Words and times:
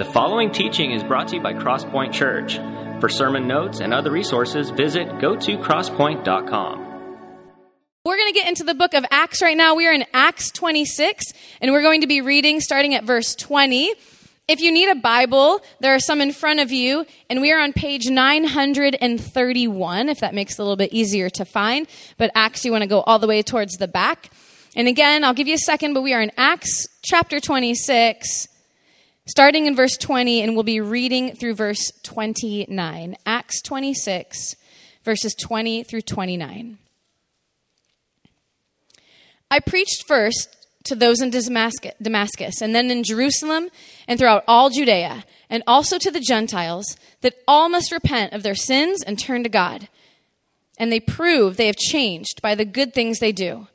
The 0.00 0.06
following 0.06 0.50
teaching 0.50 0.92
is 0.92 1.04
brought 1.04 1.28
to 1.28 1.36
you 1.36 1.42
by 1.42 1.52
Crosspoint 1.52 2.14
Church. 2.14 2.56
For 3.00 3.10
sermon 3.10 3.46
notes 3.46 3.80
and 3.80 3.92
other 3.92 4.10
resources, 4.10 4.70
visit 4.70 5.18
go 5.18 5.36
to 5.36 5.58
crosspoint.com. 5.58 6.78
We're 8.06 8.16
going 8.16 8.32
to 8.32 8.34
get 8.34 8.48
into 8.48 8.64
the 8.64 8.72
book 8.72 8.94
of 8.94 9.04
Acts 9.10 9.42
right 9.42 9.58
now. 9.58 9.74
We 9.74 9.86
are 9.86 9.92
in 9.92 10.06
Acts 10.14 10.50
26, 10.52 11.34
and 11.60 11.70
we're 11.70 11.82
going 11.82 12.00
to 12.00 12.06
be 12.06 12.22
reading 12.22 12.62
starting 12.62 12.94
at 12.94 13.04
verse 13.04 13.34
20. 13.34 13.92
If 14.48 14.62
you 14.62 14.72
need 14.72 14.88
a 14.88 14.94
Bible, 14.94 15.60
there 15.80 15.94
are 15.94 16.00
some 16.00 16.22
in 16.22 16.32
front 16.32 16.60
of 16.60 16.72
you, 16.72 17.04
and 17.28 17.42
we 17.42 17.52
are 17.52 17.60
on 17.60 17.74
page 17.74 18.08
931, 18.08 20.08
if 20.08 20.20
that 20.20 20.32
makes 20.32 20.54
it 20.54 20.60
a 20.60 20.62
little 20.62 20.76
bit 20.76 20.94
easier 20.94 21.28
to 21.28 21.44
find. 21.44 21.86
But 22.16 22.30
Acts, 22.34 22.64
you 22.64 22.72
want 22.72 22.84
to 22.84 22.88
go 22.88 23.02
all 23.02 23.18
the 23.18 23.26
way 23.26 23.42
towards 23.42 23.74
the 23.74 23.86
back. 23.86 24.30
And 24.74 24.88
again, 24.88 25.24
I'll 25.24 25.34
give 25.34 25.46
you 25.46 25.56
a 25.56 25.58
second, 25.58 25.92
but 25.92 26.00
we 26.00 26.14
are 26.14 26.22
in 26.22 26.32
Acts 26.38 26.88
chapter 27.02 27.38
26, 27.38 28.48
starting 29.30 29.66
in 29.66 29.76
verse 29.76 29.96
20, 29.96 30.42
and 30.42 30.54
we'll 30.54 30.64
be 30.64 30.80
reading 30.80 31.36
through 31.36 31.54
verse 31.54 31.92
29. 32.02 33.16
Acts 33.24 33.62
26, 33.62 34.56
verses 35.04 35.34
20 35.40 35.84
through 35.84 36.00
29. 36.00 36.78
I 39.48 39.60
preached 39.60 40.04
first 40.08 40.56
to 40.84 40.96
those 40.96 41.20
in 41.20 41.30
Damascus, 41.30 42.60
and 42.60 42.74
then 42.74 42.90
in 42.90 43.04
Jerusalem 43.04 43.68
and 44.08 44.18
throughout 44.18 44.42
all 44.48 44.68
Judea, 44.68 45.24
and 45.48 45.62
also 45.66 45.98
to 45.98 46.10
the 46.10 46.20
Gentiles, 46.20 46.96
that 47.20 47.36
all 47.46 47.68
must 47.68 47.92
repent 47.92 48.32
of 48.32 48.42
their 48.42 48.56
sins 48.56 49.02
and 49.02 49.16
turn 49.16 49.44
to 49.44 49.48
God. 49.48 49.88
And 50.76 50.90
they 50.90 51.00
prove 51.00 51.56
they 51.56 51.66
have 51.66 51.76
changed 51.76 52.42
by 52.42 52.56
the 52.56 52.64
good 52.64 52.94
things 52.94 53.18
they 53.18 53.32
do. 53.32 53.68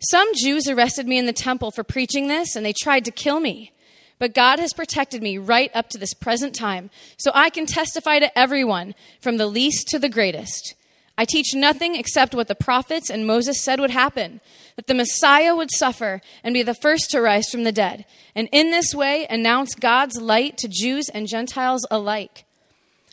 Some 0.00 0.32
Jews 0.34 0.66
arrested 0.66 1.06
me 1.06 1.18
in 1.18 1.26
the 1.26 1.32
temple 1.32 1.70
for 1.70 1.84
preaching 1.84 2.26
this, 2.26 2.56
and 2.56 2.66
they 2.66 2.72
tried 2.72 3.04
to 3.04 3.10
kill 3.12 3.38
me. 3.38 3.72
But 4.18 4.34
God 4.34 4.58
has 4.58 4.72
protected 4.72 5.22
me 5.22 5.38
right 5.38 5.70
up 5.74 5.88
to 5.90 5.98
this 5.98 6.14
present 6.14 6.54
time, 6.54 6.90
so 7.16 7.30
I 7.34 7.50
can 7.50 7.66
testify 7.66 8.18
to 8.18 8.36
everyone, 8.38 8.94
from 9.20 9.36
the 9.36 9.46
least 9.46 9.88
to 9.88 9.98
the 9.98 10.08
greatest. 10.08 10.74
I 11.16 11.24
teach 11.24 11.54
nothing 11.54 11.96
except 11.96 12.34
what 12.34 12.48
the 12.48 12.54
prophets 12.54 13.10
and 13.10 13.26
Moses 13.26 13.62
said 13.62 13.80
would 13.80 13.90
happen 13.90 14.40
that 14.76 14.86
the 14.86 14.94
Messiah 14.94 15.56
would 15.56 15.72
suffer 15.72 16.20
and 16.44 16.54
be 16.54 16.62
the 16.62 16.72
first 16.72 17.10
to 17.10 17.20
rise 17.20 17.50
from 17.50 17.64
the 17.64 17.72
dead, 17.72 18.04
and 18.36 18.48
in 18.52 18.70
this 18.70 18.94
way 18.94 19.26
announce 19.28 19.74
God's 19.74 20.20
light 20.20 20.56
to 20.58 20.68
Jews 20.68 21.08
and 21.08 21.26
Gentiles 21.26 21.84
alike. 21.90 22.44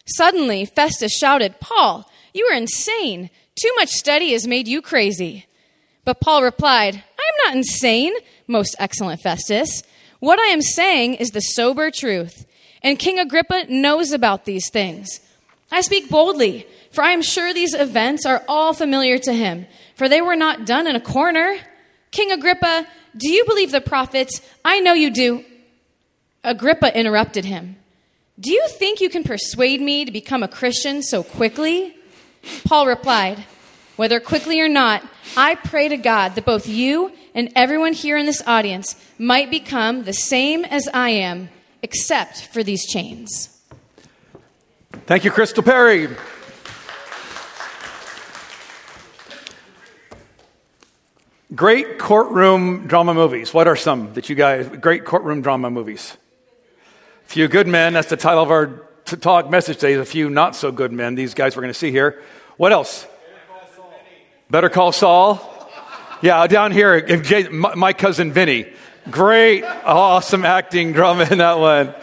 Suddenly, 0.05 0.65
Festus 0.65 1.17
shouted, 1.17 1.59
Paul, 1.59 2.07
you 2.35 2.45
are 2.45 2.55
insane. 2.55 3.31
Too 3.55 3.71
much 3.77 3.89
study 3.89 4.33
has 4.33 4.45
made 4.45 4.67
you 4.67 4.79
crazy. 4.79 5.47
But 6.03 6.21
Paul 6.21 6.43
replied, 6.43 6.95
I 6.95 6.97
am 6.97 7.47
not 7.47 7.57
insane, 7.57 8.13
most 8.45 8.75
excellent 8.77 9.21
Festus. 9.21 9.81
What 10.19 10.39
I 10.39 10.47
am 10.47 10.61
saying 10.61 11.15
is 11.15 11.31
the 11.31 11.41
sober 11.41 11.91
truth, 11.91 12.45
and 12.81 12.99
King 12.99 13.19
Agrippa 13.19 13.65
knows 13.69 14.11
about 14.11 14.45
these 14.45 14.69
things. 14.69 15.19
I 15.71 15.81
speak 15.81 16.09
boldly, 16.09 16.65
for 16.91 17.03
I 17.03 17.11
am 17.11 17.21
sure 17.21 17.53
these 17.53 17.73
events 17.73 18.25
are 18.25 18.43
all 18.47 18.73
familiar 18.73 19.17
to 19.19 19.33
him, 19.33 19.67
for 19.95 20.07
they 20.07 20.21
were 20.21 20.35
not 20.35 20.65
done 20.65 20.87
in 20.87 20.95
a 20.95 21.01
corner. 21.01 21.57
King 22.11 22.31
Agrippa, 22.31 22.87
do 23.17 23.29
you 23.29 23.43
believe 23.45 23.71
the 23.71 23.81
prophets? 23.81 24.41
I 24.63 24.79
know 24.79 24.93
you 24.93 25.09
do. 25.09 25.43
Agrippa 26.43 26.97
interrupted 26.97 27.45
him. 27.45 27.77
Do 28.39 28.51
you 28.51 28.67
think 28.67 29.01
you 29.01 29.09
can 29.09 29.23
persuade 29.23 29.81
me 29.81 30.05
to 30.05 30.11
become 30.11 30.43
a 30.43 30.47
Christian 30.47 31.01
so 31.01 31.23
quickly? 31.23 31.95
Paul 32.65 32.87
replied, 32.87 33.43
Whether 33.95 34.19
quickly 34.19 34.59
or 34.59 34.67
not, 34.67 35.03
I 35.37 35.55
pray 35.55 35.87
to 35.87 35.97
God 35.97 36.35
that 36.35 36.45
both 36.45 36.67
you 36.67 37.13
and 37.33 37.51
everyone 37.55 37.93
here 37.93 38.17
in 38.17 38.25
this 38.25 38.41
audience 38.45 38.95
might 39.17 39.49
become 39.49 40.03
the 40.03 40.13
same 40.13 40.65
as 40.65 40.89
I 40.93 41.09
am, 41.09 41.49
except 41.81 42.47
for 42.47 42.61
these 42.61 42.85
chains. 42.85 43.49
Thank 45.05 45.23
you, 45.23 45.31
Crystal 45.31 45.63
Perry. 45.63 46.09
Great 51.53 51.99
courtroom 51.99 52.87
drama 52.87 53.13
movies. 53.13 53.53
What 53.53 53.67
are 53.67 53.77
some 53.77 54.13
that 54.15 54.27
you 54.27 54.35
guys, 54.35 54.67
great 54.67 55.05
courtroom 55.05 55.41
drama 55.41 55.69
movies? 55.69 56.17
A 57.25 57.29
few 57.29 57.47
good 57.47 57.67
men. 57.67 57.93
That's 57.93 58.09
the 58.09 58.17
title 58.17 58.43
of 58.43 58.51
our 58.51 58.87
talk 59.05 59.49
message 59.49 59.77
today. 59.77 59.93
A 59.93 60.03
few 60.03 60.29
not 60.29 60.55
so 60.55 60.71
good 60.71 60.91
men. 60.91 61.15
These 61.15 61.33
guys 61.33 61.55
we're 61.55 61.61
going 61.61 61.73
to 61.73 61.79
see 61.79 61.91
here. 61.91 62.21
What 62.57 62.73
else? 62.73 63.07
Better 64.47 64.69
Call 64.69 64.91
Saul. 64.91 65.41
Yeah, 66.21 66.45
down 66.45 66.71
here, 66.71 67.23
my 67.51 67.93
cousin 67.93 68.31
Vinny. 68.31 68.67
Great, 69.09 69.63
awesome 69.63 70.45
acting 70.45 70.93
drama 70.93 71.27
in 71.29 71.39
that 71.39 71.57
one. 71.57 71.95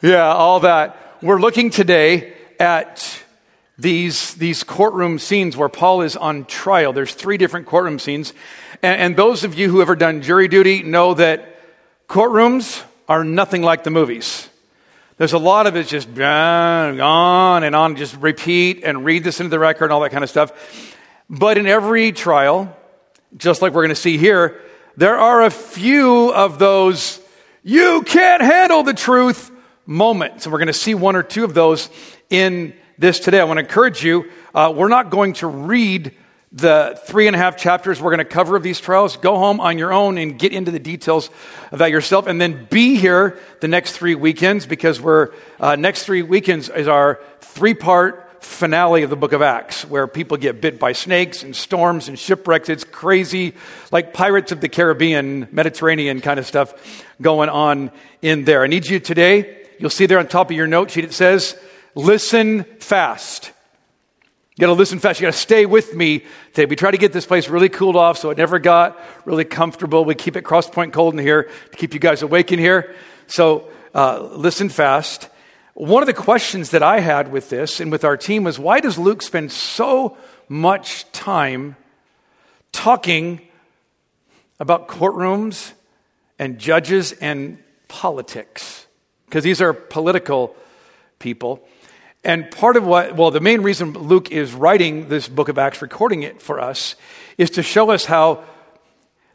Yeah, 0.00 0.26
all 0.26 0.60
that. 0.60 1.18
We're 1.20 1.38
looking 1.38 1.68
today 1.68 2.32
at 2.58 3.22
these, 3.76 4.34
these 4.34 4.64
courtroom 4.64 5.18
scenes 5.18 5.54
where 5.54 5.68
Paul 5.68 6.00
is 6.00 6.16
on 6.16 6.46
trial. 6.46 6.94
There's 6.94 7.12
three 7.12 7.36
different 7.36 7.66
courtroom 7.66 7.98
scenes. 7.98 8.32
And, 8.82 9.00
and 9.00 9.16
those 9.16 9.44
of 9.44 9.54
you 9.54 9.68
who 9.70 9.80
have 9.80 9.88
ever 9.88 9.96
done 9.96 10.22
jury 10.22 10.48
duty 10.48 10.82
know 10.82 11.12
that 11.12 11.60
courtrooms 12.08 12.82
are 13.06 13.22
nothing 13.22 13.62
like 13.62 13.84
the 13.84 13.90
movies. 13.90 14.48
There's 15.18 15.34
a 15.34 15.38
lot 15.38 15.66
of 15.66 15.76
it 15.76 15.88
just 15.88 16.08
on 16.18 17.64
and 17.64 17.76
on, 17.76 17.96
just 17.96 18.16
repeat 18.16 18.82
and 18.82 19.04
read 19.04 19.24
this 19.24 19.40
into 19.40 19.50
the 19.50 19.58
record 19.58 19.84
and 19.84 19.92
all 19.92 20.00
that 20.00 20.10
kind 20.10 20.24
of 20.24 20.30
stuff. 20.30 20.94
But 21.28 21.58
in 21.58 21.66
every 21.66 22.12
trial, 22.12 22.76
just 23.36 23.62
like 23.62 23.72
we're 23.72 23.82
going 23.82 23.88
to 23.90 24.00
see 24.00 24.16
here, 24.16 24.60
there 24.96 25.18
are 25.18 25.42
a 25.42 25.50
few 25.50 26.32
of 26.32 26.58
those 26.58 27.20
you 27.62 28.02
can't 28.02 28.42
handle 28.42 28.84
the 28.84 28.94
truth 28.94 29.50
moments. 29.86 30.46
And 30.46 30.52
we're 30.52 30.60
going 30.60 30.68
to 30.68 30.72
see 30.72 30.94
one 30.94 31.16
or 31.16 31.24
two 31.24 31.42
of 31.44 31.52
those 31.52 31.90
in 32.30 32.74
this 32.96 33.18
today. 33.18 33.40
I 33.40 33.44
want 33.44 33.58
to 33.58 33.64
encourage 33.64 34.04
you, 34.04 34.30
uh, 34.54 34.72
we're 34.74 34.88
not 34.88 35.10
going 35.10 35.32
to 35.34 35.48
read 35.48 36.14
the 36.52 36.98
three 37.06 37.26
and 37.26 37.34
a 37.34 37.38
half 37.38 37.56
chapters 37.56 38.00
we're 38.00 38.12
going 38.12 38.18
to 38.18 38.24
cover 38.24 38.56
of 38.56 38.62
these 38.62 38.80
trials. 38.80 39.16
Go 39.16 39.36
home 39.36 39.60
on 39.60 39.78
your 39.78 39.92
own 39.92 40.16
and 40.16 40.38
get 40.38 40.52
into 40.52 40.70
the 40.70 40.78
details 40.78 41.28
of 41.72 41.80
that 41.80 41.90
yourself. 41.90 42.26
And 42.26 42.40
then 42.40 42.66
be 42.70 42.94
here 42.94 43.38
the 43.60 43.68
next 43.68 43.92
three 43.92 44.14
weekends 44.14 44.64
because 44.64 45.00
we're, 45.00 45.32
uh, 45.58 45.76
next 45.76 46.04
three 46.04 46.22
weekends 46.22 46.68
is 46.68 46.88
our 46.88 47.20
three 47.40 47.74
part 47.74 48.25
finale 48.46 49.02
of 49.02 49.10
the 49.10 49.16
book 49.16 49.32
of 49.32 49.42
Acts, 49.42 49.84
where 49.84 50.06
people 50.06 50.36
get 50.36 50.60
bit 50.60 50.78
by 50.78 50.92
snakes 50.92 51.42
and 51.42 51.54
storms 51.54 52.08
and 52.08 52.18
shipwrecks. 52.18 52.68
It's 52.68 52.84
crazy, 52.84 53.54
like 53.90 54.14
Pirates 54.14 54.52
of 54.52 54.60
the 54.60 54.68
Caribbean, 54.68 55.48
Mediterranean 55.50 56.20
kind 56.20 56.38
of 56.38 56.46
stuff 56.46 57.04
going 57.20 57.48
on 57.48 57.90
in 58.22 58.44
there. 58.44 58.62
I 58.62 58.68
need 58.68 58.86
you 58.86 59.00
today, 59.00 59.66
you'll 59.78 59.90
see 59.90 60.06
there 60.06 60.18
on 60.18 60.28
top 60.28 60.50
of 60.50 60.56
your 60.56 60.66
note 60.66 60.90
sheet, 60.90 61.04
it 61.04 61.12
says, 61.12 61.58
listen 61.94 62.64
fast. 62.78 63.52
You 64.56 64.62
gotta 64.62 64.72
listen 64.72 65.00
fast. 65.00 65.20
You 65.20 65.26
gotta 65.26 65.36
stay 65.36 65.66
with 65.66 65.94
me 65.94 66.24
today. 66.54 66.64
We 66.64 66.76
try 66.76 66.90
to 66.90 66.96
get 66.96 67.12
this 67.12 67.26
place 67.26 67.50
really 67.50 67.68
cooled 67.68 67.94
off 67.94 68.16
so 68.16 68.30
it 68.30 68.38
never 68.38 68.58
got 68.58 68.98
really 69.26 69.44
comfortable. 69.44 70.06
We 70.06 70.14
keep 70.14 70.34
it 70.34 70.44
crosspoint 70.44 70.94
cold 70.94 71.12
in 71.12 71.20
here 71.20 71.50
to 71.72 71.76
keep 71.76 71.92
you 71.92 72.00
guys 72.00 72.22
awake 72.22 72.52
in 72.52 72.58
here. 72.58 72.94
So 73.26 73.68
uh, 73.94 74.30
listen 74.32 74.70
fast. 74.70 75.28
One 75.76 76.02
of 76.02 76.06
the 76.06 76.14
questions 76.14 76.70
that 76.70 76.82
I 76.82 77.00
had 77.00 77.30
with 77.30 77.50
this 77.50 77.80
and 77.80 77.92
with 77.92 78.02
our 78.02 78.16
team 78.16 78.44
was 78.44 78.58
why 78.58 78.80
does 78.80 78.96
Luke 78.96 79.20
spend 79.20 79.52
so 79.52 80.16
much 80.48 81.04
time 81.12 81.76
talking 82.72 83.42
about 84.58 84.88
courtrooms 84.88 85.74
and 86.38 86.58
judges 86.58 87.12
and 87.12 87.58
politics? 87.88 88.86
Because 89.26 89.44
these 89.44 89.60
are 89.60 89.74
political 89.74 90.56
people. 91.18 91.62
And 92.24 92.50
part 92.50 92.78
of 92.78 92.86
what, 92.86 93.14
well, 93.14 93.30
the 93.30 93.40
main 93.40 93.60
reason 93.60 93.92
Luke 93.92 94.32
is 94.32 94.54
writing 94.54 95.10
this 95.10 95.28
book 95.28 95.50
of 95.50 95.58
Acts, 95.58 95.82
recording 95.82 96.22
it 96.22 96.40
for 96.40 96.58
us, 96.58 96.96
is 97.36 97.50
to 97.50 97.62
show 97.62 97.90
us 97.90 98.06
how 98.06 98.44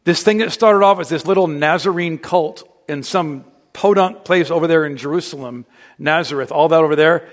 this 0.06 0.24
thing 0.24 0.40
that 0.40 0.52
started 0.52 0.84
off 0.84 1.00
as 1.00 1.08
this 1.08 1.28
little 1.28 1.46
Nazarene 1.46 2.18
cult 2.18 2.68
in 2.90 3.04
some 3.04 3.46
podunk 3.74 4.24
place 4.24 4.52
over 4.52 4.68
there 4.68 4.86
in 4.86 4.98
Jerusalem 4.98 5.66
Nazareth, 5.98 6.52
all 6.52 6.70
that 6.70 6.82
over 6.82 6.96
there. 6.96 7.28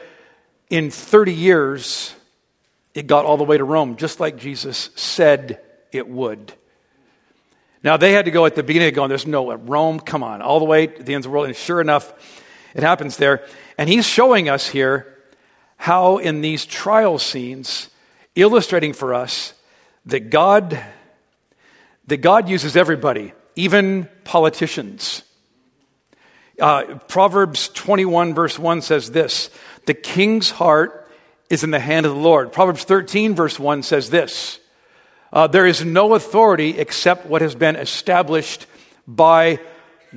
In 0.71 0.91
30 0.91 1.33
years, 1.33 2.15
it 2.95 3.07
got 3.07 3.25
all 3.25 3.37
the 3.37 3.45
way 3.45 3.57
to 3.59 3.65
Rome, 3.65 3.97
just 3.97 4.21
like 4.21 4.37
Jesus 4.37 4.91
said 4.97 5.61
it 5.93 6.09
would. 6.09 6.53
Now, 7.83 7.97
they 7.97 8.13
had 8.13 8.25
to 8.25 8.31
go 8.31 8.45
at 8.45 8.55
the 8.55 8.63
beginning 8.63 8.89
of 8.89 8.95
going, 8.95 9.09
there's 9.09 9.27
no 9.27 9.55
Rome, 9.55 10.01
come 10.01 10.23
on, 10.23 10.43
all 10.43 10.59
the 10.59 10.65
way 10.65 10.89
to 10.89 11.03
the 11.03 11.15
ends 11.15 11.27
of 11.27 11.31
the 11.31 11.35
world. 11.35 11.47
And 11.47 11.57
sure 11.57 11.81
enough, 11.81 12.13
it 12.75 12.83
happens 12.83 13.17
there. 13.17 13.47
And 13.79 13.89
he's 13.89 14.07
showing 14.07 14.49
us 14.49 14.69
here 14.69 15.17
how, 15.77 16.19
in 16.19 16.41
these 16.41 16.67
trial 16.67 17.19
scenes, 17.19 17.89
illustrating 18.35 18.93
for 18.93 19.15
us 19.15 19.55
that 20.07 20.31
God, 20.31 20.79
that 22.09 22.17
God 22.19 22.49
uses 22.49 22.77
everybody, 22.77 23.33
even 23.55 24.09
politicians. 24.25 25.23
Uh, 26.59 26.99
Proverbs 27.07 27.69
21, 27.69 28.35
verse 28.35 28.59
1 28.59 28.83
says 28.83 29.11
this 29.11 29.51
The 29.87 29.95
king's 29.95 30.51
heart 30.51 31.09
is 31.49 31.65
in 31.65 31.71
the 31.71 31.81
hand 31.81 32.07
of 32.07 32.15
the 32.15 32.21
Lord. 32.21 32.53
Proverbs 32.53 32.85
13, 32.85 33.35
verse 33.35 33.59
1 33.59 33.83
says 33.83 34.11
this 34.11 34.59
uh, 35.33 35.47
There 35.47 35.67
is 35.67 35.85
no 35.85 36.15
authority 36.15 36.79
except 36.79 37.27
what 37.27 37.43
has 37.43 37.55
been 37.55 37.77
established 37.77 38.67
by 39.07 39.61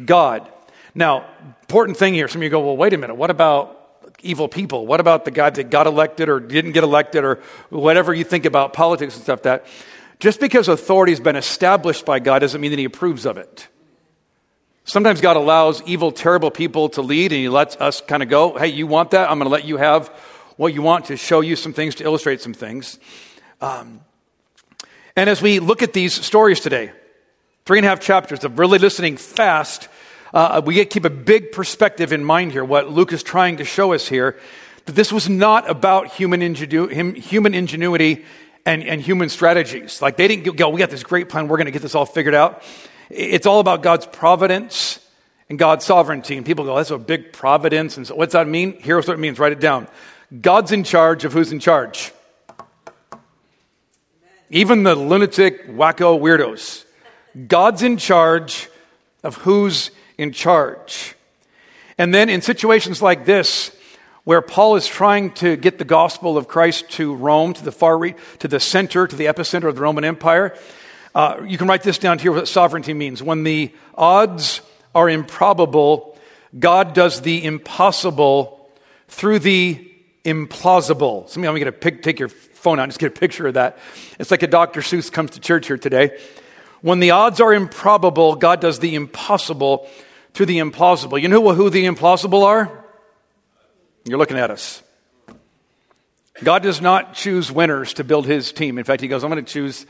God. 0.06 0.50
Now, 0.96 1.30
important 1.62 1.98
thing 1.98 2.14
here, 2.14 2.28
some 2.28 2.40
of 2.40 2.44
you 2.44 2.50
go, 2.50 2.60
well, 2.60 2.78
wait 2.78 2.94
a 2.94 2.98
minute, 2.98 3.16
what 3.16 3.30
about 3.30 3.78
evil 4.22 4.48
people? 4.48 4.86
What 4.86 5.00
about 5.00 5.26
the 5.26 5.32
guy 5.32 5.50
that 5.50 5.70
got 5.70 5.88
elected 5.88 6.28
or 6.28 6.40
didn't 6.40 6.74
get 6.74 6.84
elected 6.84 7.24
or 7.24 7.42
whatever 7.70 8.14
you 8.14 8.24
think 8.24 8.46
about 8.46 8.74
politics 8.74 9.16
and 9.16 9.24
stuff 9.24 9.44
that 9.44 9.66
just 10.20 10.40
because 10.40 10.68
authority 10.68 11.12
has 11.12 11.20
been 11.20 11.36
established 11.36 12.06
by 12.06 12.20
God 12.20 12.40
doesn't 12.40 12.60
mean 12.60 12.72
that 12.72 12.80
he 12.80 12.86
approves 12.86 13.26
of 13.26 13.38
it. 13.38 13.68
Sometimes 14.84 15.22
God 15.22 15.38
allows 15.38 15.82
evil, 15.84 16.12
terrible 16.12 16.52
people 16.52 16.90
to 16.90 17.02
lead 17.02 17.32
and 17.32 17.40
he 17.40 17.50
lets 17.50 17.76
us 17.78 18.02
kind 18.02 18.24
of 18.24 18.30
go, 18.30 18.58
hey, 18.58 18.68
you 18.68 18.88
want 18.88 19.12
that? 19.12 19.30
I'm 19.30 19.38
going 19.38 19.46
to 19.46 19.52
let 19.52 19.66
you 19.66 19.78
have 19.78 20.08
what 20.58 20.74
you 20.74 20.82
want 20.82 21.06
to 21.06 21.18
show 21.18 21.42
you 21.42 21.56
some 21.56 21.74
things, 21.74 21.96
to 21.96 22.04
illustrate 22.04 22.42
some 22.42 22.54
things. 22.54 23.00
Um, 23.62 24.02
and 25.16 25.30
as 25.30 25.42
we 25.42 25.60
look 25.60 25.82
at 25.82 25.94
these 25.94 26.14
stories 26.14 26.60
today, 26.60 26.92
three 27.66 27.78
and 27.78 27.86
a 27.86 27.90
half 27.90 28.00
chapters 28.00 28.44
of 28.44 28.60
really 28.60 28.80
listening 28.80 29.18
fast 29.18 29.88
uh, 30.34 30.62
we 30.64 30.76
get 30.76 30.90
keep 30.90 31.06
a 31.06 31.10
big 31.10 31.52
perspective 31.52 32.14
in 32.14 32.24
mind 32.24 32.52
here, 32.52 32.64
what 32.64 32.90
Luke 32.90 33.12
is 33.14 33.24
trying 33.24 33.58
to 33.58 33.66
show 33.66 33.94
us 33.94 34.08
here, 34.08 34.38
that 34.86 34.96
this 34.96 35.12
was 35.12 35.30
not 35.30 35.70
about 35.70 36.08
human, 36.08 36.42
ingenu- 36.42 37.18
human 37.18 37.54
ingenuity 37.54 38.24
and, 38.66 38.84
and 38.84 39.02
human 39.02 39.30
strategies. 39.30 40.02
Like 40.02 40.18
they 40.18 40.28
didn't 40.28 40.56
go, 40.56 40.70
we 40.70 40.80
got 40.80 40.90
this 40.90 41.04
great 41.04 41.30
plan, 41.30 41.48
we're 41.48 41.58
going 41.58 41.66
to 41.66 41.72
get 41.72 41.82
this 41.82 41.96
all 41.96 42.06
figured 42.06 42.36
out. 42.36 42.64
It's 43.14 43.46
all 43.46 43.60
about 43.60 43.84
God's 43.84 44.06
providence 44.06 45.00
and 45.50 45.60
God's 45.60 45.86
sovereignty. 45.86 46.38
And 46.38 46.46
people 46.46 46.66
go, 46.66 46.76
that's 46.76 46.92
a 46.92 46.98
big 46.98 47.34
providence. 47.34 47.98
And 47.98 48.08
so 48.08 48.16
what's 48.16 48.34
that 48.34 48.48
mean? 48.48 48.78
Here's 48.80 49.08
what 49.08 49.16
it 49.16 49.20
means. 49.20 49.40
Write 49.40 49.52
it 49.52 49.60
down. 49.60 49.88
God's 50.40 50.72
in 50.72 50.84
charge 50.84 51.26
of 51.26 51.34
who's 51.34 51.52
in 51.52 51.60
charge. 51.60 52.14
Even 54.50 54.84
the 54.84 54.96
lunatic, 54.96 55.68
wacko 55.68 56.20
weirdos. 56.20 56.86
God's 57.48 57.84
in 57.84 57.98
charge 57.98 58.70
of 59.24 59.36
who's 59.38 59.92
in 60.18 60.32
charge. 60.32 61.16
And 61.98 62.14
then 62.14 62.30
in 62.30 62.42
situations 62.42 63.02
like 63.02 63.26
this, 63.26 63.76
where 64.24 64.42
Paul 64.42 64.76
is 64.76 64.88
trying 64.88 65.32
to 65.34 65.56
get 65.56 65.78
the 65.80 65.86
gospel 65.86 66.38
of 66.38 66.48
Christ 66.48 66.90
to 66.92 67.14
Rome, 67.14 67.54
to 67.54 67.64
the 67.64 67.72
far 67.72 67.98
re- 67.98 68.16
to 68.40 68.48
the 68.48 68.60
center, 68.60 69.08
to 69.08 69.16
the 69.16 69.26
epicenter 69.26 69.68
of 69.68 69.76
the 69.76 69.82
Roman 69.82 70.04
Empire, 70.04 70.56
uh, 71.14 71.42
you 71.46 71.58
can 71.58 71.68
write 71.68 71.84
this 71.84 71.98
down 71.98 72.20
here 72.20 72.32
what 72.32 72.48
sovereignty 72.48 72.94
means. 72.94 73.22
When 73.22 73.44
the 73.44 73.74
odds 73.96 74.62
are 74.96 75.10
improbable, 75.10 76.18
God 76.58 76.94
does 76.94 77.22
the 77.22 77.44
impossible 77.44 78.70
through 79.08 79.40
the 79.40 79.88
implausible. 80.24 81.28
Some 81.30 81.44
of 81.44 81.58
you, 81.58 81.66
going 81.66 81.74
to 81.74 81.92
take 82.02 82.20
your 82.20 82.30
phone 82.30 82.80
out 82.80 82.84
and 82.84 82.92
just 82.92 83.00
get 83.00 83.08
a 83.08 83.20
picture 83.20 83.48
of 83.48 83.56
that. 83.56 83.78
It's 84.20 84.32
like 84.32 84.44
a 84.44 84.48
Dr. 84.48 84.82
Seuss 84.82 85.12
comes 85.12 85.32
to 85.32 85.40
church 85.40 85.68
here 85.68 85.78
today. 85.78 86.18
When 86.82 87.00
the 87.00 87.12
odds 87.12 87.42
are 87.42 87.54
improbable, 87.54 88.36
God 88.36 88.62
does 88.62 88.80
the 88.80 88.96
impossible 88.96 89.88
through 90.34 90.48
the 90.48 90.60
implausible. 90.60 91.22
You 91.22 91.28
know 91.28 91.54
who 91.54 91.70
the 91.70 91.86
implausible 91.86 92.44
are? 92.44 92.86
You're 94.06 94.18
looking 94.18 94.38
at 94.38 94.50
us. 94.50 94.82
God 96.44 96.64
does 96.64 96.82
not 96.82 97.14
choose 97.14 97.52
winners 97.52 97.94
to 97.96 98.04
build 98.04 98.26
his 98.26 98.52
team. 98.52 98.80
In 98.80 98.84
fact, 98.84 99.02
he 99.02 99.08
goes, 99.08 99.24
I'm 99.24 99.30
going 99.30 99.44
to 99.44 99.52
choose 99.52 99.86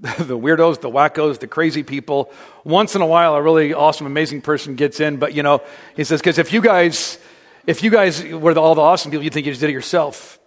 the 0.18 0.38
weirdos, 0.38 0.80
the 0.80 0.90
wackos, 0.90 1.38
the 1.38 1.46
crazy 1.46 1.82
people. 1.82 2.32
Once 2.64 2.94
in 2.94 3.02
a 3.02 3.06
while, 3.06 3.34
a 3.34 3.42
really 3.42 3.72
awesome, 3.72 4.06
amazing 4.06 4.42
person 4.42 4.74
gets 4.74 5.00
in, 5.00 5.16
but 5.16 5.34
you 5.34 5.42
know, 5.42 5.62
he 5.96 6.04
says, 6.04 6.20
because 6.20 6.38
if 6.38 6.52
you 6.52 6.60
guys, 6.60 7.18
if 7.66 7.82
you 7.82 7.90
guys 7.90 8.22
were 8.24 8.54
the, 8.54 8.60
all 8.60 8.74
the 8.74 8.82
awesome 8.82 9.10
people, 9.10 9.24
you'd 9.24 9.32
think 9.32 9.46
you 9.46 9.52
just 9.52 9.60
did 9.60 9.70
it 9.70 9.72
yourself. 9.72 10.38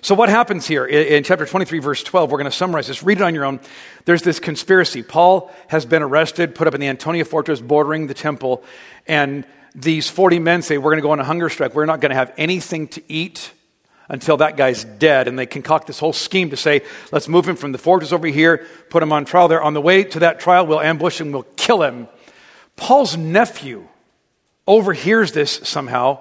So, 0.00 0.16
what 0.16 0.28
happens 0.28 0.66
here 0.66 0.84
in 0.84 1.22
chapter 1.22 1.46
23, 1.46 1.78
verse 1.78 2.02
12? 2.02 2.30
We're 2.30 2.38
going 2.38 2.50
to 2.50 2.56
summarize 2.56 2.88
this. 2.88 3.04
Read 3.04 3.18
it 3.18 3.22
on 3.22 3.36
your 3.36 3.44
own. 3.44 3.60
There's 4.04 4.22
this 4.22 4.40
conspiracy. 4.40 5.02
Paul 5.02 5.52
has 5.68 5.86
been 5.86 6.02
arrested, 6.02 6.56
put 6.56 6.66
up 6.66 6.74
in 6.74 6.80
the 6.80 6.88
Antonia 6.88 7.24
fortress 7.24 7.60
bordering 7.60 8.08
the 8.08 8.14
temple, 8.14 8.64
and 9.06 9.46
these 9.76 10.10
40 10.10 10.40
men 10.40 10.62
say, 10.62 10.76
We're 10.76 10.90
going 10.90 10.98
to 10.98 11.02
go 11.02 11.12
on 11.12 11.20
a 11.20 11.24
hunger 11.24 11.48
strike. 11.48 11.74
We're 11.74 11.86
not 11.86 12.00
going 12.00 12.10
to 12.10 12.16
have 12.16 12.32
anything 12.36 12.88
to 12.88 13.02
eat 13.08 13.52
until 14.08 14.36
that 14.38 14.56
guy's 14.56 14.84
dead. 14.84 15.28
And 15.28 15.38
they 15.38 15.46
concoct 15.46 15.86
this 15.86 15.98
whole 15.98 16.12
scheme 16.12 16.50
to 16.50 16.56
say, 16.56 16.82
Let's 17.10 17.28
move 17.28 17.48
him 17.48 17.56
from 17.56 17.72
the 17.72 17.78
fortress 17.78 18.12
over 18.12 18.26
here, 18.26 18.66
put 18.90 19.02
him 19.02 19.12
on 19.12 19.24
trial 19.24 19.48
there. 19.48 19.62
On 19.62 19.74
the 19.74 19.80
way 19.80 20.04
to 20.04 20.20
that 20.20 20.40
trial, 20.40 20.66
we'll 20.66 20.80
ambush 20.80 21.20
him, 21.20 21.32
we'll 21.32 21.46
kill 21.56 21.82
him. 21.82 22.08
Paul's 22.76 23.16
nephew 23.16 23.86
overhears 24.66 25.32
this 25.32 25.52
somehow, 25.64 26.18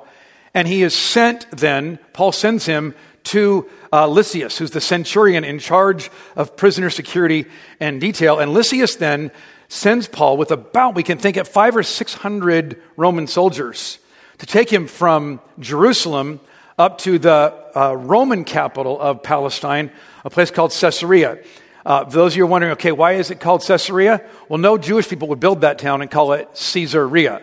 and 0.54 0.68
he 0.68 0.84
is 0.84 0.96
sent 0.96 1.50
then, 1.52 2.00
Paul 2.14 2.32
sends 2.32 2.66
him 2.66 2.94
to 3.26 3.70
uh, 3.94 4.08
Lysias, 4.08 4.58
who's 4.58 4.72
the 4.72 4.82
centurion 4.82 5.44
in 5.44 5.60
charge 5.60 6.10
of 6.36 6.58
prisoner 6.58 6.90
security 6.90 7.46
and 7.80 8.02
detail. 8.02 8.40
And 8.40 8.54
Lysias 8.54 8.96
then 8.96 9.32
sends 9.68 10.08
Paul 10.08 10.38
with 10.38 10.52
about, 10.52 10.96
we 10.96 11.04
can 11.04 11.18
think 11.18 11.38
at 11.38 11.48
five 11.48 11.76
or 11.76 11.84
six 11.84 12.14
hundred 12.14 12.82
Roman 12.98 13.28
soldiers 13.28 14.00
to 14.40 14.46
take 14.46 14.72
him 14.72 14.88
from 14.88 15.40
Jerusalem 15.60 16.40
up 16.78 16.98
to 17.00 17.20
the 17.20 17.54
uh, 17.76 17.96
Roman 17.96 18.44
capital 18.44 19.00
of 19.00 19.24
Palestine, 19.24 19.92
a 20.26 20.30
place 20.30 20.52
called 20.52 20.72
Caesarea. 20.72 21.40
Uh, 21.86 22.04
those 22.04 22.34
of 22.34 22.38
you 22.38 22.44
are 22.44 22.48
wondering, 22.48 22.74
okay, 22.74 22.92
why 22.92 23.14
is 23.14 23.32
it 23.32 23.40
called 23.40 23.64
Caesarea? 23.64 24.22
Well, 24.50 24.60
no 24.60 24.78
Jewish 24.78 25.08
people 25.08 25.28
would 25.30 25.40
build 25.40 25.62
that 25.62 25.80
town 25.80 26.02
and 26.02 26.12
call 26.12 26.34
it 26.34 26.48
Caesarea. 26.54 27.42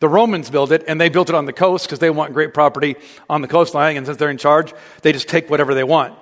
The 0.00 0.08
Romans 0.08 0.50
built 0.50 0.70
it, 0.70 0.84
and 0.86 1.00
they 1.00 1.08
built 1.08 1.28
it 1.28 1.34
on 1.34 1.46
the 1.46 1.52
coast 1.52 1.86
because 1.86 1.98
they 1.98 2.10
want 2.10 2.32
great 2.32 2.54
property 2.54 2.96
on 3.28 3.40
the 3.40 3.48
coastline. 3.48 3.96
And 3.96 4.06
since 4.06 4.18
they're 4.18 4.30
in 4.30 4.38
charge, 4.38 4.72
they 5.02 5.12
just 5.12 5.28
take 5.28 5.50
whatever 5.50 5.74
they 5.74 5.84
want 5.84 6.16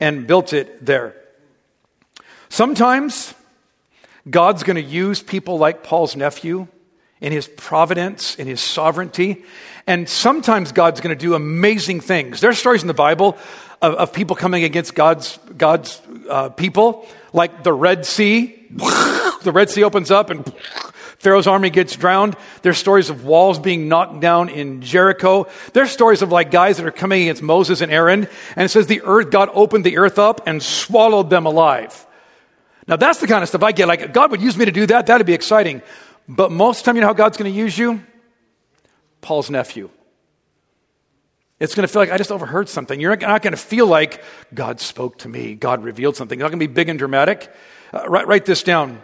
and 0.00 0.26
built 0.26 0.52
it 0.52 0.84
there. 0.84 1.14
Sometimes 2.48 3.32
God's 4.28 4.64
going 4.64 4.76
to 4.76 4.82
use 4.82 5.22
people 5.22 5.58
like 5.58 5.82
Paul's 5.82 6.14
nephew 6.14 6.68
in 7.22 7.32
his 7.32 7.48
providence, 7.48 8.34
in 8.34 8.46
his 8.46 8.60
sovereignty. 8.60 9.44
And 9.86 10.08
sometimes 10.08 10.72
God's 10.72 11.00
going 11.00 11.16
to 11.16 11.20
do 11.20 11.34
amazing 11.34 12.00
things. 12.00 12.40
There 12.40 12.50
are 12.50 12.54
stories 12.54 12.82
in 12.82 12.88
the 12.88 12.94
Bible 12.94 13.38
of, 13.80 13.94
of 13.94 14.12
people 14.12 14.36
coming 14.36 14.64
against 14.64 14.94
God's, 14.94 15.38
God's 15.56 16.02
uh, 16.28 16.50
people, 16.50 17.06
like 17.32 17.62
the 17.62 17.72
Red 17.72 18.04
Sea. 18.04 18.66
the 18.70 19.52
Red 19.52 19.70
Sea 19.70 19.84
opens 19.84 20.10
up 20.10 20.30
and 20.30 20.52
Pharaoh's 21.18 21.46
army 21.46 21.70
gets 21.70 21.94
drowned. 21.94 22.36
There's 22.62 22.78
stories 22.78 23.08
of 23.08 23.24
walls 23.24 23.60
being 23.60 23.86
knocked 23.86 24.18
down 24.18 24.48
in 24.48 24.82
Jericho. 24.82 25.46
There's 25.72 25.92
stories 25.92 26.22
of 26.22 26.32
like 26.32 26.50
guys 26.50 26.78
that 26.78 26.86
are 26.86 26.90
coming 26.90 27.22
against 27.22 27.42
Moses 27.42 27.80
and 27.80 27.92
Aaron. 27.92 28.26
And 28.56 28.64
it 28.64 28.68
says 28.70 28.88
the 28.88 29.02
earth, 29.02 29.30
God 29.30 29.48
opened 29.54 29.84
the 29.84 29.98
earth 29.98 30.18
up 30.18 30.40
and 30.48 30.60
swallowed 30.60 31.30
them 31.30 31.46
alive. 31.46 32.06
Now 32.88 32.96
that's 32.96 33.20
the 33.20 33.28
kind 33.28 33.44
of 33.44 33.48
stuff 33.48 33.62
I 33.62 33.70
get. 33.70 33.86
Like, 33.86 34.12
God 34.12 34.32
would 34.32 34.42
use 34.42 34.56
me 34.56 34.64
to 34.64 34.72
do 34.72 34.86
that. 34.86 35.06
That'd 35.06 35.24
be 35.24 35.34
exciting. 35.34 35.82
But 36.28 36.50
most 36.50 36.78
of 36.78 36.84
the 36.84 36.88
time, 36.88 36.96
you 36.96 37.00
know 37.02 37.08
how 37.08 37.12
God's 37.12 37.36
going 37.36 37.52
to 37.52 37.56
use 37.56 37.76
you? 37.76 38.02
Paul's 39.20 39.50
nephew. 39.50 39.90
It's 41.60 41.74
going 41.74 41.86
to 41.86 41.92
feel 41.92 42.02
like 42.02 42.10
I 42.10 42.18
just 42.18 42.32
overheard 42.32 42.68
something. 42.68 42.98
You're 42.98 43.16
not 43.16 43.40
going 43.40 43.52
to 43.52 43.56
feel 43.56 43.86
like 43.86 44.22
God 44.52 44.80
spoke 44.80 45.18
to 45.18 45.28
me, 45.28 45.54
God 45.54 45.84
revealed 45.84 46.16
something. 46.16 46.38
It's 46.38 46.42
not 46.42 46.48
going 46.48 46.58
to 46.58 46.66
be 46.66 46.72
big 46.72 46.88
and 46.88 46.98
dramatic. 46.98 47.52
Uh, 47.92 48.08
write, 48.08 48.26
write 48.26 48.44
this 48.46 48.62
down. 48.62 49.00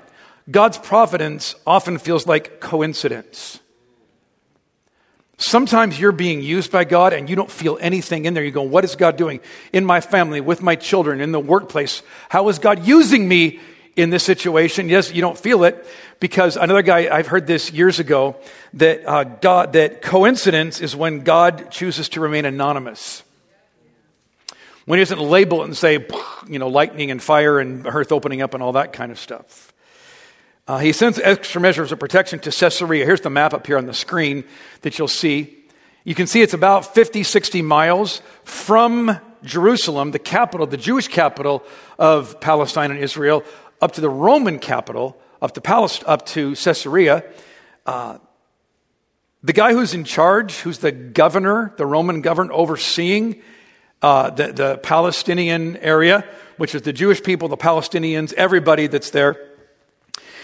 God's 0.51 0.79
providence 0.79 1.55
often 1.67 1.99
feels 1.99 2.27
like 2.27 2.59
coincidence. 2.59 3.61
Sometimes 5.37 6.01
you're 6.01 6.11
being 6.11 6.43
used 6.43 6.73
by 6.73 6.83
God 6.83 7.13
and 7.13 7.31
you 7.31 7.37
don't 7.37 7.51
feel 7.51 7.79
anything 7.81 8.25
in 8.25 8.35
there. 8.35 8.43
You 8.43 8.51
go, 8.51 8.63
What 8.63 8.83
is 8.83 8.97
God 8.97 9.17
doing 9.17 9.41
in 9.73 9.85
my 9.85 10.01
family, 10.01 10.41
with 10.41 10.61
my 10.61 10.75
children, 10.75 11.21
in 11.21 11.31
the 11.31 11.39
workplace? 11.39 12.03
How 12.29 12.49
is 12.49 12.59
God 12.59 12.85
using 12.85 13.29
me 13.29 13.61
in 13.99 14.11
this 14.11 14.23
situation? 14.23 14.89
Yes, 14.89 15.13
you 15.13 15.21
don't 15.21 15.37
feel 15.37 15.65
it 15.65 15.85
because 16.21 16.57
another 16.57 16.83
guy, 16.83 17.15
I've 17.15 17.27
heard 17.27 17.49
this 17.49 17.73
years 17.73 17.99
ago, 17.99 18.37
that, 18.75 19.05
uh, 19.05 19.25
God, 19.25 19.73
that 19.73 20.03
coincidence 20.03 20.81
is 20.81 20.95
when 20.95 21.25
God 21.25 21.73
chooses 21.73 22.09
to 22.11 22.21
remain 22.21 22.45
anonymous. 22.45 23.25
When 24.85 25.01
he 25.01 25.05
doesn't 25.05 25.21
label 25.21 25.63
it 25.63 25.65
and 25.65 25.77
say, 25.77 26.07
you 26.49 26.61
know, 26.61 26.69
lightning 26.69 27.11
and 27.11 27.21
fire 27.21 27.59
and 27.59 27.87
earth 27.87 28.13
opening 28.13 28.41
up 28.41 28.55
and 28.55 28.63
all 28.63 28.73
that 28.73 28.93
kind 28.93 29.11
of 29.11 29.19
stuff. 29.19 29.75
Uh, 30.69 30.79
he 30.79 30.93
sends 30.93 31.19
extra 31.19 31.61
measures 31.61 31.91
of 31.91 31.99
protection 31.99 32.39
to 32.39 32.53
Caesarea. 32.53 33.05
Here's 33.05 33.23
the 33.23 33.31
map 33.31 33.53
up 33.53 33.67
here 33.67 33.79
on 33.79 33.87
the 33.87 33.95
screen 33.95 34.45
that 34.83 34.97
you'll 34.97 35.09
see. 35.09 35.59
You 36.05 36.15
can 36.15 36.29
see 36.29 36.41
it's 36.41 36.55
about 36.55 36.95
50, 36.95 37.25
60 37.25 37.63
miles 37.63 38.23
from 38.45 39.19
Jerusalem, 39.43 40.13
the 40.13 40.19
capital, 40.19 40.67
the 40.67 40.77
Jewish 40.77 41.09
capital 41.09 41.65
of 41.99 42.41
Palestine 42.41 42.91
and 42.91 43.01
Israel, 43.01 43.45
up 43.81 43.93
to 43.93 44.01
the 44.01 44.11
Roman 44.11 44.59
capital, 44.59 45.21
up 45.41 45.53
to, 45.53 45.61
Palest- 45.61 46.05
up 46.07 46.27
to 46.27 46.55
Caesarea. 46.55 47.25
Uh, 47.87 48.19
the 49.43 49.53
guy 49.53 49.73
who's 49.73 49.95
in 49.95 50.05
charge, 50.05 50.55
who's 50.59 50.79
the 50.79 50.93
governor, 50.93 51.73
the 51.77 51.87
Roman 51.87 52.21
governor 52.21 52.53
overseeing 52.53 53.41
uh, 54.03 54.31
the, 54.31 54.53
the 54.53 54.79
Palestinian 54.79 55.77
area, 55.77 56.25
which 56.57 56.75
is 56.75 56.83
the 56.83 56.93
Jewish 56.93 57.23
people, 57.23 57.49
the 57.49 57.57
Palestinians, 57.57 58.33
everybody 58.33 58.89
that's 58.89 59.11
there, 59.11 59.49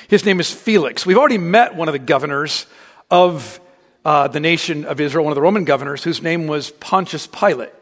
his 0.08 0.24
name 0.24 0.38
is 0.38 0.52
Felix. 0.52 1.04
We've 1.04 1.18
already 1.18 1.38
met 1.38 1.74
one 1.74 1.88
of 1.88 1.92
the 1.92 1.98
governors 1.98 2.66
of 3.10 3.60
uh, 4.04 4.28
the 4.28 4.40
nation 4.40 4.84
of 4.84 5.00
Israel, 5.00 5.24
one 5.24 5.32
of 5.32 5.36
the 5.36 5.42
Roman 5.42 5.64
governors, 5.64 6.04
whose 6.04 6.22
name 6.22 6.46
was 6.46 6.70
Pontius 6.70 7.26
Pilate. 7.26 7.72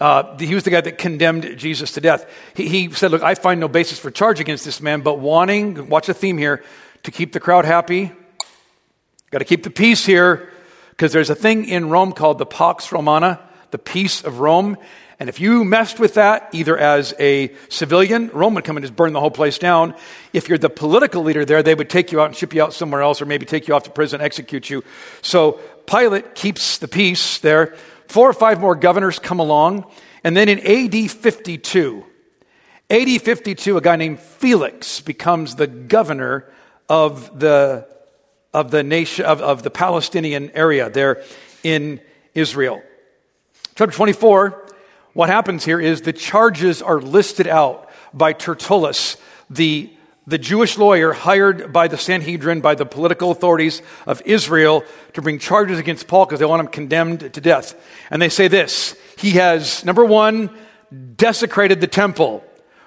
Uh, 0.00 0.36
he 0.38 0.54
was 0.54 0.64
the 0.64 0.70
guy 0.70 0.80
that 0.80 0.96
condemned 0.96 1.58
Jesus 1.58 1.92
to 1.92 2.00
death. 2.00 2.28
He, 2.54 2.68
he, 2.68 2.90
said, 2.92 3.10
Look, 3.10 3.22
I 3.22 3.34
find 3.34 3.60
no 3.60 3.68
basis 3.68 3.98
for 3.98 4.10
charge 4.10 4.40
against 4.40 4.64
this 4.64 4.80
man, 4.80 5.02
but 5.02 5.18
wanting, 5.18 5.88
watch 5.88 6.06
the 6.06 6.14
theme 6.14 6.38
here, 6.38 6.64
to 7.02 7.10
keep 7.10 7.32
the 7.32 7.40
crowd 7.40 7.64
happy, 7.64 8.12
Got 9.30 9.38
to 9.38 9.44
keep 9.44 9.62
the 9.62 9.70
peace 9.70 10.04
here 10.04 10.50
because 10.90 11.12
there's 11.12 11.30
a 11.30 11.36
thing 11.36 11.68
in 11.68 11.88
Rome 11.88 12.10
called 12.10 12.38
the 12.38 12.46
Pax 12.46 12.90
Romana, 12.90 13.38
the 13.70 13.78
peace 13.78 14.24
of 14.24 14.40
Rome. 14.40 14.76
And 15.20 15.28
if 15.28 15.38
you 15.38 15.64
messed 15.64 16.00
with 16.00 16.14
that, 16.14 16.48
either 16.52 16.76
as 16.76 17.14
a 17.20 17.52
civilian, 17.68 18.28
Rome 18.30 18.54
would 18.54 18.64
come 18.64 18.76
and 18.76 18.82
just 18.82 18.96
burn 18.96 19.12
the 19.12 19.20
whole 19.20 19.30
place 19.30 19.56
down. 19.56 19.94
If 20.32 20.48
you're 20.48 20.58
the 20.58 20.68
political 20.68 21.22
leader 21.22 21.44
there, 21.44 21.62
they 21.62 21.76
would 21.76 21.88
take 21.88 22.10
you 22.10 22.20
out 22.20 22.26
and 22.26 22.34
ship 22.34 22.54
you 22.54 22.62
out 22.62 22.74
somewhere 22.74 23.02
else, 23.02 23.22
or 23.22 23.26
maybe 23.26 23.46
take 23.46 23.68
you 23.68 23.74
off 23.74 23.84
to 23.84 23.90
prison, 23.90 24.20
execute 24.20 24.68
you. 24.68 24.82
So 25.22 25.60
Pilate 25.86 26.34
keeps 26.34 26.78
the 26.78 26.88
peace 26.88 27.38
there. 27.38 27.76
Four 28.10 28.28
or 28.28 28.32
five 28.32 28.60
more 28.60 28.74
governors 28.74 29.20
come 29.20 29.38
along. 29.38 29.84
And 30.24 30.36
then 30.36 30.48
in 30.48 30.58
AD 30.58 31.12
52, 31.12 32.04
AD 32.90 33.22
52, 33.22 33.76
a 33.76 33.80
guy 33.80 33.94
named 33.94 34.18
Felix 34.18 35.00
becomes 35.00 35.54
the 35.54 35.68
governor 35.68 36.52
of 36.88 37.38
the, 37.38 37.86
of 38.52 38.72
the 38.72 38.82
nation, 38.82 39.26
of, 39.26 39.40
of 39.40 39.62
the 39.62 39.70
Palestinian 39.70 40.50
area 40.54 40.90
there 40.90 41.22
in 41.62 42.00
Israel. 42.34 42.82
Chapter 43.76 43.94
24, 43.94 44.74
what 45.12 45.28
happens 45.28 45.64
here 45.64 45.80
is 45.80 46.00
the 46.00 46.12
charges 46.12 46.82
are 46.82 47.00
listed 47.00 47.46
out 47.46 47.90
by 48.12 48.32
Tertullus, 48.32 49.18
the, 49.48 49.88
the 50.30 50.38
Jewish 50.38 50.78
lawyer 50.78 51.12
hired 51.12 51.72
by 51.72 51.88
the 51.88 51.98
Sanhedrin, 51.98 52.60
by 52.60 52.76
the 52.76 52.86
political 52.86 53.30
authorities 53.32 53.82
of 54.06 54.22
Israel 54.24 54.84
to 55.14 55.22
bring 55.22 55.38
charges 55.38 55.78
against 55.78 56.06
Paul 56.06 56.24
because 56.24 56.38
they 56.38 56.46
want 56.46 56.60
him 56.60 56.68
condemned 56.68 57.34
to 57.34 57.40
death. 57.40 57.74
And 58.10 58.22
they 58.22 58.28
say 58.28 58.48
this 58.48 58.96
He 59.18 59.32
has, 59.32 59.84
number 59.84 60.04
one, 60.04 60.50
desecrated 61.16 61.80
the 61.80 61.88
temple, 61.88 62.44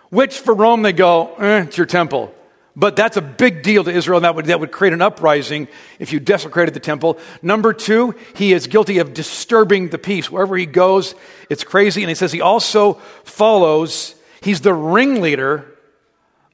which 0.09 0.39
for 0.39 0.53
Rome 0.53 0.81
they 0.81 0.93
go, 0.93 1.35
eh, 1.35 1.63
it's 1.63 1.77
your 1.77 1.85
temple. 1.85 2.33
But 2.75 2.95
that's 2.95 3.17
a 3.17 3.21
big 3.21 3.62
deal 3.62 3.83
to 3.83 3.91
Israel, 3.91 4.17
and 4.17 4.25
that 4.25 4.33
would, 4.33 4.45
that 4.45 4.59
would 4.59 4.71
create 4.71 4.93
an 4.93 5.01
uprising 5.01 5.67
if 6.00 6.12
you 6.12 6.19
desecrated 6.19 6.73
the 6.73 6.79
temple. 6.79 7.19
Number 7.43 7.71
two, 7.71 8.15
he 8.35 8.51
is 8.51 8.65
guilty 8.65 8.97
of 8.97 9.13
disturbing 9.13 9.89
the 9.89 10.00
peace. 10.00 10.31
Wherever 10.31 10.57
he 10.57 10.65
goes, 10.65 11.13
it's 11.51 11.63
crazy. 11.63 12.01
And 12.01 12.09
he 12.09 12.15
says 12.15 12.31
he 12.31 12.41
also 12.41 12.93
follows, 13.25 14.15
he's 14.41 14.62
the 14.62 14.73
ringleader 14.73 15.73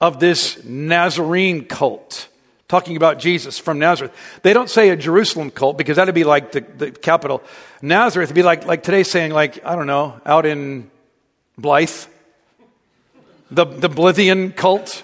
of 0.01 0.19
this 0.19 0.63
Nazarene 0.63 1.65
cult, 1.65 2.27
talking 2.67 2.95
about 2.95 3.19
Jesus 3.19 3.59
from 3.59 3.79
Nazareth. 3.79 4.13
They 4.43 4.53
don't 4.53 4.69
say 4.69 4.89
a 4.89 4.95
Jerusalem 4.95 5.51
cult 5.51 5.77
because 5.77 5.97
that'd 5.97 6.15
be 6.15 6.23
like 6.23 6.51
the, 6.51 6.61
the 6.61 6.91
capital. 6.91 7.43
Nazareth 7.81 8.29
would 8.29 8.35
be 8.35 8.43
like, 8.43 8.65
like 8.65 8.83
today 8.83 9.03
saying, 9.03 9.31
like, 9.31 9.63
I 9.65 9.75
don't 9.75 9.87
know, 9.87 10.19
out 10.25 10.45
in 10.45 10.89
Blythe, 11.57 12.05
the, 13.51 13.65
the 13.65 13.89
Blithian 13.89 14.55
cult. 14.55 15.03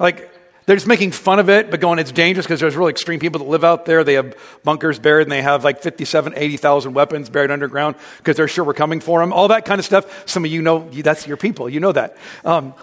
Like, 0.00 0.28
they're 0.68 0.76
just 0.76 0.86
making 0.86 1.12
fun 1.12 1.38
of 1.38 1.48
it, 1.48 1.70
but 1.70 1.80
going, 1.80 1.98
it's 1.98 2.12
dangerous 2.12 2.44
because 2.44 2.60
there's 2.60 2.76
really 2.76 2.90
extreme 2.90 3.20
people 3.20 3.38
that 3.38 3.48
live 3.48 3.64
out 3.64 3.86
there. 3.86 4.04
They 4.04 4.14
have 4.14 4.36
bunkers 4.64 4.98
buried 4.98 5.22
and 5.22 5.32
they 5.32 5.40
have 5.40 5.64
like 5.64 5.80
57, 5.80 6.34
80,000 6.36 6.92
weapons 6.92 7.30
buried 7.30 7.50
underground 7.50 7.96
because 8.18 8.36
they're 8.36 8.48
sure 8.48 8.64
we're 8.64 8.74
coming 8.74 9.00
for 9.00 9.20
them. 9.20 9.32
All 9.32 9.48
that 9.48 9.64
kind 9.64 9.78
of 9.78 9.86
stuff. 9.86 10.28
Some 10.28 10.44
of 10.44 10.50
you 10.50 10.60
know 10.60 10.86
that's 10.90 11.26
your 11.26 11.38
people. 11.38 11.70
You 11.70 11.80
know 11.80 11.92
that. 11.92 12.18
Um, 12.44 12.74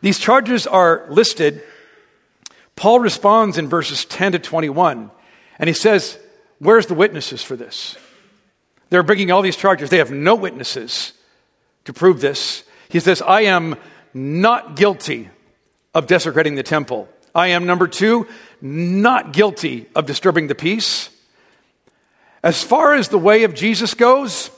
these 0.00 0.18
charges 0.18 0.66
are 0.66 1.06
listed. 1.10 1.62
Paul 2.76 3.00
responds 3.00 3.58
in 3.58 3.68
verses 3.68 4.04
10 4.04 4.32
to 4.32 4.38
21, 4.38 5.10
and 5.58 5.68
he 5.68 5.74
says, 5.74 6.18
Where's 6.58 6.86
the 6.86 6.94
witnesses 6.94 7.42
for 7.42 7.56
this? 7.56 7.96
They're 8.90 9.02
bringing 9.02 9.30
all 9.30 9.42
these 9.42 9.56
charges. 9.56 9.90
They 9.90 9.98
have 9.98 10.10
no 10.10 10.34
witnesses 10.34 11.12
to 11.84 11.92
prove 11.92 12.20
this. 12.20 12.64
He 12.88 13.00
says, 13.00 13.22
I 13.22 13.42
am 13.42 13.76
not 14.12 14.76
guilty 14.76 15.30
of 15.94 16.06
desecrating 16.06 16.56
the 16.56 16.62
temple. 16.62 17.08
I 17.34 17.48
am, 17.48 17.66
number 17.66 17.86
two, 17.86 18.26
not 18.60 19.32
guilty 19.32 19.86
of 19.94 20.06
disturbing 20.06 20.48
the 20.48 20.54
peace. 20.54 21.10
As 22.42 22.62
far 22.62 22.94
as 22.94 23.08
the 23.08 23.18
way 23.18 23.44
of 23.44 23.54
Jesus 23.54 23.94
goes, 23.94 24.50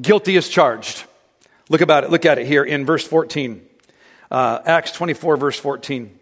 guilty 0.00 0.36
is 0.36 0.48
charged. 0.48 1.04
Look 1.68 1.80
about 1.80 2.04
it. 2.04 2.10
Look 2.10 2.26
at 2.26 2.38
it 2.38 2.46
here 2.46 2.64
in 2.64 2.84
verse 2.84 3.06
14. 3.06 3.67
Uh, 4.30 4.60
Acts 4.64 4.92
24, 4.92 5.36
verse 5.36 5.58
14. 5.58 6.18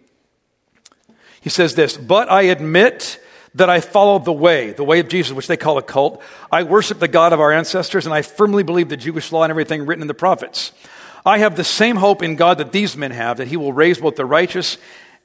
He 1.41 1.51
says 1.51 1.75
this, 1.75 1.97
but 1.97 2.31
I 2.31 2.43
admit 2.43 3.21
that 3.55 3.71
I 3.71 3.81
follow 3.81 4.19
the 4.19 4.33
way, 4.33 4.73
the 4.73 4.85
way 4.85 5.01
of 5.01 5.09
Jesus, 5.09 5.33
which 5.33 5.47
they 5.47 5.57
call 5.57 5.79
a 5.79 5.83
cult. 5.83 6.23
I 6.53 6.63
worship 6.65 6.99
the 6.99 7.09
God 7.09 7.33
of 7.33 7.41
our 7.41 7.53
ancestors, 7.53 8.05
and 8.05 8.15
I 8.15 8.23
firmly 8.23 8.63
believe 8.63 8.89
the 8.89 8.97
Jewish 8.97 9.33
law 9.33 9.45
and 9.45 9.51
everything 9.51 9.87
written 9.87 10.03
in 10.03 10.09
the 10.09 10.15
prophets. 10.15 10.73
I 11.25 11.39
have 11.39 11.57
the 11.57 11.65
same 11.65 11.97
hope 11.97 12.23
in 12.23 12.37
God 12.37 12.59
that 12.59 12.71
these 12.71 12.97
men 12.97 13.11
have, 13.13 13.39
that 13.39 13.49
He 13.49 13.57
will 13.57 13.73
raise 13.73 13.99
both 13.99 14.17
the 14.17 14.27
righteous 14.27 14.77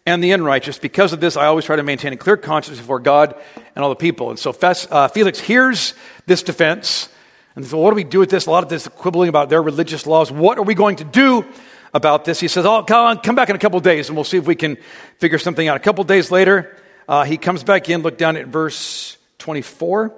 and 0.06 0.24
the 0.24 0.32
unrighteous. 0.32 0.80
Because 0.80 1.14
of 1.14 1.20
this, 1.20 1.36
I 1.36 1.46
always 1.46 1.66
try 1.66 1.76
to 1.76 1.84
maintain 1.84 2.14
a 2.14 2.18
clear 2.18 2.38
conscience 2.38 2.80
before 2.80 3.00
God 3.00 3.36
and 3.76 3.84
all 3.84 3.90
the 3.90 3.96
people. 3.96 4.30
And 4.30 4.40
so 4.40 4.56
uh, 4.62 5.08
Felix 5.10 5.40
hears 5.40 5.94
this 6.26 6.42
defense. 6.42 7.10
And 7.56 7.66
so, 7.66 7.78
what 7.78 7.92
do 7.92 7.96
we 7.96 8.04
do 8.04 8.20
with 8.20 8.30
this? 8.30 8.46
A 8.46 8.52
lot 8.52 8.64
of 8.64 8.70
this 8.70 8.88
quibbling 8.88 9.30
about 9.30 9.50
their 9.50 9.62
religious 9.62 10.08
laws. 10.08 10.32
What 10.32 10.58
are 10.58 10.64
we 10.64 10.74
going 10.74 10.96
to 10.98 11.04
do 11.04 11.46
about 11.94 12.26
this? 12.26 12.40
He 12.40 12.48
says, 12.48 12.66
Oh, 12.66 12.84
come 12.84 13.36
back 13.36 13.50
in 13.50 13.56
a 13.56 13.60
couple 13.60 13.80
days 13.80 14.10
and 14.10 14.18
we'll 14.18 14.24
see 14.24 14.38
if 14.38 14.46
we 14.46 14.56
can 14.56 14.78
figure 15.18 15.38
something 15.38 15.68
out. 15.68 15.78
A 15.78 15.82
couple 15.82 16.04
days 16.04 16.32
later, 16.32 16.78
uh, 17.08 17.24
he 17.24 17.38
comes 17.38 17.64
back 17.64 17.90
in. 17.90 18.02
Look 18.02 18.18
down 18.18 18.38
at 18.38 18.48
verse 18.48 19.18
24. 19.40 20.14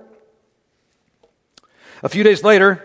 A 2.03 2.10
few 2.10 2.24
days 2.24 2.44
later, 2.44 2.84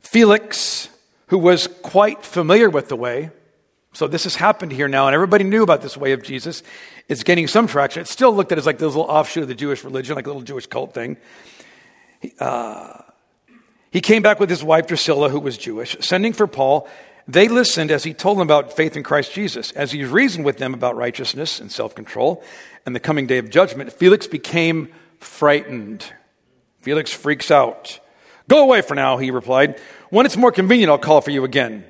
Felix 0.00 0.88
who 1.28 1.38
was 1.38 1.66
quite 1.82 2.24
familiar 2.24 2.70
with 2.70 2.88
the 2.88 2.96
way. 2.96 3.30
So 3.92 4.06
this 4.06 4.24
has 4.24 4.34
happened 4.34 4.72
here 4.72 4.88
now, 4.88 5.06
and 5.06 5.14
everybody 5.14 5.44
knew 5.44 5.62
about 5.62 5.82
this 5.82 5.96
way 5.96 6.12
of 6.12 6.22
Jesus. 6.22 6.62
It's 7.08 7.22
gaining 7.22 7.48
some 7.48 7.66
traction. 7.66 8.02
It's 8.02 8.10
still 8.10 8.34
looked 8.34 8.52
at 8.52 8.58
as 8.58 8.66
like 8.66 8.78
this 8.78 8.86
little 8.86 9.02
offshoot 9.02 9.42
of 9.42 9.48
the 9.48 9.54
Jewish 9.54 9.84
religion, 9.84 10.16
like 10.16 10.26
a 10.26 10.30
little 10.30 10.42
Jewish 10.42 10.66
cult 10.66 10.94
thing. 10.94 11.16
Uh, 12.38 13.02
he 13.90 14.00
came 14.00 14.22
back 14.22 14.40
with 14.40 14.50
his 14.50 14.64
wife 14.64 14.86
Drusilla, 14.86 15.28
who 15.28 15.38
was 15.38 15.56
Jewish, 15.56 15.96
sending 16.00 16.32
for 16.32 16.46
Paul. 16.46 16.88
They 17.26 17.48
listened 17.48 17.90
as 17.90 18.04
he 18.04 18.12
told 18.12 18.38
them 18.38 18.46
about 18.46 18.74
faith 18.74 18.96
in 18.96 19.02
Christ 19.02 19.32
Jesus. 19.32 19.72
As 19.72 19.92
he 19.92 20.04
reasoned 20.04 20.44
with 20.44 20.58
them 20.58 20.74
about 20.74 20.96
righteousness 20.96 21.58
and 21.58 21.72
self 21.72 21.94
control 21.94 22.42
and 22.84 22.94
the 22.94 23.00
coming 23.00 23.26
day 23.26 23.38
of 23.38 23.48
judgment, 23.48 23.92
Felix 23.92 24.26
became 24.26 24.92
frightened. 25.20 26.04
Felix 26.82 27.12
freaks 27.12 27.50
out. 27.50 27.98
Go 28.48 28.62
away 28.62 28.82
for 28.82 28.94
now, 28.94 29.16
he 29.16 29.30
replied. 29.30 29.80
When 30.10 30.26
it's 30.26 30.36
more 30.36 30.52
convenient, 30.52 30.90
I'll 30.90 30.98
call 30.98 31.22
for 31.22 31.30
you 31.30 31.44
again. 31.44 31.84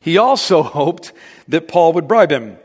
He 0.00 0.16
also 0.16 0.62
hoped 0.62 1.12
that 1.48 1.68
Paul 1.68 1.92
would 1.92 2.08
bribe 2.08 2.32
him. 2.32 2.56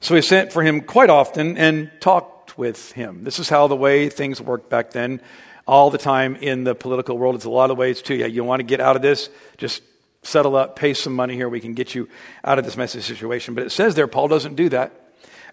So 0.00 0.14
he 0.14 0.22
sent 0.22 0.50
for 0.50 0.62
him 0.62 0.80
quite 0.80 1.10
often 1.10 1.58
and 1.58 1.90
talked 2.00 2.56
with 2.56 2.92
him. 2.92 3.22
This 3.22 3.38
is 3.38 3.50
how 3.50 3.66
the 3.66 3.76
way 3.76 4.08
things 4.08 4.40
worked 4.40 4.70
back 4.70 4.92
then, 4.92 5.20
all 5.66 5.90
the 5.90 5.98
time 5.98 6.36
in 6.36 6.64
the 6.64 6.74
political 6.74 7.18
world. 7.18 7.34
It's 7.34 7.44
a 7.44 7.50
lot 7.50 7.70
of 7.70 7.76
ways 7.76 8.00
too. 8.00 8.14
Yeah, 8.14 8.26
you 8.26 8.44
want 8.44 8.60
to 8.60 8.64
get 8.64 8.80
out 8.80 8.96
of 8.96 9.02
this? 9.02 9.28
Just 9.58 9.82
settle 10.22 10.56
up, 10.56 10.76
pay 10.76 10.94
some 10.94 11.14
money 11.14 11.34
here. 11.34 11.48
We 11.48 11.60
can 11.60 11.74
get 11.74 11.94
you 11.94 12.08
out 12.44 12.58
of 12.58 12.64
this 12.64 12.76
messy 12.76 13.00
situation. 13.00 13.54
But 13.54 13.64
it 13.64 13.70
says 13.70 13.94
there, 13.94 14.06
Paul 14.06 14.28
doesn't 14.28 14.54
do 14.54 14.68
that. 14.70 14.92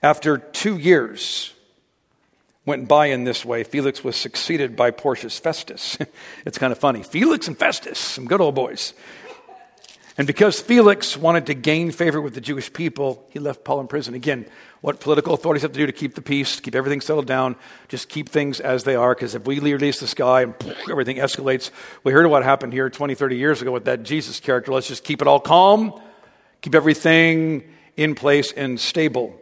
After 0.03 0.37
two 0.37 0.77
years, 0.77 1.53
went 2.65 2.87
by 2.87 3.07
in 3.07 3.23
this 3.23 3.45
way. 3.45 3.63
Felix 3.63 4.03
was 4.03 4.15
succeeded 4.15 4.75
by 4.75 4.91
Porcius 4.91 5.39
Festus. 5.39 5.97
it's 6.45 6.57
kind 6.57 6.71
of 6.71 6.77
funny. 6.77 7.01
Felix 7.01 7.47
and 7.47 7.57
Festus, 7.57 7.97
some 7.97 8.25
good 8.25 8.41
old 8.41 8.55
boys. 8.55 8.93
And 10.17 10.25
because 10.25 10.59
Felix 10.59 11.15
wanted 11.15 11.45
to 11.45 11.53
gain 11.53 11.91
favor 11.91 12.19
with 12.19 12.33
the 12.33 12.41
Jewish 12.41 12.73
people, 12.73 13.23
he 13.29 13.37
left 13.37 13.63
Paul 13.63 13.81
in 13.81 13.87
prison. 13.87 14.15
Again, 14.15 14.47
what 14.81 14.99
political 14.99 15.35
authorities 15.35 15.61
have 15.61 15.73
to 15.73 15.77
do 15.77 15.85
to 15.85 15.91
keep 15.91 16.15
the 16.15 16.23
peace, 16.23 16.59
keep 16.59 16.73
everything 16.73 17.01
settled 17.01 17.27
down, 17.27 17.55
just 17.87 18.09
keep 18.09 18.27
things 18.27 18.59
as 18.59 18.83
they 18.83 18.95
are. 18.95 19.13
Because 19.13 19.35
if 19.35 19.45
we 19.45 19.59
release 19.59 19.99
the 19.99 20.07
sky 20.07 20.41
and 20.41 20.55
everything 20.89 21.17
escalates, 21.17 21.69
we 22.03 22.13
heard 22.13 22.25
what 22.25 22.43
happened 22.43 22.73
here 22.73 22.89
20, 22.89 23.13
30 23.13 23.37
years 23.37 23.61
ago 23.61 23.71
with 23.71 23.85
that 23.85 24.01
Jesus 24.01 24.39
character. 24.39 24.73
Let's 24.73 24.87
just 24.87 25.03
keep 25.03 25.21
it 25.21 25.27
all 25.27 25.39
calm, 25.39 25.93
keep 26.61 26.73
everything 26.73 27.63
in 27.95 28.15
place 28.15 28.51
and 28.51 28.79
stable. 28.79 29.39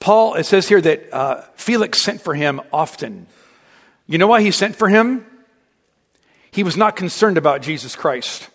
Paul, 0.00 0.34
it 0.34 0.44
says 0.44 0.66
here 0.66 0.80
that 0.80 1.12
uh, 1.12 1.42
Felix 1.56 2.00
sent 2.00 2.22
for 2.22 2.34
him 2.34 2.62
often. 2.72 3.26
You 4.06 4.16
know 4.16 4.26
why 4.26 4.40
he 4.40 4.50
sent 4.50 4.76
for 4.76 4.88
him? 4.88 5.26
He 6.52 6.62
was 6.62 6.76
not 6.76 6.94
concerned 6.94 7.38
about 7.38 7.62
Jesus 7.62 7.96
Christ, 7.96 8.48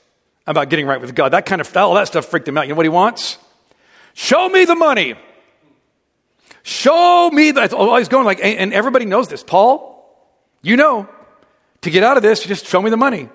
about 0.46 0.70
getting 0.70 0.86
right 0.86 1.02
with 1.02 1.14
God. 1.16 1.34
That 1.34 1.46
kind 1.46 1.60
of, 1.60 1.76
all 1.76 1.96
that 1.96 2.08
stuff 2.08 2.28
freaked 2.28 2.48
him 2.48 2.58
out. 2.58 2.68
You 2.68 2.70
know 2.70 2.78
what 2.78 2.86
he 2.86 2.90
wants? 2.90 3.38
Show 4.14 4.48
me 4.48 4.66
the 4.66 4.76
money. 4.76 5.16
Show 6.64 7.30
me 7.32 7.52
that. 7.52 7.74
Oh, 7.74 7.96
he's 7.98 8.08
going 8.08 8.26
like, 8.26 8.40
and 8.42 8.74
everybody 8.74 9.06
knows 9.06 9.28
this. 9.28 9.44
Paul, 9.44 9.94
you 10.62 10.78
know, 10.78 11.10
to 11.82 11.90
get 11.90 12.04
out 12.04 12.18
of 12.18 12.24
this, 12.24 12.44
just 12.44 12.68
show 12.68 12.82
me 12.82 12.90
the 12.90 12.98
money. 12.98 13.30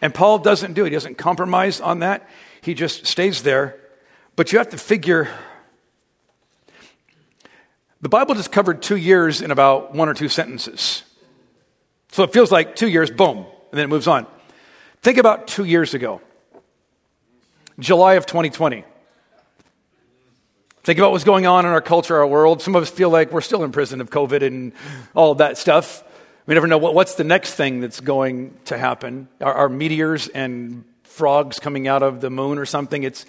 And 0.00 0.14
Paul 0.14 0.38
doesn't 0.38 0.72
do 0.72 0.84
it. 0.84 0.88
He 0.88 0.94
doesn't 0.94 1.16
compromise 1.16 1.80
on 1.80 2.00
that. 2.00 2.28
He 2.62 2.74
just 2.74 3.06
stays 3.06 3.42
there. 3.42 3.78
But 4.34 4.50
you 4.50 4.58
have 4.58 4.70
to 4.70 4.78
figure 4.78 5.28
the 8.00 8.08
Bible 8.08 8.34
just 8.34 8.50
covered 8.50 8.82
two 8.82 8.96
years 8.96 9.42
in 9.42 9.50
about 9.50 9.94
one 9.94 10.08
or 10.08 10.14
two 10.14 10.28
sentences. 10.28 11.04
So 12.12 12.24
it 12.24 12.32
feels 12.32 12.52
like 12.52 12.76
two 12.76 12.88
years, 12.88 13.10
boom, 13.10 13.38
and 13.38 13.46
then 13.72 13.84
it 13.84 13.88
moves 13.88 14.06
on. 14.06 14.26
Think 15.00 15.16
about 15.16 15.48
two 15.48 15.64
years 15.64 15.94
ago, 15.94 16.20
July 17.78 18.14
of 18.14 18.26
2020. 18.26 18.84
Think 20.84 20.98
about 20.98 21.12
what's 21.12 21.24
going 21.24 21.46
on 21.46 21.64
in 21.64 21.72
our 21.72 21.80
culture, 21.80 22.16
our 22.18 22.26
world. 22.26 22.60
Some 22.60 22.76
of 22.76 22.82
us 22.82 22.90
feel 22.90 23.08
like 23.08 23.32
we're 23.32 23.40
still 23.40 23.64
in 23.64 23.72
prison 23.72 24.02
of 24.02 24.10
COVID 24.10 24.42
and 24.42 24.72
all 25.14 25.36
that 25.36 25.56
stuff. 25.56 26.04
We 26.44 26.52
never 26.52 26.66
know 26.66 26.76
what, 26.76 26.94
what's 26.94 27.14
the 27.14 27.24
next 27.24 27.54
thing 27.54 27.80
that's 27.80 28.00
going 28.00 28.58
to 28.66 28.76
happen. 28.76 29.28
Are, 29.40 29.54
are 29.54 29.68
meteors 29.70 30.28
and 30.28 30.84
frogs 31.04 31.60
coming 31.60 31.88
out 31.88 32.02
of 32.02 32.20
the 32.20 32.28
moon 32.28 32.58
or 32.58 32.66
something? 32.66 33.04
It's 33.04 33.24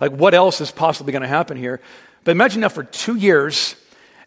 like, 0.00 0.12
what 0.12 0.32
else 0.32 0.60
is 0.60 0.70
possibly 0.70 1.10
going 1.10 1.22
to 1.22 1.28
happen 1.28 1.56
here? 1.56 1.80
But 2.22 2.32
imagine 2.32 2.60
now 2.60 2.68
for 2.68 2.84
two 2.84 3.16
years, 3.16 3.74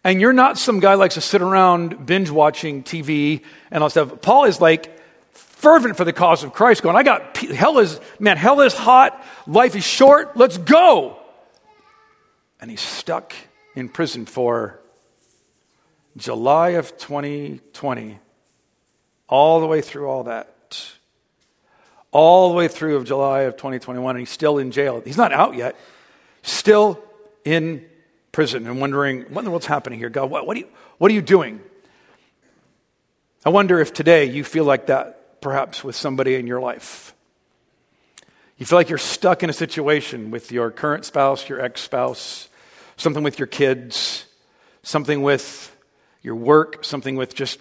and 0.04 0.20
you're 0.20 0.34
not 0.34 0.58
some 0.58 0.80
guy 0.80 0.96
likes 0.96 1.16
to 1.16 1.22
sit 1.22 1.42
around 1.42 2.06
binge 2.06 2.30
watching 2.30 2.84
TV 2.84 3.44
and 3.70 3.84
all 3.84 3.90
stuff. 3.90 4.22
Paul 4.22 4.46
is 4.46 4.60
like 4.60 5.00
fervent 5.32 5.98
for 5.98 6.06
the 6.06 6.14
cause 6.14 6.44
of 6.44 6.54
Christ, 6.54 6.82
going, 6.82 6.96
I 6.96 7.04
got, 7.04 7.38
hell 7.38 7.80
is, 7.80 8.00
man, 8.20 8.38
hell 8.38 8.62
is 8.62 8.74
hot, 8.74 9.24
life 9.46 9.76
is 9.76 9.84
short, 9.84 10.36
let's 10.36 10.58
go 10.58 11.18
and 12.62 12.70
he's 12.70 12.80
stuck 12.80 13.34
in 13.76 13.90
prison 13.90 14.26
for 14.26 14.80
July 16.16 16.70
of 16.70 16.98
2020, 16.98 18.20
all 19.28 19.60
the 19.60 19.66
way 19.66 19.82
through 19.82 20.08
all 20.08 20.26
that. 20.26 20.92
All 22.12 22.50
the 22.50 22.56
way 22.56 22.68
through 22.68 22.98
of 22.98 23.06
July 23.06 23.42
of 23.42 23.56
2021, 23.56 24.16
and 24.16 24.20
he's 24.20 24.30
still 24.30 24.58
in 24.58 24.72
jail. 24.72 25.02
He's 25.04 25.18
not 25.18 25.32
out 25.32 25.56
yet, 25.56 25.76
still 26.44 27.02
in 27.46 27.86
prison 28.32 28.68
and 28.68 28.80
wondering, 28.80 29.22
what 29.24 29.40
in 29.40 29.46
the 29.46 29.52
world's 29.52 29.66
happening 29.66 30.00
here? 30.00 30.10
God, 30.10 30.30
what, 30.30 30.48
what, 30.48 30.58
are, 30.58 30.62
you, 30.62 30.68
what 30.98 31.12
are 31.12 31.14
you 31.14 31.22
doing? 31.22 31.62
I 33.46 33.50
wonder 33.50 33.80
if 33.80 33.94
today 33.94 34.26
you 34.26 34.44
feel 34.44 34.66
like 34.66 34.88
that, 34.88 35.42
perhaps 35.42 35.84
with 35.84 35.96
somebody 35.96 36.36
in 36.36 36.48
your 36.48 36.62
life. 36.62 37.14
You 38.58 38.66
feel 38.66 38.78
like 38.78 38.90
you're 38.90 39.00
stuck 39.00 39.42
in 39.42 39.50
a 39.50 39.54
situation 39.54 40.30
with 40.30 40.52
your 40.52 40.70
current 40.70 41.06
spouse, 41.06 41.50
your 41.50 41.60
ex 41.60 41.82
spouse, 41.82 42.48
something 42.96 43.24
with 43.24 43.40
your 43.40 43.48
kids, 43.48 44.26
something 44.84 45.24
with 45.24 45.76
your 46.22 46.36
work, 46.36 46.86
something 46.86 47.16
with 47.16 47.34
just, 47.34 47.60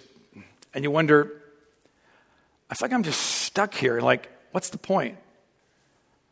and 0.73 0.83
you 0.83 0.91
wonder, 0.91 1.41
I 2.69 2.75
feel 2.75 2.87
like 2.87 2.93
I'm 2.93 3.03
just 3.03 3.19
stuck 3.19 3.73
here. 3.73 3.99
Like, 3.99 4.29
what's 4.51 4.69
the 4.69 4.77
point? 4.77 5.17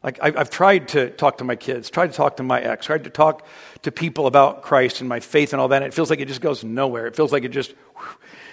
Like, 0.01 0.17
I've 0.21 0.49
tried 0.49 0.87
to 0.89 1.09
talk 1.09 1.39
to 1.39 1.43
my 1.43 1.57
kids, 1.57 1.89
tried 1.89 2.07
to 2.07 2.13
talk 2.13 2.37
to 2.37 2.43
my 2.43 2.61
ex, 2.61 2.85
tried 2.85 3.03
to 3.03 3.09
talk 3.09 3.45
to 3.81 3.91
people 3.91 4.27
about 4.27 4.61
Christ 4.61 5.01
and 5.01 5.09
my 5.09 5.19
faith 5.19 5.51
and 5.51 5.61
all 5.61 5.67
that, 5.69 5.81
and 5.83 5.91
it 5.91 5.93
feels 5.93 6.09
like 6.09 6.21
it 6.21 6.29
just 6.29 6.39
goes 6.39 6.63
nowhere. 6.63 7.05
It 7.05 7.17
feels 7.17 7.33
like 7.33 7.43
it 7.43 7.49
just, 7.49 7.73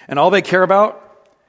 and 0.09 0.19
all 0.19 0.29
they 0.29 0.41
care 0.41 0.63
about 0.63 1.03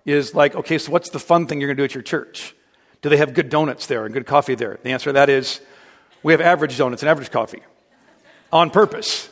is 0.04 0.36
like, 0.36 0.54
okay, 0.54 0.78
so 0.78 0.92
what's 0.92 1.10
the 1.10 1.18
fun 1.18 1.48
thing 1.48 1.60
you're 1.60 1.66
going 1.66 1.76
to 1.78 1.80
do 1.80 1.84
at 1.84 1.94
your 1.94 2.02
church? 2.02 2.54
Do 3.02 3.08
they 3.08 3.16
have 3.16 3.34
good 3.34 3.48
donuts 3.48 3.86
there 3.86 4.04
and 4.04 4.14
good 4.14 4.26
coffee 4.26 4.54
there? 4.54 4.78
The 4.82 4.90
answer 4.90 5.10
to 5.10 5.14
that 5.14 5.28
is, 5.28 5.60
we 6.22 6.32
have 6.32 6.40
average 6.40 6.78
donuts 6.78 7.02
and 7.02 7.10
average 7.10 7.32
coffee 7.32 7.62
on 8.52 8.70
purpose. 8.70 9.30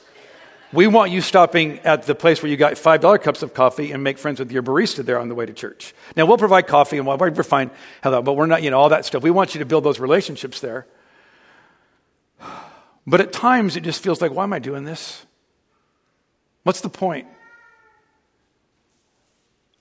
We 0.73 0.87
want 0.89 1.13
you 1.13 1.21
stopping 1.21 1.79
at 1.81 2.05
the 2.05 2.15
place 2.15 2.43
where 2.43 2.51
you 2.51 2.57
got 2.57 2.75
$5 2.75 3.23
cups 3.23 3.43
of 3.43 3.55
coffee 3.55 3.93
and 3.93 4.03
make 4.03 4.19
friends 4.19 4.41
with 4.41 4.51
your 4.51 4.63
barista 4.63 5.05
there 5.05 5.19
on 5.19 5.29
the 5.29 5.35
way 5.35 5.47
to 5.47 5.53
church. 5.53 5.95
Now, 6.17 6.27
we'll 6.27 6.39
provide 6.39 6.67
coffee 6.67 6.99
and 6.99 7.07
we're 7.07 7.43
fine, 7.43 7.71
but 8.03 8.37
we're 8.37 8.47
not, 8.47 8.63
you 8.63 8.71
know, 8.71 8.79
all 8.79 8.89
that 8.89 9.05
stuff. 9.05 9.23
We 9.23 9.31
want 9.31 9.55
you 9.55 9.61
to 9.61 9.65
build 9.65 9.85
those 9.85 10.01
relationships 10.01 10.61
there. 10.61 10.87
But 13.07 13.21
at 13.21 13.33
times, 13.33 13.77
it 13.77 13.85
just 13.85 14.03
feels 14.03 14.21
like, 14.21 14.33
why 14.33 14.43
am 14.43 14.53
I 14.53 14.59
doing 14.59 14.85
this? 14.85 15.25
What's 16.65 16.81
the 16.81 16.89
point? 16.89 17.29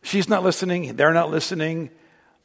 She's 0.04 0.30
not 0.30 0.44
listening. 0.44 0.96
They're 0.96 1.14
not 1.14 1.32
listening. 1.32 1.90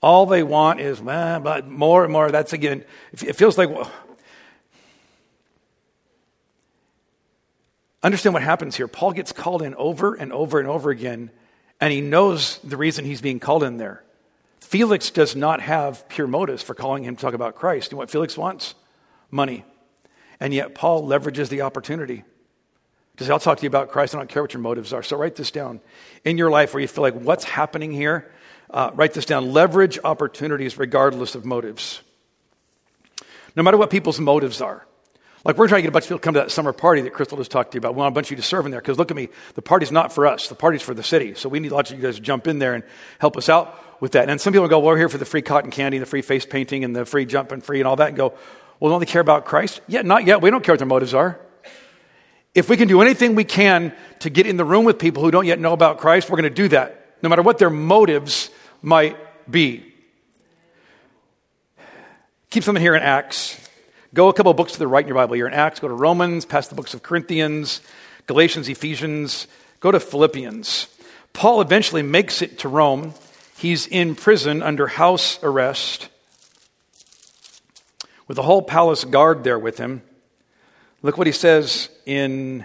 All 0.00 0.24
they 0.24 0.42
want 0.42 0.80
is, 0.80 0.98
eh, 0.98 1.38
but 1.40 1.68
more 1.68 2.04
and 2.04 2.12
more. 2.12 2.30
That's 2.30 2.54
again, 2.54 2.84
it 3.12 3.36
feels 3.36 3.58
like, 3.58 3.68
well, 3.68 3.92
Understand 8.02 8.34
what 8.34 8.42
happens 8.42 8.76
here. 8.76 8.88
Paul 8.88 9.12
gets 9.12 9.32
called 9.32 9.62
in 9.62 9.74
over 9.74 10.14
and 10.14 10.32
over 10.32 10.58
and 10.58 10.68
over 10.68 10.90
again, 10.90 11.30
and 11.80 11.92
he 11.92 12.00
knows 12.00 12.58
the 12.58 12.76
reason 12.76 13.04
he's 13.04 13.20
being 13.20 13.40
called 13.40 13.62
in 13.62 13.76
there. 13.76 14.02
Felix 14.60 15.10
does 15.10 15.36
not 15.36 15.60
have 15.60 16.08
pure 16.08 16.26
motives 16.26 16.62
for 16.62 16.74
calling 16.74 17.04
him 17.04 17.16
to 17.16 17.20
talk 17.20 17.34
about 17.34 17.56
Christ. 17.56 17.90
You 17.90 17.96
know 17.96 17.98
what 18.00 18.10
Felix 18.10 18.36
wants? 18.36 18.74
Money. 19.30 19.64
And 20.38 20.54
yet 20.54 20.74
Paul 20.74 21.06
leverages 21.06 21.48
the 21.48 21.62
opportunity 21.62 22.24
say, 23.24 23.32
I'll 23.32 23.38
talk 23.38 23.58
to 23.58 23.62
you 23.62 23.68
about 23.68 23.90
Christ. 23.90 24.14
I 24.14 24.18
don't 24.18 24.28
care 24.28 24.42
what 24.42 24.52
your 24.52 24.62
motives 24.62 24.92
are. 24.92 25.02
So 25.02 25.16
write 25.16 25.36
this 25.36 25.50
down. 25.50 25.80
In 26.24 26.38
your 26.38 26.50
life 26.50 26.74
where 26.74 26.80
you 26.80 26.88
feel 26.88 27.02
like, 27.02 27.14
what's 27.14 27.44
happening 27.44 27.92
here? 27.92 28.30
Uh, 28.68 28.90
write 28.94 29.14
this 29.14 29.24
down. 29.24 29.52
Leverage 29.52 29.98
opportunities 30.02 30.78
regardless 30.78 31.34
of 31.34 31.44
motives. 31.44 32.02
No 33.56 33.62
matter 33.62 33.76
what 33.76 33.90
people's 33.90 34.20
motives 34.20 34.60
are. 34.60 34.86
Like 35.44 35.56
we're 35.56 35.68
trying 35.68 35.78
to 35.78 35.82
get 35.82 35.88
a 35.88 35.92
bunch 35.92 36.04
of 36.04 36.08
people 36.08 36.18
to 36.18 36.22
come 36.22 36.34
to 36.34 36.40
that 36.40 36.50
summer 36.50 36.72
party 36.72 37.00
that 37.02 37.14
Crystal 37.14 37.38
just 37.38 37.50
talked 37.50 37.72
to 37.72 37.76
you 37.76 37.78
about. 37.78 37.94
We 37.94 37.98
want 38.00 38.12
a 38.12 38.14
bunch 38.14 38.26
of 38.26 38.32
you 38.32 38.36
to 38.36 38.42
serve 38.42 38.66
in 38.66 38.72
there 38.72 38.80
because 38.80 38.98
look 38.98 39.10
at 39.10 39.16
me, 39.16 39.28
the 39.54 39.62
party's 39.62 39.90
not 39.90 40.12
for 40.12 40.26
us. 40.26 40.48
The 40.48 40.54
party's 40.54 40.82
for 40.82 40.92
the 40.92 41.02
city. 41.02 41.34
So 41.34 41.48
we 41.48 41.60
need 41.60 41.72
lots 41.72 41.90
of 41.90 41.96
you 41.96 42.02
guys 42.02 42.16
to 42.16 42.20
jump 42.20 42.46
in 42.46 42.58
there 42.58 42.74
and 42.74 42.84
help 43.18 43.36
us 43.38 43.48
out 43.48 44.00
with 44.00 44.12
that. 44.12 44.28
And 44.28 44.38
some 44.40 44.52
people 44.52 44.68
go, 44.68 44.78
well, 44.78 44.88
we're 44.88 44.98
here 44.98 45.08
for 45.08 45.18
the 45.18 45.24
free 45.24 45.42
cotton 45.42 45.70
candy, 45.70 45.98
the 45.98 46.06
free 46.06 46.22
face 46.22 46.44
painting, 46.44 46.84
and 46.84 46.94
the 46.94 47.06
free 47.06 47.24
jumping 47.24 47.62
free 47.62 47.80
and 47.80 47.88
all 47.88 47.96
that. 47.96 48.08
And 48.08 48.16
go, 48.16 48.34
well, 48.80 48.90
don't 48.92 49.00
they 49.00 49.06
care 49.06 49.22
about 49.22 49.46
Christ? 49.46 49.80
Yeah, 49.88 50.02
not 50.02 50.26
yet. 50.26 50.42
We 50.42 50.50
don't 50.50 50.62
care 50.62 50.74
what 50.74 50.78
their 50.78 50.86
motives 50.86 51.14
are. 51.14 51.40
If 52.54 52.68
we 52.68 52.76
can 52.76 52.88
do 52.88 53.00
anything 53.00 53.34
we 53.34 53.44
can 53.44 53.94
to 54.20 54.30
get 54.30 54.46
in 54.46 54.56
the 54.56 54.64
room 54.64 54.84
with 54.84 54.98
people 54.98 55.22
who 55.22 55.30
don't 55.30 55.46
yet 55.46 55.58
know 55.58 55.72
about 55.72 55.98
Christ, 55.98 56.28
we're 56.28 56.36
going 56.36 56.50
to 56.50 56.54
do 56.54 56.68
that, 56.68 57.16
no 57.22 57.28
matter 57.28 57.42
what 57.42 57.58
their 57.58 57.70
motives 57.70 58.50
might 58.82 59.16
be. 59.50 59.86
Keep 62.50 62.64
something 62.64 62.82
here 62.82 62.96
in 62.96 63.02
Acts. 63.02 63.69
Go 64.12 64.28
a 64.28 64.32
couple 64.32 64.52
books 64.54 64.72
to 64.72 64.78
the 64.80 64.88
right 64.88 65.04
in 65.04 65.08
your 65.08 65.14
Bible. 65.14 65.36
You're 65.36 65.46
in 65.46 65.54
Acts, 65.54 65.78
go 65.78 65.86
to 65.86 65.94
Romans, 65.94 66.44
past 66.44 66.68
the 66.68 66.74
books 66.74 66.94
of 66.94 67.02
Corinthians, 67.02 67.80
Galatians, 68.26 68.68
Ephesians, 68.68 69.46
go 69.78 69.92
to 69.92 70.00
Philippians. 70.00 70.88
Paul 71.32 71.60
eventually 71.60 72.02
makes 72.02 72.42
it 72.42 72.58
to 72.58 72.68
Rome. 72.68 73.14
He's 73.56 73.86
in 73.86 74.16
prison 74.16 74.64
under 74.64 74.88
house 74.88 75.38
arrest 75.44 76.08
with 78.26 78.34
the 78.34 78.42
whole 78.42 78.62
palace 78.62 79.04
guard 79.04 79.44
there 79.44 79.58
with 79.58 79.78
him. 79.78 80.02
Look 81.02 81.16
what 81.16 81.28
he 81.28 81.32
says 81.32 81.88
in 82.04 82.64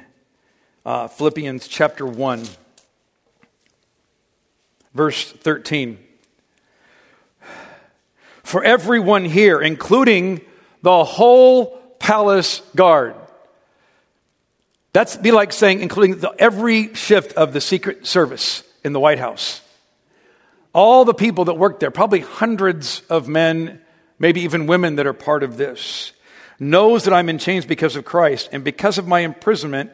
uh, 0.84 1.10
Philippians 1.10 1.68
chapter 1.68 2.08
1, 2.08 2.44
verse 4.96 5.32
13. 5.32 6.00
For 8.42 8.64
everyone 8.64 9.26
here, 9.26 9.62
including 9.62 10.42
the 10.86 11.04
whole 11.04 11.80
palace 11.98 12.62
guard. 12.76 13.16
That's 14.94 15.18
be 15.18 15.32
like 15.32 15.52
saying, 15.52 15.80
including 15.80 16.20
the, 16.20 16.32
every 16.38 16.94
shift 16.94 17.34
of 17.34 17.54
the 17.54 17.60
Secret 17.60 18.06
Service 18.06 18.62
in 18.84 18.94
the 18.94 19.00
White 19.00 19.18
House. 19.18 19.62
All 20.74 21.04
the 21.04 21.16
people 21.16 21.46
that 21.46 21.56
work 21.56 21.80
there, 21.80 21.90
probably 21.90 22.20
hundreds 22.20 23.02
of 23.10 23.28
men, 23.28 23.82
maybe 24.20 24.42
even 24.42 24.68
women 24.68 24.98
that 24.98 25.08
are 25.08 25.14
part 25.14 25.42
of 25.42 25.58
this, 25.58 26.12
knows 26.60 27.06
that 27.06 27.16
I'm 27.16 27.30
in 27.30 27.40
chains 27.40 27.66
because 27.66 27.96
of 27.96 28.06
Christ. 28.06 28.50
And 28.52 28.64
because 28.64 29.00
of 29.00 29.08
my 29.08 29.22
imprisonment, 29.22 29.92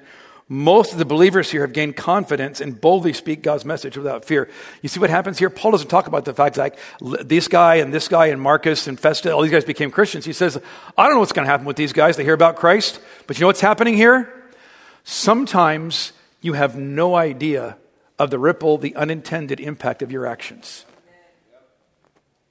most 0.52 0.92
of 0.92 0.98
the 0.98 1.06
believers 1.06 1.50
here 1.50 1.62
have 1.62 1.72
gained 1.72 1.96
confidence 1.96 2.60
and 2.60 2.82
boldly 2.82 3.14
speak 3.14 3.42
God's 3.42 3.64
message 3.64 3.96
without 3.96 4.26
fear. 4.26 4.50
You 4.82 4.90
see 4.90 5.00
what 5.00 5.10
happens 5.10 5.40
here? 5.40 5.50
Paul 5.50 5.72
doesn't 5.72 5.88
talk 5.88 6.08
about 6.08 6.26
the 6.26 6.34
fact 6.34 6.58
like, 6.58 6.78
this 7.00 7.48
guy 7.48 7.76
and 7.76 7.94
this 7.94 8.10
guy 8.10 8.26
and 8.26 8.42
Marcus 8.42 8.86
and 8.86 9.00
Festus, 9.00 9.32
all 9.32 9.44
these 9.44 9.52
guys 9.54 9.64
became 9.64 9.92
Christians. 9.92 10.26
He 10.26 10.34
says, 10.34 10.62
I 10.98 11.06
don't 11.06 11.14
know 11.14 11.20
what's 11.22 11.32
going 11.32 11.46
to 11.46 11.50
happen 11.50 11.66
with 11.66 11.78
these 11.78 11.94
guys. 11.94 12.18
They 12.18 12.26
hear 12.26 12.34
about 12.34 12.58
Christ. 12.58 13.00
But 13.28 13.38
you 13.38 13.44
know 13.44 13.48
what's 13.48 13.62
happening 13.62 13.96
here? 13.96 14.30
Sometimes 15.06 16.12
you 16.42 16.52
have 16.52 16.76
no 16.76 17.16
idea 17.16 17.78
of 18.20 18.30
the 18.30 18.38
ripple, 18.38 18.78
the 18.78 18.94
unintended 18.98 19.62
impact 19.62 20.02
of 20.02 20.12
your 20.12 20.26
actions. 20.26 20.84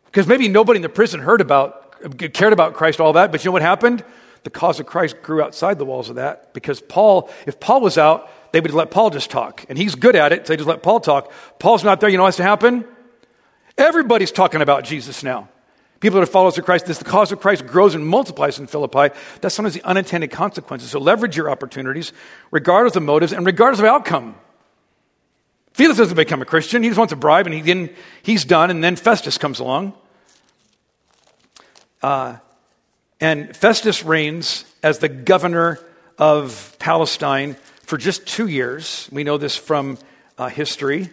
Because 0.07 0.27
maybe 0.27 0.49
nobody 0.49 0.79
in 0.79 0.83
the 0.83 0.89
prison 0.89 1.21
heard 1.21 1.43
about, 1.43 2.01
cared 2.33 2.55
about 2.55 2.73
Christ, 2.73 2.99
all 2.99 3.13
that, 3.13 3.31
but 3.31 3.45
you 3.45 3.51
know 3.51 3.53
what 3.53 3.61
happened? 3.61 4.03
The 4.42 4.50
cause 4.50 4.81
of 4.81 4.87
Christ 4.87 5.22
grew 5.22 5.42
outside 5.42 5.79
the 5.79 5.85
walls 5.85 6.09
of 6.09 6.16
that 6.16 6.55
because 6.55 6.81
Paul, 6.81 7.31
if 7.46 7.61
Paul 7.61 7.81
was 7.81 7.98
out, 7.98 8.31
they 8.53 8.61
would 8.61 8.72
let 8.72 8.90
Paul 8.90 9.11
just 9.11 9.31
talk. 9.31 9.64
And 9.68 9.76
he's 9.76 9.94
good 9.94 10.16
at 10.16 10.33
it, 10.33 10.46
so 10.46 10.53
they 10.53 10.57
just 10.57 10.68
let 10.68 10.83
Paul 10.83 11.00
talk. 11.00 11.33
Paul's 11.59 11.85
not 11.85 12.00
there, 12.00 12.09
you 12.09 12.16
know 12.16 12.24
what 12.24 12.29
has 12.29 12.37
to 12.37 12.42
happen? 12.42 12.85
Everybody's 13.76 14.33
talking 14.33 14.62
about 14.62 14.85
Jesus 14.85 15.22
now. 15.22 15.48
People 16.00 16.18
that 16.18 16.22
are 16.22 16.33
followers 16.33 16.57
of 16.57 16.64
Christ, 16.64 16.87
this 16.87 16.98
the 16.98 17.05
cause 17.05 17.31
of 17.31 17.40
Christ 17.40 17.66
grows 17.66 17.94
and 17.94 18.07
multiplies 18.07 18.59
in 18.59 18.66
Philippi. 18.66 19.14
That's 19.42 19.55
sometimes 19.55 19.74
the 19.74 19.85
unintended 19.85 20.31
consequences. 20.31 20.90
So 20.90 20.98
leverage 20.98 21.37
your 21.37 21.50
opportunities, 21.50 22.14
regardless 22.50 22.96
of 22.96 23.03
motives 23.03 23.35
and 23.35 23.44
regardless 23.44 23.81
of 23.81 23.85
outcome. 23.85 24.35
Felix 25.74 25.98
doesn't 25.98 26.16
become 26.16 26.40
a 26.40 26.46
Christian. 26.46 26.83
He 26.83 26.88
just 26.88 26.98
wants 26.98 27.12
a 27.12 27.16
bribe 27.16 27.46
and 27.46 27.55
he 27.55 27.61
then, 27.61 27.90
he's 28.22 28.46
done, 28.46 28.70
and 28.70 28.83
then 28.83 28.96
Festus 28.96 29.37
comes 29.37 29.61
along. 29.61 29.92
Uh, 32.03 32.37
and 33.21 33.55
Festus 33.57 34.05
reigns 34.05 34.65
as 34.83 34.99
the 34.99 35.09
governor 35.09 35.79
of 36.19 36.77
Palestine 36.79 37.57
for 37.83 37.99
just 37.99 38.27
two 38.27 38.47
years. 38.47 39.09
We 39.13 39.25
know 39.25 39.37
this 39.37 39.57
from 39.57 39.99
uh, 40.39 40.49
history. 40.49 41.11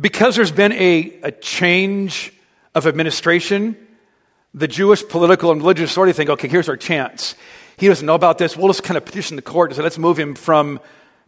Because 0.00 0.36
there's 0.36 0.52
been 0.52 0.72
a, 0.72 1.18
a 1.22 1.32
change 1.32 2.32
of 2.74 2.86
administration, 2.86 3.76
the 4.52 4.68
Jewish 4.68 5.06
political 5.08 5.50
and 5.50 5.60
religious 5.60 5.92
authority 5.92 6.12
think, 6.12 6.30
okay, 6.30 6.48
here's 6.48 6.68
our 6.68 6.76
chance. 6.76 7.34
He 7.76 7.88
doesn't 7.88 8.06
know 8.06 8.14
about 8.14 8.38
this. 8.38 8.56
We'll 8.56 8.68
just 8.68 8.82
kind 8.82 8.96
of 8.96 9.04
petition 9.04 9.36
the 9.36 9.42
court 9.42 9.70
and 9.70 9.76
say, 9.76 9.82
let's 9.82 9.98
move 9.98 10.18
him 10.18 10.34
from, 10.34 10.80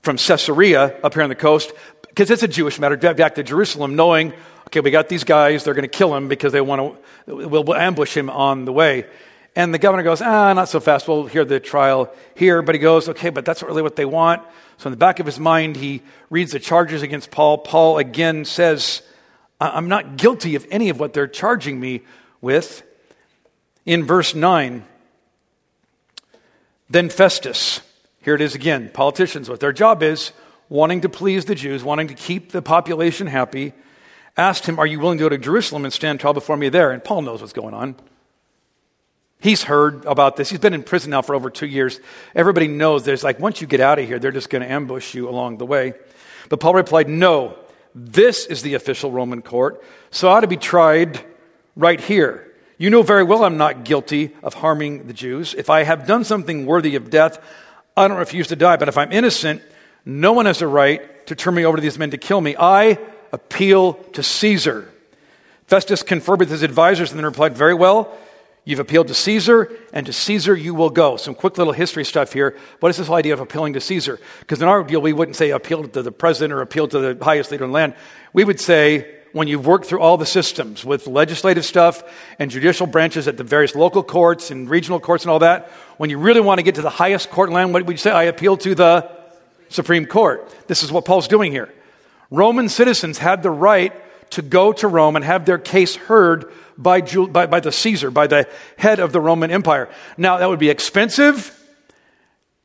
from 0.02 0.16
Caesarea 0.16 0.98
up 1.02 1.14
here 1.14 1.22
on 1.22 1.28
the 1.28 1.34
coast, 1.34 1.72
because 2.16 2.30
it's 2.30 2.42
a 2.42 2.48
Jewish 2.48 2.78
matter, 2.78 2.96
back 2.96 3.34
to 3.34 3.42
Jerusalem, 3.42 3.94
knowing, 3.94 4.32
okay, 4.68 4.80
we 4.80 4.90
got 4.90 5.10
these 5.10 5.22
guys, 5.22 5.64
they're 5.64 5.74
going 5.74 5.82
to 5.82 5.88
kill 5.88 6.16
him 6.16 6.28
because 6.28 6.50
they 6.50 6.62
want 6.62 6.98
to, 7.26 7.46
we'll, 7.46 7.74
ambush 7.74 8.16
him 8.16 8.30
on 8.30 8.64
the 8.64 8.72
way. 8.72 9.04
And 9.54 9.74
the 9.74 9.78
governor 9.78 10.02
goes, 10.02 10.22
ah, 10.22 10.54
not 10.54 10.70
so 10.70 10.80
fast. 10.80 11.06
We'll 11.06 11.26
hear 11.26 11.44
the 11.44 11.60
trial 11.60 12.10
here. 12.34 12.62
But 12.62 12.74
he 12.74 12.78
goes, 12.78 13.10
okay, 13.10 13.28
but 13.28 13.44
that's 13.44 13.62
really 13.62 13.82
what 13.82 13.96
they 13.96 14.06
want. 14.06 14.42
So 14.78 14.86
in 14.86 14.92
the 14.92 14.96
back 14.96 15.20
of 15.20 15.26
his 15.26 15.38
mind, 15.38 15.76
he 15.76 16.00
reads 16.30 16.52
the 16.52 16.58
charges 16.58 17.02
against 17.02 17.30
Paul. 17.30 17.58
Paul 17.58 17.98
again 17.98 18.46
says, 18.46 19.02
I'm 19.60 19.88
not 19.88 20.16
guilty 20.16 20.54
of 20.54 20.66
any 20.70 20.88
of 20.88 20.98
what 20.98 21.12
they're 21.12 21.26
charging 21.26 21.78
me 21.78 22.00
with. 22.40 22.82
In 23.84 24.04
verse 24.04 24.34
9, 24.34 24.86
then 26.88 27.10
Festus, 27.10 27.82
here 28.22 28.34
it 28.34 28.40
is 28.40 28.54
again, 28.54 28.90
politicians, 28.94 29.50
what 29.50 29.60
their 29.60 29.72
job 29.72 30.02
is, 30.02 30.32
wanting 30.68 31.02
to 31.02 31.08
please 31.08 31.44
the 31.44 31.54
Jews, 31.54 31.84
wanting 31.84 32.08
to 32.08 32.14
keep 32.14 32.52
the 32.52 32.62
population 32.62 33.26
happy, 33.26 33.72
asked 34.36 34.66
him, 34.66 34.78
Are 34.78 34.86
you 34.86 35.00
willing 35.00 35.18
to 35.18 35.24
go 35.24 35.28
to 35.28 35.38
Jerusalem 35.38 35.84
and 35.84 35.92
stand 35.92 36.20
trial 36.20 36.34
before 36.34 36.56
me 36.56 36.68
there? 36.68 36.90
And 36.90 37.02
Paul 37.02 37.22
knows 37.22 37.40
what's 37.40 37.52
going 37.52 37.74
on. 37.74 37.96
He's 39.38 39.62
heard 39.62 40.04
about 40.06 40.36
this. 40.36 40.50
He's 40.50 40.60
been 40.60 40.74
in 40.74 40.82
prison 40.82 41.10
now 41.10 41.22
for 41.22 41.34
over 41.34 41.50
two 41.50 41.66
years. 41.66 42.00
Everybody 42.34 42.68
knows 42.68 43.04
there's 43.04 43.22
like, 43.22 43.38
once 43.38 43.60
you 43.60 43.66
get 43.66 43.80
out 43.80 43.98
of 43.98 44.06
here, 44.06 44.18
they're 44.18 44.32
just 44.32 44.48
going 44.48 44.62
to 44.62 44.70
ambush 44.70 45.14
you 45.14 45.28
along 45.28 45.58
the 45.58 45.66
way. 45.66 45.92
But 46.48 46.60
Paul 46.60 46.74
replied, 46.74 47.08
No, 47.08 47.56
this 47.94 48.46
is 48.46 48.62
the 48.62 48.74
official 48.74 49.10
Roman 49.10 49.42
court, 49.42 49.82
so 50.10 50.28
I 50.28 50.36
ought 50.36 50.40
to 50.40 50.46
be 50.46 50.56
tried 50.56 51.20
right 51.74 52.00
here. 52.00 52.42
You 52.78 52.90
know 52.90 53.02
very 53.02 53.24
well 53.24 53.44
I'm 53.44 53.56
not 53.56 53.84
guilty 53.84 54.34
of 54.42 54.54
harming 54.54 55.06
the 55.06 55.14
Jews. 55.14 55.54
If 55.54 55.70
I 55.70 55.82
have 55.82 56.06
done 56.06 56.24
something 56.24 56.66
worthy 56.66 56.94
of 56.94 57.08
death, 57.08 57.42
I 57.96 58.06
don't 58.06 58.18
refuse 58.18 58.48
to 58.48 58.56
die. 58.56 58.76
But 58.76 58.88
if 58.88 58.98
I'm 58.98 59.12
innocent, 59.12 59.62
no 60.06 60.32
one 60.32 60.46
has 60.46 60.62
a 60.62 60.68
right 60.68 61.26
to 61.26 61.34
turn 61.34 61.54
me 61.54 61.64
over 61.64 61.76
to 61.76 61.82
these 61.82 61.98
men 61.98 62.12
to 62.12 62.18
kill 62.18 62.40
me. 62.40 62.54
I 62.58 62.98
appeal 63.32 63.94
to 64.12 64.22
Caesar. 64.22 64.88
Festus 65.66 66.04
conferred 66.04 66.38
with 66.38 66.48
his 66.48 66.62
advisors 66.62 67.10
and 67.10 67.18
then 67.18 67.26
replied, 67.26 67.56
Very 67.56 67.74
well. 67.74 68.16
You've 68.64 68.80
appealed 68.80 69.06
to 69.08 69.14
Caesar, 69.14 69.70
and 69.92 70.06
to 70.06 70.12
Caesar 70.12 70.56
you 70.56 70.74
will 70.74 70.90
go. 70.90 71.16
Some 71.16 71.36
quick 71.36 71.56
little 71.56 71.72
history 71.72 72.04
stuff 72.04 72.32
here. 72.32 72.56
What 72.80 72.88
is 72.88 72.96
this 72.96 73.06
whole 73.06 73.14
idea 73.14 73.32
of 73.32 73.38
appealing 73.38 73.74
to 73.74 73.80
Caesar? 73.80 74.18
Because 74.40 74.60
in 74.60 74.66
our 74.66 74.82
deal, 74.82 75.00
we 75.00 75.12
wouldn't 75.12 75.36
say 75.36 75.50
appeal 75.50 75.86
to 75.86 76.02
the 76.02 76.10
president 76.10 76.52
or 76.52 76.62
appeal 76.62 76.88
to 76.88 77.14
the 77.14 77.24
highest 77.24 77.52
leader 77.52 77.62
in 77.62 77.70
the 77.70 77.74
land. 77.74 77.94
We 78.32 78.42
would 78.42 78.58
say, 78.58 79.14
when 79.32 79.46
you've 79.46 79.66
worked 79.66 79.86
through 79.86 80.00
all 80.00 80.16
the 80.16 80.26
systems 80.26 80.84
with 80.84 81.06
legislative 81.06 81.64
stuff 81.64 82.02
and 82.40 82.50
judicial 82.50 82.88
branches 82.88 83.28
at 83.28 83.36
the 83.36 83.44
various 83.44 83.76
local 83.76 84.02
courts 84.02 84.50
and 84.50 84.68
regional 84.68 84.98
courts 84.98 85.22
and 85.22 85.30
all 85.30 85.40
that, 85.40 85.68
when 85.98 86.10
you 86.10 86.18
really 86.18 86.40
want 86.40 86.58
to 86.58 86.64
get 86.64 86.74
to 86.76 86.82
the 86.82 86.90
highest 86.90 87.30
court 87.30 87.50
in 87.50 87.54
land, 87.54 87.72
what 87.72 87.84
would 87.86 87.92
you 87.92 87.98
say? 87.98 88.10
I 88.10 88.24
appeal 88.24 88.56
to 88.56 88.74
the 88.74 89.15
Supreme 89.68 90.06
Court. 90.06 90.52
This 90.66 90.82
is 90.82 90.92
what 90.92 91.04
Paul's 91.04 91.28
doing 91.28 91.52
here. 91.52 91.72
Roman 92.30 92.68
citizens 92.68 93.18
had 93.18 93.42
the 93.42 93.50
right 93.50 93.92
to 94.30 94.42
go 94.42 94.72
to 94.72 94.88
Rome 94.88 95.16
and 95.16 95.24
have 95.24 95.44
their 95.44 95.58
case 95.58 95.96
heard 95.96 96.52
by, 96.76 97.00
by, 97.00 97.46
by 97.46 97.60
the 97.60 97.72
Caesar, 97.72 98.10
by 98.10 98.26
the 98.26 98.48
head 98.76 98.98
of 98.98 99.12
the 99.12 99.20
Roman 99.20 99.50
Empire. 99.50 99.88
Now, 100.16 100.38
that 100.38 100.48
would 100.48 100.58
be 100.58 100.70
expensive. 100.70 101.52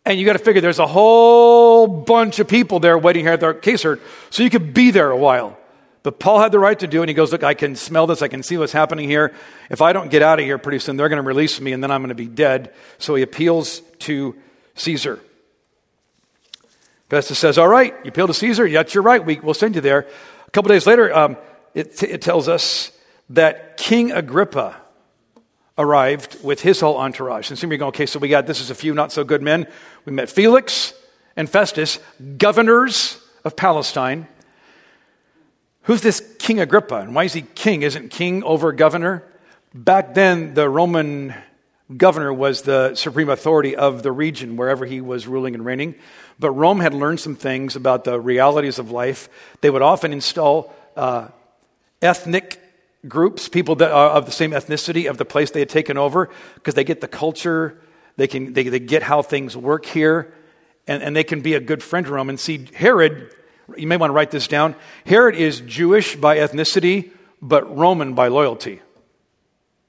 And 0.04 0.20
you 0.20 0.26
got 0.26 0.34
to 0.34 0.40
figure 0.40 0.62
there's 0.62 0.80
a 0.80 0.88
whole 0.88 1.88
bunch 1.88 2.40
of 2.40 2.48
people 2.48 2.80
there 2.80 2.98
waiting 2.98 3.26
here 3.26 3.34
at 3.34 3.40
their 3.40 3.54
case 3.54 3.84
heard. 3.84 4.02
So 4.32 4.42
you 4.42 4.50
could 4.50 4.74
be 4.74 4.92
there 4.92 5.12
a 5.12 5.18
while. 5.18 5.58
But 6.04 6.20
Paul 6.20 6.40
had 6.40 6.52
the 6.52 6.58
right 6.58 6.78
to 6.80 6.88
do. 6.88 7.04
And 7.04 7.10
he 7.10 7.14
goes, 7.14 7.32
Look, 7.32 7.44
I 7.44 7.54
can 7.54 7.76
smell 7.76 8.08
this. 8.08 8.24
I 8.24 8.28
can 8.28 8.42
see 8.42 8.58
what's 8.58 8.72
happening 8.72 9.08
here. 9.08 9.36
If 9.70 9.82
I 9.82 9.94
don't 9.94 10.10
get 10.10 10.24
out 10.24 10.40
of 10.40 10.46
here 10.46 10.58
pretty 10.58 10.80
soon, 10.80 10.98
they're 10.98 11.10
going 11.10 11.22
to 11.22 11.28
release 11.28 11.62
me 11.62 11.74
and 11.74 11.84
then 11.84 11.92
I'm 11.92 12.02
going 12.02 12.10
to 12.10 12.16
be 12.16 12.26
dead. 12.26 12.74
So 12.98 13.14
he 13.14 13.22
appeals 13.22 13.82
to 14.00 14.36
Caesar. 14.76 15.20
Festus 17.12 17.38
says, 17.38 17.58
All 17.58 17.68
right, 17.68 17.94
you 18.06 18.10
appeal 18.10 18.28
to 18.28 18.34
Caesar? 18.34 18.66
Yes, 18.66 18.94
you're 18.94 19.04
right. 19.04 19.24
We, 19.24 19.38
will 19.42 19.54
send 19.54 19.76
you 19.76 19.82
there. 19.82 20.08
A 20.48 20.52
couple 20.52 20.70
days 20.70 20.88
later, 20.88 21.14
um, 21.14 21.36
it, 21.74 22.02
it 22.02 22.22
tells 22.22 22.48
us 22.48 22.94
that 23.32 23.76
King 23.76 24.14
Agrippa 24.14 24.78
arrived 25.78 26.42
with 26.42 26.62
his 26.62 26.80
whole 26.80 26.96
entourage. 26.96 27.50
And 27.50 27.62
of 27.62 27.70
you 27.70 27.78
go, 27.78 27.88
okay, 27.88 28.06
so 28.06 28.18
we 28.18 28.30
got 28.30 28.48
this 28.48 28.62
is 28.62 28.70
a 28.70 28.76
few 28.76 28.94
not 28.94 29.12
so 29.12 29.26
good 29.26 29.42
men. 29.42 29.68
We 30.06 30.14
met 30.14 30.30
Felix 30.30 30.94
and 31.36 31.50
Festus, 31.50 32.00
governors 32.38 33.22
of 33.44 33.58
Palestine. 33.58 34.26
Who's 35.82 36.00
this 36.00 36.22
King 36.40 36.62
Agrippa? 36.62 36.96
And 36.96 37.14
why 37.14 37.26
is 37.26 37.34
he 37.34 37.42
king? 37.42 37.82
Isn't 37.82 38.08
king 38.08 38.42
over 38.44 38.72
governor? 38.72 39.28
Back 39.74 40.14
then, 40.14 40.54
the 40.54 40.70
Roman 40.70 41.34
governor 41.98 42.34
was 42.34 42.62
the 42.62 42.96
supreme 42.96 43.30
authority 43.30 43.76
of 43.76 44.04
the 44.04 44.12
region 44.12 44.56
wherever 44.56 44.86
he 44.86 45.02
was 45.02 45.28
ruling 45.28 45.56
and 45.56 45.66
reigning. 45.66 45.96
But 46.40 46.52
Rome 46.52 46.80
had 46.80 46.94
learned 46.94 47.20
some 47.20 47.36
things 47.36 47.76
about 47.76 48.04
the 48.04 48.20
realities 48.20 48.80
of 48.80 48.92
life. 48.92 49.30
They 49.62 49.70
would 49.70 49.82
often 49.82 50.14
install 50.14 50.74
uh, 50.96 51.30
ethnic 52.02 52.60
groups, 53.08 53.48
people 53.48 53.76
that 53.76 53.92
are 53.92 54.10
of 54.10 54.26
the 54.26 54.32
same 54.32 54.52
ethnicity 54.52 55.10
of 55.10 55.18
the 55.18 55.26
place 55.26 55.52
they 55.52 55.60
had 55.60 55.70
taken 55.70 55.98
over, 55.98 56.30
because 56.56 56.76
they 56.76 56.84
get 56.84 57.02
the 57.02 57.08
culture, 57.08 57.80
they, 58.18 58.28
can, 58.28 58.54
they, 58.54 58.64
they 58.64 58.80
get 58.80 59.04
how 59.04 59.22
things 59.22 59.58
work 59.58 59.86
here, 59.86 60.34
and, 60.88 61.02
and 61.02 61.16
they 61.16 61.24
can 61.24 61.42
be 61.42 61.54
a 61.56 61.60
good 61.60 61.82
friend 61.82 62.06
to 62.06 62.14
Rome. 62.14 62.30
And 62.30 62.40
see, 62.40 62.68
Herod, 62.74 63.34
you 63.78 63.88
may 63.88 63.98
want 63.98 64.10
to 64.10 64.14
write 64.14 64.32
this 64.32 64.48
down 64.48 64.76
Herod 65.06 65.36
is 65.36 65.62
Jewish 65.62 66.16
by 66.16 66.38
ethnicity, 66.38 67.12
but 67.42 67.76
Roman 67.76 68.14
by 68.14 68.28
loyalty. 68.28 68.82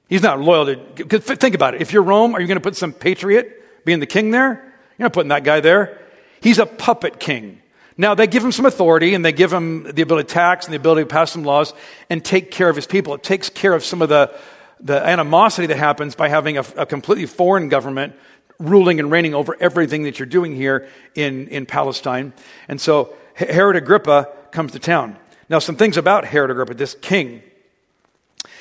He's 0.07 0.21
not 0.21 0.39
loyal 0.39 0.65
to, 0.65 1.19
think 1.19 1.55
about 1.55 1.75
it. 1.75 1.81
If 1.81 1.93
you're 1.93 2.03
Rome, 2.03 2.35
are 2.35 2.41
you 2.41 2.47
going 2.47 2.57
to 2.57 2.61
put 2.61 2.75
some 2.75 2.93
patriot 2.93 3.85
being 3.85 3.99
the 3.99 4.05
king 4.05 4.31
there? 4.31 4.73
You're 4.97 5.05
not 5.05 5.13
putting 5.13 5.29
that 5.29 5.43
guy 5.43 5.59
there. 5.59 5.99
He's 6.41 6.59
a 6.59 6.65
puppet 6.65 7.19
king. 7.19 7.61
Now, 7.97 8.15
they 8.15 8.27
give 8.27 8.43
him 8.43 8.51
some 8.51 8.65
authority 8.65 9.13
and 9.13 9.23
they 9.23 9.31
give 9.31 9.53
him 9.53 9.83
the 9.83 10.01
ability 10.01 10.27
to 10.27 10.33
tax 10.33 10.65
and 10.65 10.73
the 10.73 10.77
ability 10.77 11.03
to 11.03 11.07
pass 11.07 11.31
some 11.31 11.43
laws 11.43 11.73
and 12.09 12.23
take 12.23 12.51
care 12.51 12.69
of 12.69 12.75
his 12.75 12.87
people. 12.87 13.13
It 13.13 13.23
takes 13.23 13.49
care 13.49 13.73
of 13.73 13.83
some 13.83 14.01
of 14.01 14.09
the, 14.09 14.33
the 14.79 14.99
animosity 14.99 15.67
that 15.67 15.77
happens 15.77 16.15
by 16.15 16.27
having 16.27 16.57
a, 16.57 16.65
a 16.75 16.85
completely 16.85 17.25
foreign 17.25 17.69
government 17.69 18.13
ruling 18.59 18.99
and 18.99 19.11
reigning 19.11 19.33
over 19.33 19.55
everything 19.59 20.03
that 20.03 20.19
you're 20.19 20.25
doing 20.25 20.55
here 20.55 20.87
in, 21.15 21.47
in 21.47 21.65
Palestine. 21.65 22.33
And 22.67 22.79
so 22.79 23.15
Herod 23.35 23.75
Agrippa 23.75 24.29
comes 24.51 24.71
to 24.73 24.79
town. 24.79 25.17
Now, 25.49 25.59
some 25.59 25.75
things 25.75 25.97
about 25.97 26.25
Herod 26.25 26.51
Agrippa, 26.51 26.73
this 26.73 26.95
king. 26.95 27.43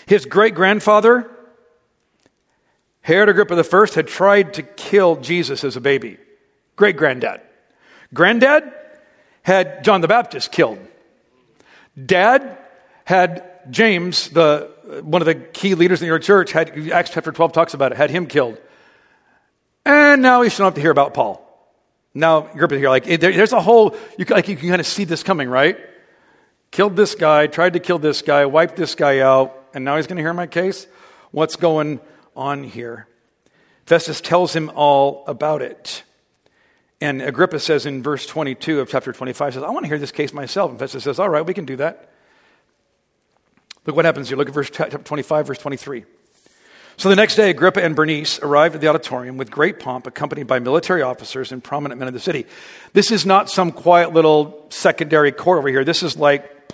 His 0.07 0.27
great 0.27 0.55
grandfather, 0.55 1.31
Herod 3.01 3.29
Agrippa 3.29 3.55
I, 3.55 3.95
had 3.95 4.07
tried 4.07 4.55
to 4.55 4.63
kill 4.63 5.17
Jesus 5.17 5.65
as 5.65 5.77
a 5.77 5.81
baby. 5.81 6.19
Great 6.77 6.97
granddad. 6.97 7.41
Granddad 8.15 8.73
had 9.43 9.85
John 9.85 10.01
the 10.01 10.09
Baptist 10.09 10.53
killed. 10.53 10.79
Dad 12.05 12.59
had 13.05 13.45
James, 13.71 14.29
the, 14.31 14.71
one 15.03 15.23
of 15.23 15.27
the 15.27 15.35
key 15.35 15.75
leaders 15.75 16.01
in 16.01 16.07
your 16.07 16.19
church, 16.19 16.53
had, 16.53 16.91
Acts 16.91 17.11
chapter 17.11 17.33
12 17.33 17.53
talks 17.53 17.75
about 17.75 17.93
it, 17.93 17.99
had 17.99 18.11
him 18.11 18.27
killed. 18.27 18.59
And 19.85 20.23
now 20.23 20.43
should 20.49 20.61
not 20.61 20.67
have 20.67 20.75
to 20.75 20.81
hear 20.81 20.91
about 20.91 21.15
Paul. 21.15 21.41
Now 22.15 22.51
you're 22.55 22.69
here, 22.69 22.91
like 22.91 23.09
eh, 23.09 23.17
there's 23.17 23.53
a 23.53 23.61
whole, 23.61 23.97
you, 24.19 24.27
like, 24.27 24.47
you 24.47 24.57
can 24.57 24.69
kind 24.69 24.81
of 24.81 24.87
see 24.87 25.05
this 25.05 25.23
coming, 25.23 25.49
right? 25.49 25.79
Killed 26.71 26.95
this 26.95 27.15
guy, 27.15 27.47
tried 27.47 27.73
to 27.73 27.81
kill 27.81 27.99
this 27.99 28.23
guy, 28.23 28.45
wiped 28.45 28.77
this 28.77 28.95
guy 28.95 29.21
out, 29.21 29.62
and 29.75 29.85
now 29.85 29.97
he's 29.97 30.07
going 30.07 30.17
to 30.17 30.23
hear 30.23 30.35
my 30.35 30.47
case? 30.47 30.87
What's 31.31 31.57
going 31.57 32.01
on 32.37 32.65
here? 32.65 33.07
Festus 33.87 34.21
tells 34.21 34.55
him 34.55 34.71
all 34.75 35.25
about 35.27 35.63
it. 35.63 36.03
And 37.01 37.21
Agrippa 37.21 37.59
says 37.59 37.85
in 37.85 38.03
verse 38.03 38.27
22 38.27 38.81
of 38.81 38.89
chapter 38.89 39.13
25, 39.13 39.55
says, 39.55 39.63
I 39.63 39.71
want 39.71 39.85
to 39.85 39.89
hear 39.89 39.99
this 39.99 40.13
case 40.13 40.33
myself. 40.33 40.71
And 40.71 40.79
Festus 40.79 41.05
says, 41.05 41.19
All 41.19 41.29
right, 41.29 41.45
we 41.45 41.55
can 41.55 41.65
do 41.65 41.77
that. 41.77 42.11
Look 43.85 43.97
what 43.97 44.05
happens 44.05 44.29
here. 44.29 44.39
Look 44.39 44.49
at 44.49 44.55
verse 44.55 44.71
25, 44.71 45.47
verse 45.47 45.59
23. 45.59 46.05
So 46.97 47.09
the 47.09 47.17
next 47.17 47.35
day, 47.35 47.51
Agrippa 47.51 47.83
and 47.83 47.97
Bernice 47.97 48.39
arrived 48.41 48.77
at 48.77 48.81
the 48.81 48.87
auditorium 48.87 49.37
with 49.37 49.51
great 49.51 49.81
pomp, 49.81 50.07
accompanied 50.07 50.47
by 50.47 50.61
military 50.61 51.03
officers 51.03 51.51
and 51.51 51.65
prominent 51.65 51.99
men 51.99 52.07
of 52.07 52.15
the 52.15 52.21
city. 52.21 52.47
This 52.93 53.11
is 53.11 53.27
not 53.27 53.51
some 53.51 53.73
quiet 53.73 54.13
little 54.13 54.67
secondary 54.69 55.33
court 55.33 55.59
over 55.59 55.69
here. 55.69 55.85
This 55.85 56.03
is 56.03 56.17
like 56.17 56.71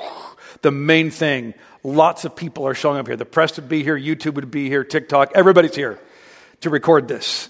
the 0.61 0.71
main 0.71 1.11
thing. 1.11 1.55
Lots 1.89 2.27
of 2.27 2.37
people 2.37 2.67
are 2.67 2.75
showing 2.75 2.99
up 2.99 3.07
here. 3.07 3.17
The 3.17 3.25
press 3.25 3.57
would 3.57 3.69
be 3.69 3.83
here, 3.83 3.99
YouTube 3.99 4.35
would 4.35 4.51
be 4.51 4.69
here, 4.69 4.85
TikTok, 4.85 5.33
everybody's 5.35 5.75
here 5.75 5.99
to 6.61 6.71
record 6.71 7.09
this. 7.09 7.49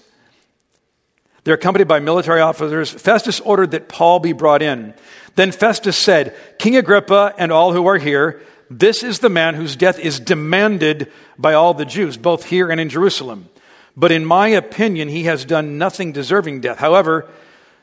They're 1.43 1.55
accompanied 1.55 1.87
by 1.87 1.99
military 1.99 2.39
officers. 2.39 2.89
Festus 2.89 3.41
ordered 3.41 3.71
that 3.71 3.89
Paul 3.89 4.19
be 4.19 4.33
brought 4.33 4.61
in. 4.61 4.93
Then 5.35 5.51
Festus 5.51 5.97
said, 5.97 6.35
King 6.57 6.77
Agrippa 6.77 7.33
and 7.37 7.51
all 7.51 7.73
who 7.73 7.85
are 7.87 7.97
here, 7.97 8.41
this 8.69 9.03
is 9.03 9.19
the 9.19 9.29
man 9.29 9.55
whose 9.55 9.75
death 9.75 9.99
is 9.99 10.19
demanded 10.19 11.11
by 11.37 11.53
all 11.53 11.73
the 11.73 11.85
Jews, 11.85 12.15
both 12.15 12.45
here 12.45 12.69
and 12.69 12.79
in 12.79 12.87
Jerusalem. 12.87 13.49
But 13.97 14.11
in 14.11 14.23
my 14.23 14.49
opinion, 14.49 15.09
he 15.09 15.23
has 15.23 15.43
done 15.43 15.77
nothing 15.77 16.13
deserving 16.13 16.61
death. 16.61 16.77
However, 16.77 17.29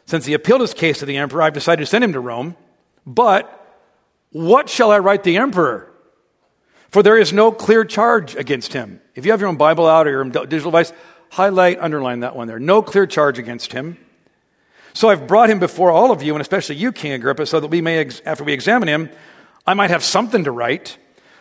since 0.06 0.24
he 0.24 0.32
appealed 0.32 0.62
his 0.62 0.72
case 0.72 1.00
to 1.00 1.06
the 1.06 1.18
emperor, 1.18 1.42
I've 1.42 1.52
decided 1.52 1.82
to 1.82 1.86
send 1.86 2.04
him 2.04 2.12
to 2.12 2.20
Rome. 2.20 2.56
But 3.04 3.52
what 4.30 4.70
shall 4.70 4.90
I 4.90 5.00
write 5.00 5.22
the 5.22 5.36
emperor? 5.36 5.92
For 6.96 7.02
there 7.02 7.18
is 7.18 7.30
no 7.30 7.52
clear 7.52 7.84
charge 7.84 8.36
against 8.36 8.72
him. 8.72 9.02
If 9.14 9.26
you 9.26 9.32
have 9.32 9.40
your 9.40 9.50
own 9.50 9.58
Bible 9.58 9.86
out 9.86 10.06
or 10.06 10.12
your 10.12 10.24
digital 10.24 10.70
device, 10.70 10.94
highlight, 11.28 11.78
underline 11.78 12.20
that 12.20 12.34
one 12.34 12.48
there. 12.48 12.58
No 12.58 12.80
clear 12.80 13.06
charge 13.06 13.38
against 13.38 13.70
him. 13.70 13.98
So 14.94 15.10
I've 15.10 15.26
brought 15.26 15.50
him 15.50 15.58
before 15.58 15.90
all 15.90 16.10
of 16.10 16.22
you, 16.22 16.34
and 16.34 16.40
especially 16.40 16.76
you, 16.76 16.92
King 16.92 17.12
Agrippa, 17.12 17.44
so 17.44 17.60
that 17.60 17.68
we 17.68 17.82
may, 17.82 18.08
after 18.24 18.44
we 18.44 18.54
examine 18.54 18.88
him, 18.88 19.10
I 19.66 19.74
might 19.74 19.90
have 19.90 20.02
something 20.02 20.44
to 20.44 20.50
write. 20.50 20.96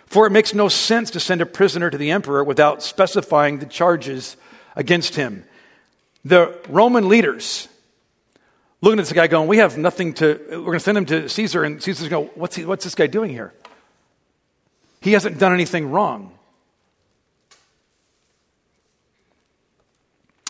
For 0.08 0.28
it 0.28 0.32
makes 0.32 0.54
no 0.54 0.68
sense 0.68 1.10
to 1.12 1.22
send 1.22 1.40
a 1.40 1.46
prisoner 1.46 1.90
to 1.90 1.98
the 1.98 2.12
emperor 2.12 2.44
without 2.44 2.84
specifying 2.84 3.60
the 3.60 3.66
charges 3.66 4.36
against 4.76 5.16
him. 5.16 5.46
The 6.26 6.60
Roman 6.68 7.08
leaders 7.08 7.70
looking 8.82 9.00
at 9.00 9.04
this 9.04 9.14
guy 9.14 9.28
going, 9.28 9.48
We 9.48 9.60
have 9.60 9.78
nothing 9.78 10.16
to, 10.16 10.38
we're 10.50 10.58
going 10.64 10.74
to 10.74 10.80
send 10.82 10.98
him 10.98 11.06
to 11.06 11.30
Caesar, 11.30 11.64
and 11.64 11.82
Caesar's 11.82 12.10
going, 12.10 12.28
what's, 12.36 12.58
he, 12.58 12.66
what's 12.66 12.84
this 12.84 12.94
guy 12.94 13.08
doing 13.08 13.30
here? 13.30 13.54
He 15.06 15.12
hasn't 15.12 15.38
done 15.38 15.54
anything 15.54 15.92
wrong. 15.92 16.32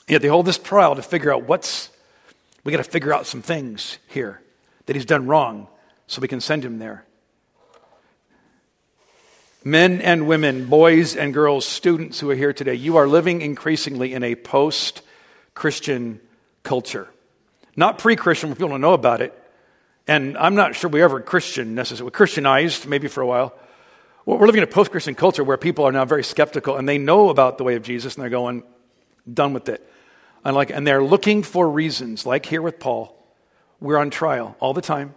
Yet 0.07 0.21
they 0.21 0.29
hold 0.29 0.45
this 0.45 0.57
trial 0.57 0.95
to 0.95 1.01
figure 1.01 1.33
out 1.33 1.43
what's, 1.43 1.89
we 2.63 2.71
got 2.71 2.77
to 2.77 2.89
figure 2.89 3.13
out 3.13 3.27
some 3.27 3.41
things 3.41 3.97
here 4.07 4.41
that 4.85 4.95
he's 4.95 5.03
done 5.03 5.27
wrong 5.27 5.67
so 6.07 6.21
we 6.21 6.29
can 6.29 6.39
send 6.39 6.63
him 6.63 6.79
there. 6.79 7.03
Men 9.65 9.99
and 9.99 10.25
women, 10.25 10.67
boys 10.67 11.17
and 11.17 11.33
girls, 11.33 11.65
students 11.65 12.21
who 12.21 12.29
are 12.29 12.35
here 12.35 12.53
today, 12.53 12.75
you 12.75 12.95
are 12.95 13.09
living 13.09 13.41
increasingly 13.41 14.13
in 14.13 14.23
a 14.23 14.35
post 14.35 15.01
Christian 15.53 16.21
culture. 16.63 17.09
Not 17.75 17.97
pre 17.97 18.15
Christian, 18.15 18.53
people 18.53 18.69
don't 18.69 18.79
know 18.79 18.93
about 18.93 19.21
it. 19.21 19.37
And 20.07 20.37
I'm 20.37 20.55
not 20.55 20.75
sure 20.75 20.89
we 20.89 21.01
ever 21.01 21.19
Christian 21.19 21.75
necessarily. 21.75 22.11
Christianized 22.11 22.87
maybe 22.87 23.09
for 23.09 23.19
a 23.19 23.27
while. 23.27 23.53
We're 24.25 24.47
living 24.47 24.57
in 24.57 24.67
a 24.67 24.71
post 24.71 24.89
Christian 24.89 25.13
culture 25.13 25.43
where 25.43 25.57
people 25.57 25.85
are 25.85 25.91
now 25.91 26.05
very 26.05 26.23
skeptical 26.23 26.77
and 26.77 26.89
they 26.89 26.97
know 26.97 27.29
about 27.29 27.59
the 27.59 27.63
way 27.63 27.75
of 27.75 27.83
Jesus 27.83 28.15
and 28.15 28.23
they're 28.23 28.29
going, 28.29 28.63
done 29.31 29.53
with 29.53 29.69
it. 29.69 29.88
And, 30.43 30.55
like, 30.55 30.71
and 30.71 30.85
they're 30.85 31.03
looking 31.03 31.43
for 31.43 31.69
reasons, 31.69 32.25
like 32.25 32.45
here 32.45 32.61
with 32.61 32.79
Paul. 32.79 33.11
We're 33.79 33.97
on 33.97 34.09
trial 34.09 34.55
all 34.59 34.73
the 34.73 34.81
time, 34.81 35.13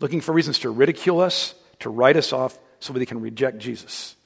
looking 0.00 0.20
for 0.20 0.32
reasons 0.32 0.60
to 0.60 0.70
ridicule 0.70 1.20
us, 1.20 1.54
to 1.80 1.90
write 1.90 2.16
us 2.16 2.32
off, 2.32 2.58
so 2.80 2.92
they 2.92 3.06
can 3.06 3.20
reject 3.20 3.58
Jesus. 3.58 4.16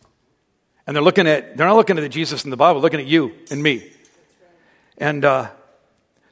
And 0.87 0.97
they're 0.97 1.03
looking 1.03 1.27
at, 1.27 1.57
they're 1.57 1.67
not 1.67 1.77
looking 1.77 1.99
at 1.99 2.01
the 2.01 2.09
Jesus 2.09 2.45
in 2.45 2.51
the 2.51 2.57
Bible, 2.57 2.81
looking 2.81 3.01
at 3.01 3.07
you 3.07 3.35
and 3.51 3.63
me. 3.63 3.91
And 4.99 5.25
uh, 5.25 5.51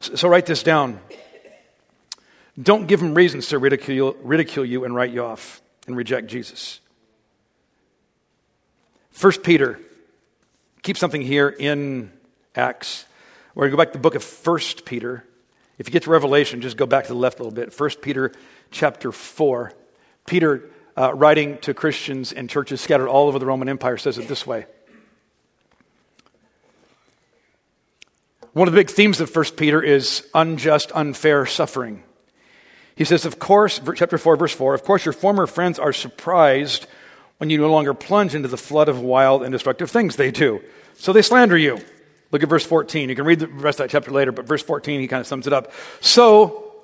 so 0.01 0.29
write 0.29 0.47
this 0.47 0.63
down. 0.63 1.01
Don't 2.61 2.87
give 2.87 3.01
them 3.01 3.15
reasons 3.15 3.49
to 3.49 3.59
ridicule, 3.59 4.17
ridicule 4.23 4.65
you 4.65 4.85
and 4.85 4.95
write 4.95 5.13
you 5.13 5.25
off 5.25 5.63
and 5.87 5.97
reject 5.97 6.29
Jesus. 6.29 6.81
First 9.19 9.43
Peter, 9.43 9.81
keep 10.83 10.97
something 10.97 11.21
here 11.21 11.49
in 11.49 12.13
Acts. 12.55 13.05
We're 13.53 13.63
going 13.63 13.73
to 13.73 13.77
go 13.77 13.83
back 13.83 13.93
to 13.93 13.99
the 13.99 14.03
book 14.03 14.15
of 14.15 14.23
First 14.23 14.85
Peter. 14.85 15.25
If 15.77 15.89
you 15.89 15.93
get 15.93 16.05
to 16.05 16.11
Revelation, 16.11 16.61
just 16.61 16.77
go 16.77 16.87
back 16.87 17.07
to 17.07 17.15
the 17.15 17.19
left 17.19 17.41
a 17.41 17.43
little 17.43 17.53
bit. 17.53 17.73
First 17.73 18.01
Peter 18.01 18.31
chapter 18.71 19.11
4. 19.11 19.73
Peter, 20.25 20.71
uh, 20.97 21.13
writing 21.15 21.59
to 21.63 21.75
Christians 21.75 22.33
and 22.33 22.49
churches 22.49 22.81
scattered 22.81 23.09
all 23.09 23.27
over 23.27 23.41
the 23.41 23.47
Roman 23.47 23.69
Empire, 23.69 23.97
says 23.97 24.19
it 24.19 24.29
this 24.29 24.47
way. 24.47 24.67
One 28.53 28.69
of 28.69 28.73
the 28.73 28.79
big 28.79 28.89
themes 28.89 29.21
of 29.21 29.29
First 29.29 29.57
Peter 29.57 29.83
is 29.83 30.29
unjust, 30.33 30.93
unfair 30.95 31.45
suffering. 31.45 32.05
He 32.95 33.05
says, 33.05 33.25
of 33.25 33.41
course, 33.41 33.81
chapter 33.97 34.17
4, 34.17 34.37
verse 34.37 34.55
4, 34.55 34.75
of 34.75 34.85
course, 34.85 35.05
your 35.05 35.13
former 35.13 35.49
friends 35.49 35.81
are 35.81 35.93
surprised 35.93 36.87
when 37.39 37.51
you 37.51 37.59
no 37.59 37.71
longer 37.71 37.95
plunge 37.95 38.35
into 38.35 38.49
the 38.49 38.57
flood 38.57 38.89
of 38.89 39.01
wild 39.01 39.43
and 39.43 39.53
destructive 39.53 39.91
things 39.91 40.17
they 40.17 40.31
do. 40.31 40.61
So 40.95 41.13
they 41.13 41.23
slander 41.23 41.57
you. 41.57 41.79
Look 42.31 42.43
at 42.43 42.49
verse 42.49 42.67
14. 42.67 43.09
You 43.09 43.17
can 43.17 43.25
read 43.25 43.39
the 43.39 43.49
rest 43.49 43.81
of 43.81 43.85
that 43.85 43.91
chapter 43.91 44.11
later, 44.11 44.33
but 44.33 44.45
verse 44.45 44.63
14, 44.63 45.01
he 45.01 45.09
kind 45.09 45.21
of 45.21 45.27
sums 45.27 45.47
it 45.47 45.53
up. 45.53 45.73
So, 46.01 46.75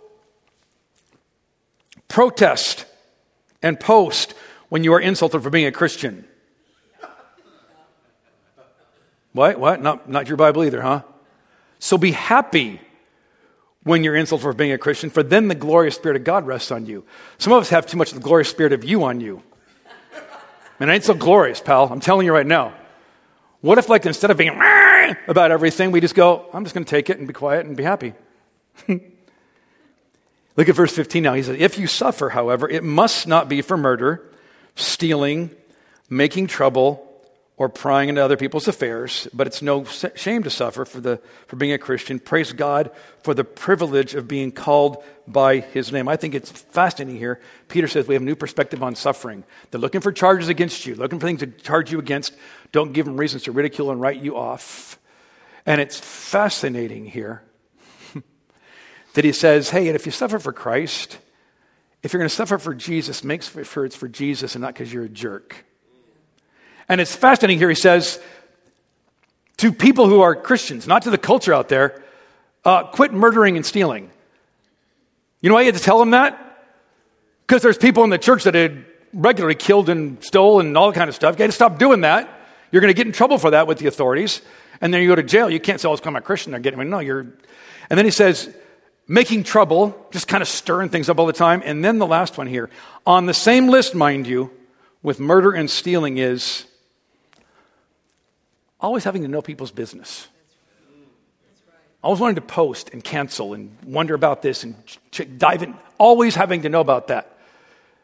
protest 2.09 2.87
and 3.63 3.79
post 3.79 4.35
when 4.69 4.85
you 4.85 4.95
are 4.95 5.01
insulted 5.01 5.43
for 5.43 5.51
being 5.51 5.67
a 5.67 5.73
Christian. 5.73 6.25
What? 9.33 9.59
What? 9.59 9.83
Not, 9.83 10.09
not 10.09 10.29
your 10.29 10.37
Bible 10.37 10.65
either, 10.65 10.81
huh? 10.81 11.03
So 11.81 11.99
be 11.99 12.13
happy 12.13 12.81
when 13.83 14.03
you're 14.03 14.17
insulted 14.17 14.43
for 14.43 14.53
being 14.55 14.73
a 14.73 14.79
Christian, 14.79 15.11
for 15.11 15.23
then 15.23 15.49
the 15.49 15.55
glorious 15.55 15.97
Spirit 15.97 16.17
of 16.17 16.25
God 16.25 16.47
rests 16.47 16.71
on 16.71 16.87
you. 16.87 17.05
Some 17.37 17.53
of 17.53 17.61
us 17.61 17.69
have 17.69 17.85
too 17.85 17.99
much 17.99 18.13
of 18.13 18.15
the 18.15 18.25
glorious 18.25 18.49
Spirit 18.49 18.73
of 18.73 18.85
you 18.85 19.05
on 19.05 19.21
you. 19.21 19.43
And 20.81 20.91
it 20.91 20.93
ain't 20.93 21.05
so 21.05 21.15
glorious, 21.15 21.61
pal. 21.61 21.89
I'm 21.91 22.01
telling 22.01 22.27
you 22.27 22.33
right 22.33 22.47
now. 22.47 22.75
What 23.61 23.79
if, 23.79 23.89
like, 23.89 24.05
instead 24.05 24.31
of 24.31 24.37
being 24.37 24.61
about 25.27 25.51
everything, 25.51 25.91
we 25.91 26.01
just 26.01 26.15
go, 26.15 26.47
I'm 26.53 26.65
just 26.65 26.75
going 26.75 26.85
to 26.85 26.91
take 26.91 27.09
it 27.09 27.19
and 27.19 27.27
be 27.27 27.33
quiet 27.33 27.65
and 27.67 27.77
be 27.77 27.83
happy? 27.83 28.13
Look 28.89 30.69
at 30.69 30.75
verse 30.75 30.95
15 30.95 31.23
now. 31.23 31.35
He 31.35 31.43
says, 31.43 31.57
If 31.59 31.79
you 31.79 31.87
suffer, 31.87 32.29
however, 32.29 32.69
it 32.69 32.85
must 32.85 33.27
not 33.27 33.49
be 33.49 33.63
for 33.63 33.77
murder, 33.77 34.23
stealing, 34.75 35.51
making 36.11 36.49
trouble, 36.49 37.14
or 37.57 37.69
prying 37.69 38.09
into 38.09 38.23
other 38.23 38.37
people's 38.37 38.67
affairs, 38.67 39.29
but 39.33 39.47
it's 39.47 39.63
no 39.63 39.85
shame 39.85 40.43
to 40.43 40.51
suffer 40.51 40.85
for, 40.85 41.01
the, 41.01 41.21
for 41.47 41.55
being 41.55 41.73
a 41.73 41.79
Christian. 41.79 42.19
Praise 42.19 42.53
God 42.53 42.91
for 43.23 43.33
the 43.33 43.45
privilege 43.45 44.17
of 44.17 44.27
being 44.27 44.51
called 44.51 45.03
by 45.29 45.61
his 45.61 45.93
name. 45.93 46.09
I 46.09 46.17
think 46.17 46.35
it's 46.35 46.51
fascinating 46.51 47.17
here. 47.17 47.41
Peter 47.69 47.87
says 47.87 48.09
we 48.09 48.15
have 48.15 48.23
a 48.23 48.27
new 48.27 48.35
perspective 48.35 48.83
on 48.83 48.97
suffering. 48.97 49.45
They're 49.71 49.81
looking 49.81 50.01
for 50.01 50.11
charges 50.11 50.49
against 50.49 50.85
you, 50.85 50.97
looking 50.97 51.21
for 51.21 51.27
things 51.27 51.41
to 51.41 51.47
charge 51.47 51.93
you 51.93 52.01
against. 52.01 52.35
Don't 52.73 52.93
give 52.93 53.07
them 53.07 53.17
reasons 53.17 53.45
to 53.45 53.53
ridicule 53.53 53.93
and 53.93 54.01
write 54.01 54.21
you 54.21 54.37
off. 54.37 54.99
And 55.65 55.81
it's 55.81 55.99
fascinating 55.99 57.07
here 57.07 57.43
that 59.15 59.25
he 59.25 59.33
says, 59.33 59.71
hey, 59.71 59.87
and 59.87 59.95
if 59.95 60.07
you 60.07 60.13
suffer 60.13 60.41
for 60.41 60.53
Christ, 60.53 61.19
if 62.03 62.13
you're 62.13 62.19
going 62.19 62.29
to 62.29 62.35
suffer 62.35 62.59
for 62.59 62.75
Jesus, 62.75 63.23
make 63.23 63.43
sure 63.43 63.85
it's 63.85 63.97
for 63.97 64.09
Jesus 64.09 64.57
and 64.57 64.63
not 64.63 64.75
because 64.75 64.93
you're 64.93 65.05
a 65.05 65.09
jerk. 65.09 65.65
And 66.89 67.01
it's 67.01 67.15
fascinating 67.15 67.59
here, 67.59 67.69
he 67.69 67.75
says, 67.75 68.21
to 69.59 69.73
people 69.73 70.09
who 70.09 70.21
are 70.21 70.35
Christians, 70.35 70.87
not 70.87 71.03
to 71.03 71.11
the 71.11 71.19
culture 71.19 71.55
out 71.55 71.69
there, 71.69 72.03
uh, 72.65 72.85
quit 72.85 73.13
murdering 73.13 73.57
and 73.57 73.65
stealing. 73.65 74.11
You 75.41 75.49
know 75.49 75.55
why 75.55 75.63
you 75.63 75.67
had 75.67 75.77
to 75.77 75.83
tell 75.83 75.99
them 75.99 76.11
that? 76.11 76.41
Because 77.47 77.63
there's 77.63 77.79
people 77.79 78.05
in 78.05 78.11
the 78.11 78.19
church 78.19 78.45
that 78.45 78.55
had 78.55 78.85
regularly 79.13 79.55
killed 79.55 79.89
and 79.89 80.23
stole 80.25 80.61
and 80.61 80.77
all 80.77 80.93
kind 80.93 81.09
of 81.09 81.15
stuff. 81.15 81.35
You 81.35 81.39
got 81.39 81.47
to 81.47 81.53
stop 81.53 81.79
doing 81.79 82.01
that. 82.01 82.29
You're 82.73 82.81
going 82.81 82.93
to 82.93 82.97
get 82.97 83.07
in 83.07 83.13
trouble 83.13 83.39
for 83.39 83.51
that 83.51 83.67
with 83.67 83.79
the 83.79 83.87
authorities. 83.87 84.43
And 84.81 84.93
then 84.93 85.03
you 85.03 85.09
go 85.09 85.15
to 85.15 85.23
jail. 85.23 85.49
You 85.49 85.61
can't 85.61 85.81
say, 85.81 85.89
oh, 85.89 85.97
I'm 86.05 86.17
a 86.17 86.21
Christian. 86.21 86.53
They're 86.53 86.61
getting 86.61 86.79
me. 86.79 86.87
No, 86.87 86.99
you're. 86.99 87.21
And 87.91 87.99
then 87.99 88.05
he 88.05 88.11
says, 88.11 88.53
making 89.07 89.45
trouble, 89.45 90.09
just 90.11 90.27
kind 90.27 90.43
of 90.43 90.49
stirring 90.49 90.89
things 90.89 91.09
up 91.09 91.19
all 91.19 91.27
the 91.27 91.33
time. 91.33 91.63
And 91.65 91.85
then 91.85 91.99
the 91.99 92.07
last 92.07 92.39
one 92.39 92.47
here. 92.47 92.71
On 93.07 93.27
the 93.27 93.35
same 93.35 93.69
list, 93.69 93.95
mind 93.95 94.27
you, 94.27 94.51
with 95.03 95.21
murder 95.21 95.53
and 95.53 95.71
stealing 95.71 96.19
is 96.19 96.65
always 98.85 99.05
having 99.05 99.23
to 99.23 99.29
know 99.29 99.43
people's 99.43 99.73
business. 99.73 100.29
Always 102.03 102.21
wanting 102.21 102.35
to 102.37 102.43
post 102.43 102.91
and 102.91 103.03
cancel 103.03 103.55
and 103.55 103.77
wonder 103.85 104.15
about 104.15 104.43
this 104.43 104.63
and 104.63 104.75
dive 105.39 105.63
in, 105.63 105.75
always 105.97 106.35
having 106.35 106.63
to 106.63 106.69
know 106.69 106.81
about 106.81 107.09
that. 107.09 107.39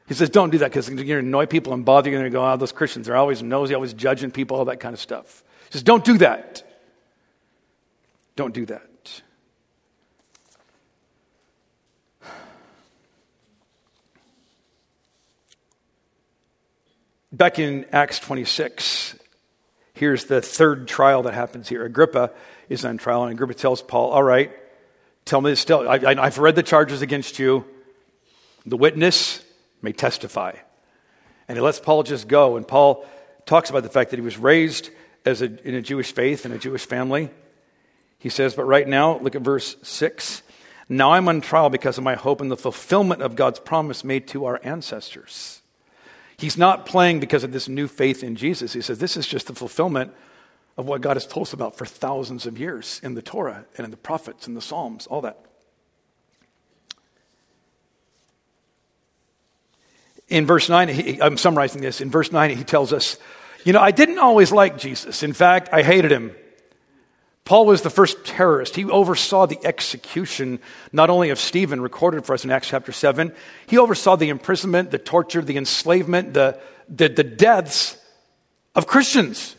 He 0.08 0.14
says, 0.14 0.30
don't 0.30 0.50
do 0.50 0.58
that 0.58 0.70
because 0.70 0.88
you're 0.88 0.96
going 0.96 1.06
to 1.06 1.18
annoy 1.18 1.46
people 1.46 1.74
and 1.74 1.84
bother 1.84 2.08
you. 2.08 2.14
You're 2.16 2.22
going 2.22 2.32
to 2.32 2.36
go, 2.36 2.50
oh, 2.50 2.56
those 2.56 2.72
Christians 2.72 3.08
are 3.08 3.14
always 3.14 3.42
nosy, 3.42 3.74
always 3.74 3.92
judging 3.92 4.30
people, 4.30 4.56
all 4.56 4.64
that 4.64 4.80
kind 4.80 4.94
of 4.94 5.00
stuff. 5.00 5.44
He 5.66 5.72
says, 5.74 5.82
don't 5.82 6.04
do 6.04 6.18
that. 6.18 6.64
Don't 8.34 8.54
do 8.54 8.64
that. 8.66 9.22
Back 17.30 17.58
in 17.60 17.86
Acts 17.92 18.18
26, 18.18 19.14
Here's 20.00 20.24
the 20.24 20.40
third 20.40 20.88
trial 20.88 21.24
that 21.24 21.34
happens 21.34 21.68
here. 21.68 21.84
Agrippa 21.84 22.30
is 22.70 22.86
on 22.86 22.96
trial, 22.96 23.24
and 23.24 23.32
Agrippa 23.32 23.52
tells 23.52 23.82
Paul, 23.82 24.12
All 24.12 24.22
right, 24.22 24.50
tell 25.26 25.42
me 25.42 25.50
this 25.50 25.60
still. 25.60 25.86
I, 25.86 26.14
have 26.14 26.38
read 26.38 26.56
the 26.56 26.62
charges 26.62 27.02
against 27.02 27.38
you. 27.38 27.66
The 28.64 28.78
witness 28.78 29.44
may 29.82 29.92
testify. 29.92 30.54
And 31.48 31.58
he 31.58 31.60
lets 31.60 31.80
Paul 31.80 32.02
just 32.02 32.28
go. 32.28 32.56
And 32.56 32.66
Paul 32.66 33.04
talks 33.44 33.68
about 33.68 33.82
the 33.82 33.90
fact 33.90 34.08
that 34.08 34.16
he 34.16 34.24
was 34.24 34.38
raised 34.38 34.88
as 35.26 35.42
a, 35.42 35.68
in 35.68 35.74
a 35.74 35.82
Jewish 35.82 36.12
faith 36.14 36.46
in 36.46 36.52
a 36.52 36.58
Jewish 36.58 36.86
family. 36.86 37.28
He 38.18 38.30
says, 38.30 38.54
But 38.54 38.64
right 38.64 38.88
now, 38.88 39.18
look 39.18 39.34
at 39.34 39.42
verse 39.42 39.76
6. 39.82 40.40
Now 40.88 41.12
I'm 41.12 41.28
on 41.28 41.42
trial 41.42 41.68
because 41.68 41.98
of 41.98 42.04
my 42.04 42.14
hope 42.14 42.40
in 42.40 42.48
the 42.48 42.56
fulfillment 42.56 43.20
of 43.20 43.36
God's 43.36 43.60
promise 43.60 44.02
made 44.02 44.28
to 44.28 44.46
our 44.46 44.62
ancestors. 44.64 45.59
He's 46.40 46.56
not 46.56 46.86
playing 46.86 47.20
because 47.20 47.44
of 47.44 47.52
this 47.52 47.68
new 47.68 47.86
faith 47.86 48.24
in 48.24 48.34
Jesus. 48.34 48.72
He 48.72 48.80
says 48.80 48.98
this 48.98 49.18
is 49.18 49.26
just 49.26 49.46
the 49.46 49.54
fulfillment 49.54 50.14
of 50.78 50.86
what 50.86 51.02
God 51.02 51.16
has 51.16 51.26
told 51.26 51.48
us 51.48 51.52
about 51.52 51.76
for 51.76 51.84
thousands 51.84 52.46
of 52.46 52.58
years 52.58 52.98
in 53.02 53.12
the 53.12 53.20
Torah 53.20 53.66
and 53.76 53.84
in 53.84 53.90
the 53.90 53.98
prophets 53.98 54.46
and 54.46 54.56
the 54.56 54.62
Psalms, 54.62 55.06
all 55.06 55.20
that. 55.20 55.38
In 60.28 60.46
verse 60.46 60.70
9, 60.70 60.88
he, 60.88 61.20
I'm 61.20 61.36
summarizing 61.36 61.82
this. 61.82 62.00
In 62.00 62.10
verse 62.10 62.32
9, 62.32 62.56
he 62.56 62.64
tells 62.64 62.94
us, 62.94 63.18
You 63.64 63.74
know, 63.74 63.80
I 63.80 63.90
didn't 63.90 64.18
always 64.18 64.50
like 64.50 64.78
Jesus. 64.78 65.22
In 65.22 65.34
fact, 65.34 65.68
I 65.72 65.82
hated 65.82 66.10
him. 66.10 66.34
Paul 67.50 67.66
was 67.66 67.82
the 67.82 67.90
first 67.90 68.24
terrorist. 68.24 68.76
He 68.76 68.84
oversaw 68.84 69.46
the 69.46 69.58
execution 69.64 70.60
not 70.92 71.10
only 71.10 71.30
of 71.30 71.40
Stephen, 71.40 71.80
recorded 71.80 72.24
for 72.24 72.32
us 72.32 72.44
in 72.44 72.52
Acts 72.52 72.68
chapter 72.68 72.92
7, 72.92 73.34
he 73.66 73.76
oversaw 73.76 74.14
the 74.14 74.28
imprisonment, 74.28 74.92
the 74.92 74.98
torture, 74.98 75.42
the 75.42 75.56
enslavement, 75.56 76.32
the, 76.32 76.60
the, 76.88 77.08
the 77.08 77.24
deaths 77.24 77.96
of 78.76 78.86
Christians. 78.86 79.56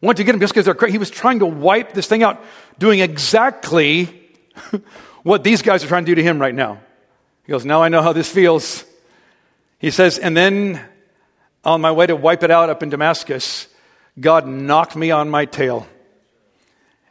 Wanted 0.00 0.18
to 0.18 0.24
get 0.26 0.36
him 0.36 0.40
just 0.40 0.52
because 0.52 0.64
they're 0.64 0.76
crazy. 0.76 0.92
He 0.92 0.98
was 0.98 1.10
trying 1.10 1.40
to 1.40 1.46
wipe 1.46 1.92
this 1.92 2.06
thing 2.06 2.22
out, 2.22 2.40
doing 2.78 3.00
exactly 3.00 4.30
what 5.24 5.42
these 5.42 5.60
guys 5.60 5.82
are 5.82 5.88
trying 5.88 6.04
to 6.04 6.12
do 6.12 6.14
to 6.14 6.22
him 6.22 6.40
right 6.40 6.54
now. 6.54 6.78
He 7.46 7.50
goes, 7.50 7.64
Now 7.64 7.82
I 7.82 7.88
know 7.88 8.00
how 8.00 8.12
this 8.12 8.30
feels. 8.30 8.84
He 9.80 9.90
says, 9.90 10.20
And 10.20 10.36
then 10.36 10.80
on 11.64 11.80
my 11.80 11.90
way 11.90 12.06
to 12.06 12.14
wipe 12.14 12.44
it 12.44 12.52
out 12.52 12.70
up 12.70 12.84
in 12.84 12.90
Damascus, 12.90 13.66
God 14.20 14.46
knocked 14.46 14.94
me 14.94 15.10
on 15.10 15.28
my 15.28 15.46
tail 15.46 15.88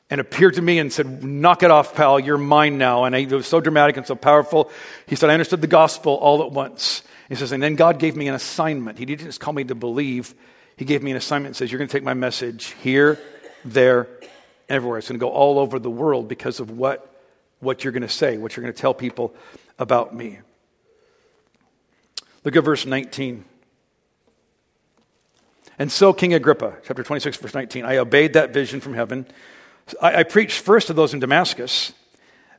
and 0.09 0.21
appeared 0.21 0.53
to 0.55 0.61
me 0.61 0.79
and 0.79 0.91
said, 0.91 1.23
Knock 1.23 1.63
it 1.63 1.71
off, 1.71 1.95
pal, 1.95 2.19
you're 2.19 2.37
mine 2.37 2.77
now. 2.77 3.03
And 3.03 3.15
it 3.15 3.31
was 3.31 3.47
so 3.47 3.59
dramatic 3.59 3.97
and 3.97 4.07
so 4.07 4.15
powerful. 4.15 4.71
He 5.05 5.15
said, 5.15 5.29
I 5.29 5.33
understood 5.33 5.61
the 5.61 5.67
gospel 5.67 6.13
all 6.13 6.43
at 6.43 6.51
once. 6.51 7.03
He 7.29 7.35
says, 7.35 7.51
And 7.51 7.61
then 7.61 7.75
God 7.75 7.99
gave 7.99 8.15
me 8.15 8.27
an 8.27 8.35
assignment. 8.35 8.97
He 8.97 9.05
didn't 9.05 9.25
just 9.25 9.39
call 9.39 9.53
me 9.53 9.63
to 9.65 9.75
believe, 9.75 10.33
He 10.77 10.85
gave 10.85 11.03
me 11.03 11.11
an 11.11 11.17
assignment 11.17 11.47
and 11.47 11.55
says, 11.55 11.71
You're 11.71 11.79
going 11.79 11.89
to 11.89 11.93
take 11.93 12.03
my 12.03 12.13
message 12.13 12.75
here, 12.81 13.19
there, 13.65 14.07
everywhere. 14.69 14.99
It's 14.99 15.09
going 15.09 15.19
to 15.19 15.23
go 15.25 15.31
all 15.31 15.59
over 15.59 15.79
the 15.79 15.91
world 15.91 16.27
because 16.27 16.59
of 16.59 16.71
what, 16.71 17.13
what 17.59 17.83
you're 17.83 17.93
going 17.93 18.01
to 18.01 18.09
say, 18.09 18.37
what 18.37 18.55
you're 18.55 18.63
going 18.63 18.73
to 18.73 18.79
tell 18.79 18.93
people 18.93 19.33
about 19.77 20.15
me. 20.15 20.39
Look 22.43 22.55
at 22.55 22.63
verse 22.63 22.85
19. 22.85 23.43
And 25.79 25.91
so, 25.91 26.11
King 26.13 26.33
Agrippa, 26.33 26.77
chapter 26.85 27.03
26, 27.03 27.37
verse 27.37 27.53
19, 27.53 27.85
I 27.85 27.97
obeyed 27.97 28.33
that 28.33 28.51
vision 28.51 28.79
from 28.79 28.93
heaven. 28.93 29.27
I, 30.01 30.17
I 30.17 30.23
preached 30.23 30.59
first 30.59 30.87
to 30.87 30.93
those 30.93 31.13
in 31.13 31.19
Damascus, 31.19 31.93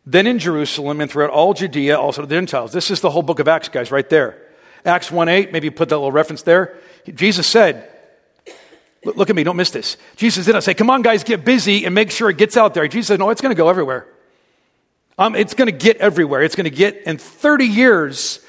then 0.06 0.26
in 0.26 0.38
Jerusalem, 0.38 1.00
and 1.00 1.10
throughout 1.10 1.30
all 1.30 1.54
Judea, 1.54 1.98
also 1.98 2.22
to 2.22 2.26
the 2.26 2.34
Gentiles. 2.34 2.72
This 2.72 2.90
is 2.90 3.00
the 3.00 3.10
whole 3.10 3.22
book 3.22 3.38
of 3.38 3.48
Acts, 3.48 3.68
guys, 3.68 3.90
right 3.90 4.08
there. 4.08 4.42
Acts 4.84 5.10
1 5.10 5.28
8, 5.28 5.52
maybe 5.52 5.70
put 5.70 5.88
that 5.90 5.96
little 5.96 6.12
reference 6.12 6.42
there. 6.42 6.76
Jesus 7.14 7.46
said, 7.46 7.90
Look 9.04 9.30
at 9.30 9.36
me, 9.36 9.44
don't 9.44 9.56
miss 9.56 9.70
this. 9.70 9.96
Jesus 10.16 10.46
did 10.46 10.52
not 10.52 10.64
say, 10.64 10.74
Come 10.74 10.90
on, 10.90 11.02
guys, 11.02 11.24
get 11.24 11.44
busy 11.44 11.84
and 11.84 11.94
make 11.94 12.10
sure 12.10 12.30
it 12.30 12.36
gets 12.36 12.56
out 12.56 12.74
there. 12.74 12.86
Jesus 12.88 13.08
said, 13.08 13.18
No, 13.18 13.30
it's 13.30 13.40
going 13.40 13.54
to 13.54 13.58
go 13.58 13.68
everywhere. 13.68 14.06
Um, 15.18 15.34
it's 15.34 15.54
going 15.54 15.66
to 15.66 15.76
get 15.76 15.96
everywhere. 15.98 16.42
It's 16.42 16.54
going 16.54 16.64
to 16.64 16.70
get 16.70 17.02
in 17.02 17.18
30 17.18 17.64
years 17.66 18.40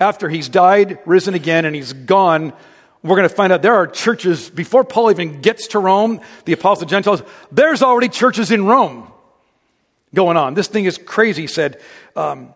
after 0.00 0.28
he's 0.28 0.48
died, 0.48 0.98
risen 1.06 1.34
again, 1.34 1.64
and 1.64 1.74
he's 1.74 1.92
gone. 1.92 2.52
We're 3.06 3.16
going 3.16 3.28
to 3.28 3.34
find 3.34 3.52
out 3.52 3.62
there 3.62 3.74
are 3.74 3.86
churches 3.86 4.50
before 4.50 4.82
Paul 4.82 5.10
even 5.10 5.40
gets 5.40 5.68
to 5.68 5.78
Rome, 5.78 6.20
the 6.44 6.52
apostle 6.52 6.86
Gentiles, 6.86 7.22
there's 7.52 7.82
already 7.82 8.08
churches 8.08 8.50
in 8.50 8.66
Rome 8.66 9.12
going 10.12 10.36
on. 10.36 10.54
This 10.54 10.66
thing 10.66 10.86
is 10.86 10.98
crazy, 10.98 11.46
said, 11.46 11.80
um, 12.16 12.52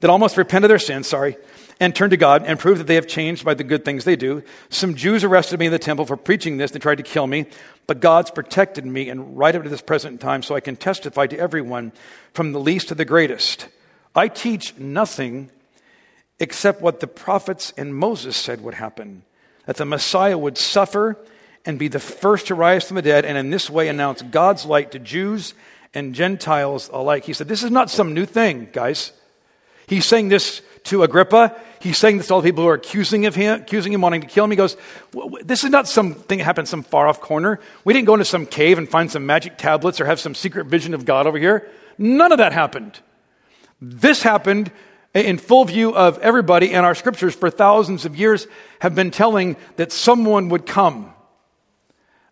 that 0.00 0.10
almost 0.10 0.36
repent 0.36 0.64
of 0.64 0.68
their 0.68 0.78
sins, 0.78 1.06
sorry, 1.06 1.38
and 1.80 1.94
turn 1.94 2.10
to 2.10 2.18
God 2.18 2.44
and 2.44 2.58
prove 2.58 2.78
that 2.78 2.86
they 2.86 2.96
have 2.96 3.06
changed 3.06 3.44
by 3.44 3.54
the 3.54 3.64
good 3.64 3.84
things 3.84 4.04
they 4.04 4.16
do. 4.16 4.42
Some 4.68 4.94
Jews 4.94 5.24
arrested 5.24 5.58
me 5.58 5.66
in 5.66 5.72
the 5.72 5.78
temple 5.78 6.04
for 6.04 6.16
preaching 6.16 6.58
this. 6.58 6.70
They 6.70 6.78
tried 6.78 6.96
to 6.96 7.02
kill 7.02 7.26
me, 7.26 7.46
but 7.86 8.00
God's 8.00 8.30
protected 8.30 8.84
me 8.84 9.08
and 9.08 9.38
right 9.38 9.54
up 9.54 9.62
to 9.62 9.68
this 9.70 9.80
present 9.80 10.20
time 10.20 10.42
so 10.42 10.54
I 10.54 10.60
can 10.60 10.76
testify 10.76 11.26
to 11.28 11.38
everyone 11.38 11.92
from 12.34 12.52
the 12.52 12.60
least 12.60 12.88
to 12.88 12.94
the 12.94 13.06
greatest. 13.06 13.68
I 14.14 14.28
teach 14.28 14.76
nothing 14.76 15.50
except 16.38 16.82
what 16.82 17.00
the 17.00 17.06
prophets 17.06 17.72
and 17.76 17.94
Moses 17.94 18.36
said 18.36 18.60
would 18.60 18.74
happen 18.74 19.22
that 19.66 19.76
the 19.76 19.84
Messiah 19.84 20.36
would 20.36 20.58
suffer 20.58 21.18
and 21.64 21.78
be 21.78 21.88
the 21.88 22.00
first 22.00 22.48
to 22.48 22.54
rise 22.54 22.86
from 22.86 22.96
the 22.96 23.02
dead, 23.02 23.24
and 23.24 23.38
in 23.38 23.50
this 23.50 23.70
way 23.70 23.88
announce 23.88 24.22
God's 24.22 24.66
light 24.66 24.92
to 24.92 24.98
Jews 24.98 25.54
and 25.94 26.14
Gentiles 26.14 26.90
alike. 26.92 27.24
He 27.24 27.32
said, 27.32 27.48
This 27.48 27.62
is 27.62 27.70
not 27.70 27.90
some 27.90 28.12
new 28.12 28.26
thing, 28.26 28.68
guys. 28.72 29.12
He's 29.86 30.06
saying 30.06 30.28
this 30.28 30.62
to 30.84 31.02
Agrippa. 31.02 31.56
He's 31.80 31.98
saying 31.98 32.18
this 32.18 32.28
to 32.28 32.34
all 32.34 32.40
the 32.40 32.48
people 32.48 32.64
who 32.64 32.70
are 32.70 32.74
accusing 32.74 33.26
of 33.26 33.34
him, 33.34 33.60
accusing 33.60 33.92
him, 33.92 34.00
wanting 34.00 34.22
to 34.22 34.26
kill 34.26 34.44
him. 34.44 34.50
He 34.50 34.56
goes, 34.56 34.76
"This 35.42 35.64
is 35.64 35.70
not 35.70 35.86
something 35.88 36.38
that 36.38 36.44
happened 36.44 36.68
some 36.68 36.82
far 36.82 37.06
off 37.06 37.20
corner. 37.20 37.60
We 37.84 37.92
didn't 37.92 38.06
go 38.06 38.14
into 38.14 38.24
some 38.24 38.46
cave 38.46 38.78
and 38.78 38.88
find 38.88 39.10
some 39.10 39.26
magic 39.26 39.58
tablets 39.58 40.00
or 40.00 40.06
have 40.06 40.20
some 40.20 40.34
secret 40.34 40.66
vision 40.66 40.94
of 40.94 41.04
God 41.04 41.26
over 41.26 41.38
here. 41.38 41.68
None 41.98 42.32
of 42.32 42.38
that 42.38 42.52
happened. 42.52 43.00
This 43.80 44.22
happened 44.22 44.70
in 45.14 45.38
full 45.38 45.64
view 45.64 45.94
of 45.94 46.18
everybody, 46.18 46.74
and 46.74 46.84
our 46.84 46.94
scriptures 46.94 47.34
for 47.34 47.48
thousands 47.48 48.04
of 48.04 48.16
years 48.16 48.48
have 48.80 48.94
been 48.94 49.12
telling 49.12 49.56
that 49.76 49.92
someone 49.92 50.48
would 50.48 50.66
come. 50.66 51.12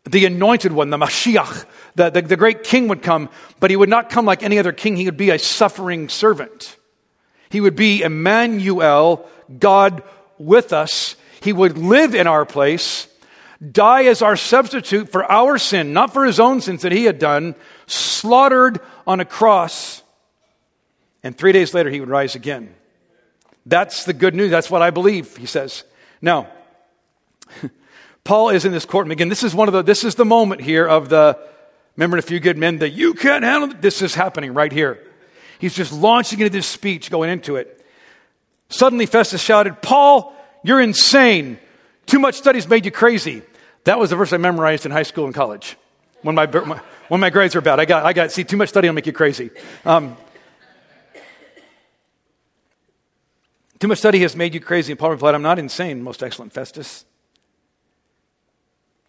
The 0.04 0.24
anointed 0.26 0.72
one, 0.72 0.90
the 0.90 0.98
Mashiach, 0.98 1.64
the, 1.94 2.10
the, 2.10 2.22
the 2.22 2.36
great 2.36 2.64
king 2.64 2.88
would 2.88 3.02
come, 3.02 3.28
but 3.60 3.70
he 3.70 3.76
would 3.76 3.88
not 3.88 4.10
come 4.10 4.24
like 4.24 4.42
any 4.42 4.58
other 4.58 4.72
king. 4.72 4.96
He 4.96 5.04
would 5.04 5.16
be 5.16 5.30
a 5.30 5.38
suffering 5.38 6.08
servant. 6.08 6.76
He 7.50 7.60
would 7.60 7.76
be 7.76 8.02
Emmanuel, 8.02 9.28
God 9.60 10.02
with 10.38 10.72
us. 10.72 11.14
He 11.40 11.52
would 11.52 11.78
live 11.78 12.16
in 12.16 12.26
our 12.26 12.44
place, 12.44 13.06
die 13.70 14.04
as 14.04 14.22
our 14.22 14.36
substitute 14.36 15.08
for 15.08 15.30
our 15.30 15.56
sin, 15.56 15.92
not 15.92 16.12
for 16.12 16.24
his 16.24 16.40
own 16.40 16.60
sins 16.60 16.82
that 16.82 16.90
he 16.90 17.04
had 17.04 17.20
done, 17.20 17.54
slaughtered 17.86 18.80
on 19.06 19.20
a 19.20 19.24
cross 19.24 20.01
and 21.22 21.36
three 21.36 21.52
days 21.52 21.74
later, 21.74 21.90
he 21.90 22.00
would 22.00 22.08
rise 22.08 22.34
again. 22.34 22.74
That's 23.64 24.04
the 24.04 24.12
good 24.12 24.34
news. 24.34 24.50
That's 24.50 24.70
what 24.70 24.82
I 24.82 24.90
believe, 24.90 25.36
he 25.36 25.46
says. 25.46 25.84
Now, 26.20 26.48
Paul 28.24 28.50
is 28.50 28.64
in 28.64 28.72
this 28.72 28.84
courtroom 28.84 29.12
again. 29.12 29.28
This 29.28 29.42
is 29.42 29.54
one 29.54 29.68
of 29.68 29.74
the, 29.74 29.82
this 29.82 30.04
is 30.04 30.16
the 30.16 30.24
moment 30.24 30.60
here 30.60 30.86
of 30.86 31.08
the, 31.08 31.38
remember 31.96 32.16
a 32.16 32.22
few 32.22 32.40
good 32.40 32.58
men 32.58 32.78
that 32.78 32.90
you 32.90 33.14
can't 33.14 33.44
handle. 33.44 33.68
This 33.80 34.02
is 34.02 34.14
happening 34.14 34.54
right 34.54 34.72
here. 34.72 35.04
He's 35.58 35.74
just 35.74 35.92
launching 35.92 36.40
into 36.40 36.50
this 36.50 36.66
speech, 36.66 37.10
going 37.10 37.30
into 37.30 37.56
it. 37.56 37.84
Suddenly, 38.68 39.06
Festus 39.06 39.40
shouted, 39.40 39.80
Paul, 39.80 40.34
you're 40.64 40.80
insane. 40.80 41.58
Too 42.06 42.18
much 42.18 42.34
study's 42.34 42.68
made 42.68 42.84
you 42.84 42.90
crazy. 42.90 43.42
That 43.84 43.98
was 43.98 44.10
the 44.10 44.16
verse 44.16 44.32
I 44.32 44.38
memorized 44.38 44.86
in 44.86 44.92
high 44.92 45.02
school 45.02 45.26
and 45.26 45.34
college 45.34 45.76
when 46.22 46.34
my, 46.34 46.46
when 46.46 47.20
my 47.20 47.30
grades 47.30 47.54
were 47.54 47.60
bad. 47.60 47.78
I 47.78 47.84
got, 47.84 48.04
I 48.04 48.12
got, 48.12 48.32
see, 48.32 48.44
too 48.44 48.56
much 48.56 48.70
study 48.70 48.88
will 48.88 48.94
make 48.94 49.06
you 49.06 49.12
crazy. 49.12 49.50
Um, 49.84 50.16
Too 53.82 53.88
much 53.88 53.98
study 53.98 54.20
has 54.20 54.36
made 54.36 54.54
you 54.54 54.60
crazy. 54.60 54.92
And 54.92 54.98
Paul 55.00 55.10
replied, 55.10 55.34
I'm 55.34 55.42
not 55.42 55.58
insane, 55.58 56.04
most 56.04 56.22
excellent 56.22 56.52
Festus. 56.52 57.04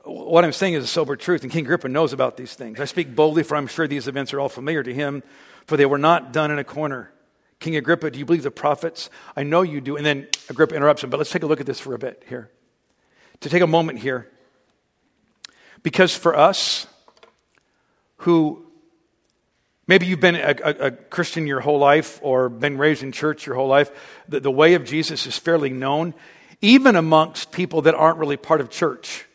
What 0.04 0.44
I'm 0.44 0.52
saying 0.52 0.74
is 0.74 0.84
a 0.84 0.88
sober 0.88 1.16
truth, 1.16 1.44
and 1.44 1.52
King 1.52 1.66
Agrippa 1.66 1.90
knows 1.90 2.12
about 2.12 2.38
these 2.38 2.56
things. 2.56 2.80
I 2.80 2.86
speak 2.86 3.16
boldly, 3.16 3.44
for 3.44 3.56
I'm 3.56 3.68
sure 3.68 3.88
these 3.88 4.08
events 4.08 4.34
are 4.34 4.40
all 4.40 4.50
familiar 4.50 4.82
to 4.82 4.92
him, 4.92 5.22
for 5.68 5.78
they 5.78 5.86
were 5.86 6.00
not 6.00 6.34
done 6.34 6.50
in 6.50 6.58
a 6.58 6.64
corner. 6.64 7.12
King 7.60 7.76
Agrippa, 7.76 8.10
do 8.10 8.18
you 8.18 8.26
believe 8.26 8.42
the 8.42 8.50
prophets? 8.50 9.12
I 9.36 9.44
know 9.44 9.62
you 9.62 9.80
do. 9.80 9.96
And 9.96 10.04
then 10.04 10.28
Agrippa 10.50 10.74
interrupts 10.74 11.04
him, 11.04 11.12
but 11.12 11.18
let's 11.18 11.30
take 11.30 11.44
a 11.44 11.46
look 11.46 11.60
at 11.60 11.68
this 11.68 11.80
for 11.80 11.94
a 11.94 12.00
bit 12.00 12.24
here. 12.28 12.50
To 13.42 13.50
take 13.50 13.62
a 13.62 13.68
moment 13.68 14.00
here. 14.00 14.32
Because 15.84 16.18
for 16.18 16.36
us 16.36 16.88
who 18.16 18.63
Maybe 19.94 20.08
you've 20.08 20.20
been 20.20 20.34
a, 20.34 20.56
a, 20.64 20.70
a, 20.88 20.92
Christian 20.92 21.46
your 21.46 21.60
whole 21.60 21.78
life 21.78 22.20
or 22.24 22.50
been 22.50 22.80
raised 22.80 23.04
in 23.04 23.12
church 23.12 23.46
your 23.46 23.54
whole 23.54 23.68
life. 23.68 23.92
The, 24.28 24.40
the 24.40 24.50
way 24.50 24.74
of 24.74 24.86
Jesus 24.86 25.28
is 25.28 25.38
fairly 25.38 25.70
known, 25.70 26.16
even 26.62 26.96
amongst 26.96 27.52
people 27.52 27.84
that 27.84 27.94
aren't 27.94 28.18
really 28.18 28.36
part 28.36 28.60
of 28.60 28.72
church. 28.72 29.28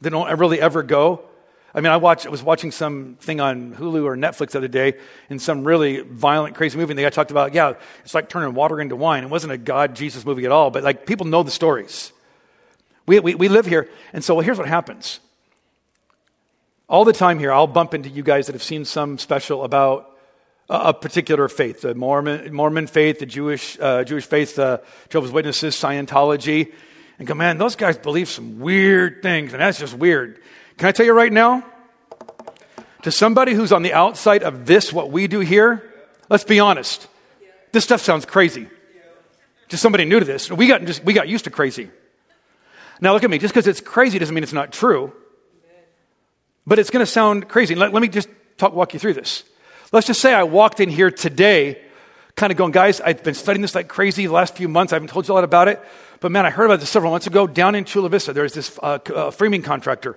They 0.00 0.08
don't 0.08 0.38
really 0.38 0.58
ever 0.58 0.82
go. 0.82 1.20
I 1.74 1.82
mean, 1.82 1.92
I, 1.92 1.98
watched, 1.98 2.24
I 2.24 2.30
was 2.30 2.42
watching 2.42 2.70
something 2.70 3.40
on 3.40 3.74
Hulu 3.74 4.04
or 4.04 4.16
Netflix 4.16 4.52
the 4.52 4.58
other 4.60 4.68
day 4.68 4.94
in 5.28 5.38
some 5.38 5.64
really 5.64 6.00
violent, 6.00 6.54
crazy 6.54 6.78
movie, 6.78 6.92
and 6.92 6.98
they 6.98 7.10
talked 7.10 7.30
about, 7.30 7.52
yeah, 7.52 7.74
it's 8.02 8.14
like 8.14 8.30
turning 8.30 8.54
water 8.54 8.80
into 8.80 8.96
wine. 8.96 9.24
It 9.24 9.28
wasn't 9.28 9.52
a 9.52 9.58
God 9.58 9.94
Jesus 9.94 10.24
movie 10.24 10.46
at 10.46 10.50
all, 10.50 10.70
but 10.70 10.82
like 10.82 11.04
people 11.04 11.26
know 11.26 11.42
the 11.42 11.50
stories. 11.50 12.10
We, 13.04 13.20
we, 13.20 13.34
we 13.34 13.48
live 13.48 13.66
here, 13.66 13.86
and 14.14 14.24
so 14.24 14.36
well, 14.36 14.44
here's 14.46 14.56
what 14.56 14.66
happens 14.66 15.20
all 16.90 17.04
the 17.04 17.12
time 17.12 17.38
here, 17.38 17.52
I'll 17.52 17.68
bump 17.68 17.94
into 17.94 18.08
you 18.08 18.24
guys 18.24 18.46
that 18.46 18.54
have 18.54 18.64
seen 18.64 18.84
some 18.84 19.16
special 19.16 19.62
about 19.62 20.10
a 20.68 20.92
particular 20.92 21.48
faith, 21.48 21.82
the 21.82 21.94
Mormon, 21.94 22.52
Mormon 22.52 22.88
faith, 22.88 23.20
the 23.20 23.26
Jewish, 23.26 23.78
uh, 23.80 24.02
Jewish 24.02 24.26
faith, 24.26 24.58
uh, 24.58 24.78
Jehovah's 25.08 25.30
Witnesses, 25.30 25.76
Scientology, 25.76 26.72
and 27.18 27.28
go, 27.28 27.34
man, 27.34 27.58
those 27.58 27.76
guys 27.76 27.96
believe 27.96 28.28
some 28.28 28.58
weird 28.58 29.22
things, 29.22 29.52
and 29.52 29.62
that's 29.62 29.78
just 29.78 29.94
weird. 29.94 30.40
Can 30.78 30.88
I 30.88 30.92
tell 30.92 31.06
you 31.06 31.12
right 31.12 31.32
now? 31.32 31.64
To 33.02 33.12
somebody 33.12 33.54
who's 33.54 33.72
on 33.72 33.82
the 33.82 33.92
outside 33.92 34.42
of 34.42 34.66
this, 34.66 34.92
what 34.92 35.12
we 35.12 35.28
do 35.28 35.40
here, 35.40 35.88
let's 36.28 36.44
be 36.44 36.58
honest. 36.58 37.06
This 37.70 37.84
stuff 37.84 38.00
sounds 38.00 38.26
crazy. 38.26 38.68
To 39.68 39.76
somebody 39.76 40.04
new 40.04 40.18
to 40.18 40.26
this, 40.26 40.50
we 40.50 40.66
got, 40.66 40.84
just, 40.84 41.04
we 41.04 41.12
got 41.12 41.28
used 41.28 41.44
to 41.44 41.50
crazy. 41.50 41.88
Now 43.00 43.12
look 43.12 43.22
at 43.22 43.30
me, 43.30 43.38
just 43.38 43.54
because 43.54 43.68
it's 43.68 43.80
crazy 43.80 44.18
doesn't 44.18 44.34
mean 44.34 44.42
it's 44.42 44.52
not 44.52 44.72
true. 44.72 45.12
But 46.70 46.78
it's 46.78 46.90
going 46.90 47.04
to 47.04 47.10
sound 47.10 47.48
crazy. 47.48 47.74
Let, 47.74 47.92
let 47.92 48.00
me 48.00 48.06
just 48.06 48.28
talk, 48.56 48.72
walk 48.72 48.94
you 48.94 49.00
through 49.00 49.14
this. 49.14 49.42
Let's 49.90 50.06
just 50.06 50.20
say 50.20 50.32
I 50.32 50.44
walked 50.44 50.78
in 50.78 50.88
here 50.88 51.10
today 51.10 51.82
kind 52.36 52.52
of 52.52 52.56
going, 52.56 52.70
guys, 52.70 53.00
I've 53.00 53.24
been 53.24 53.34
studying 53.34 53.60
this 53.60 53.74
like 53.74 53.88
crazy 53.88 54.26
the 54.26 54.32
last 54.32 54.54
few 54.54 54.68
months. 54.68 54.92
I 54.92 54.96
haven't 54.96 55.08
told 55.08 55.26
you 55.26 55.34
a 55.34 55.34
lot 55.34 55.42
about 55.42 55.66
it. 55.66 55.82
But 56.20 56.30
man, 56.30 56.46
I 56.46 56.50
heard 56.50 56.66
about 56.66 56.78
this 56.78 56.88
several 56.88 57.10
months 57.10 57.26
ago 57.26 57.48
down 57.48 57.74
in 57.74 57.84
Chula 57.84 58.08
Vista. 58.08 58.32
There's 58.32 58.52
this 58.54 58.78
uh, 58.84 59.00
uh, 59.12 59.32
framing 59.32 59.62
contractor. 59.62 60.16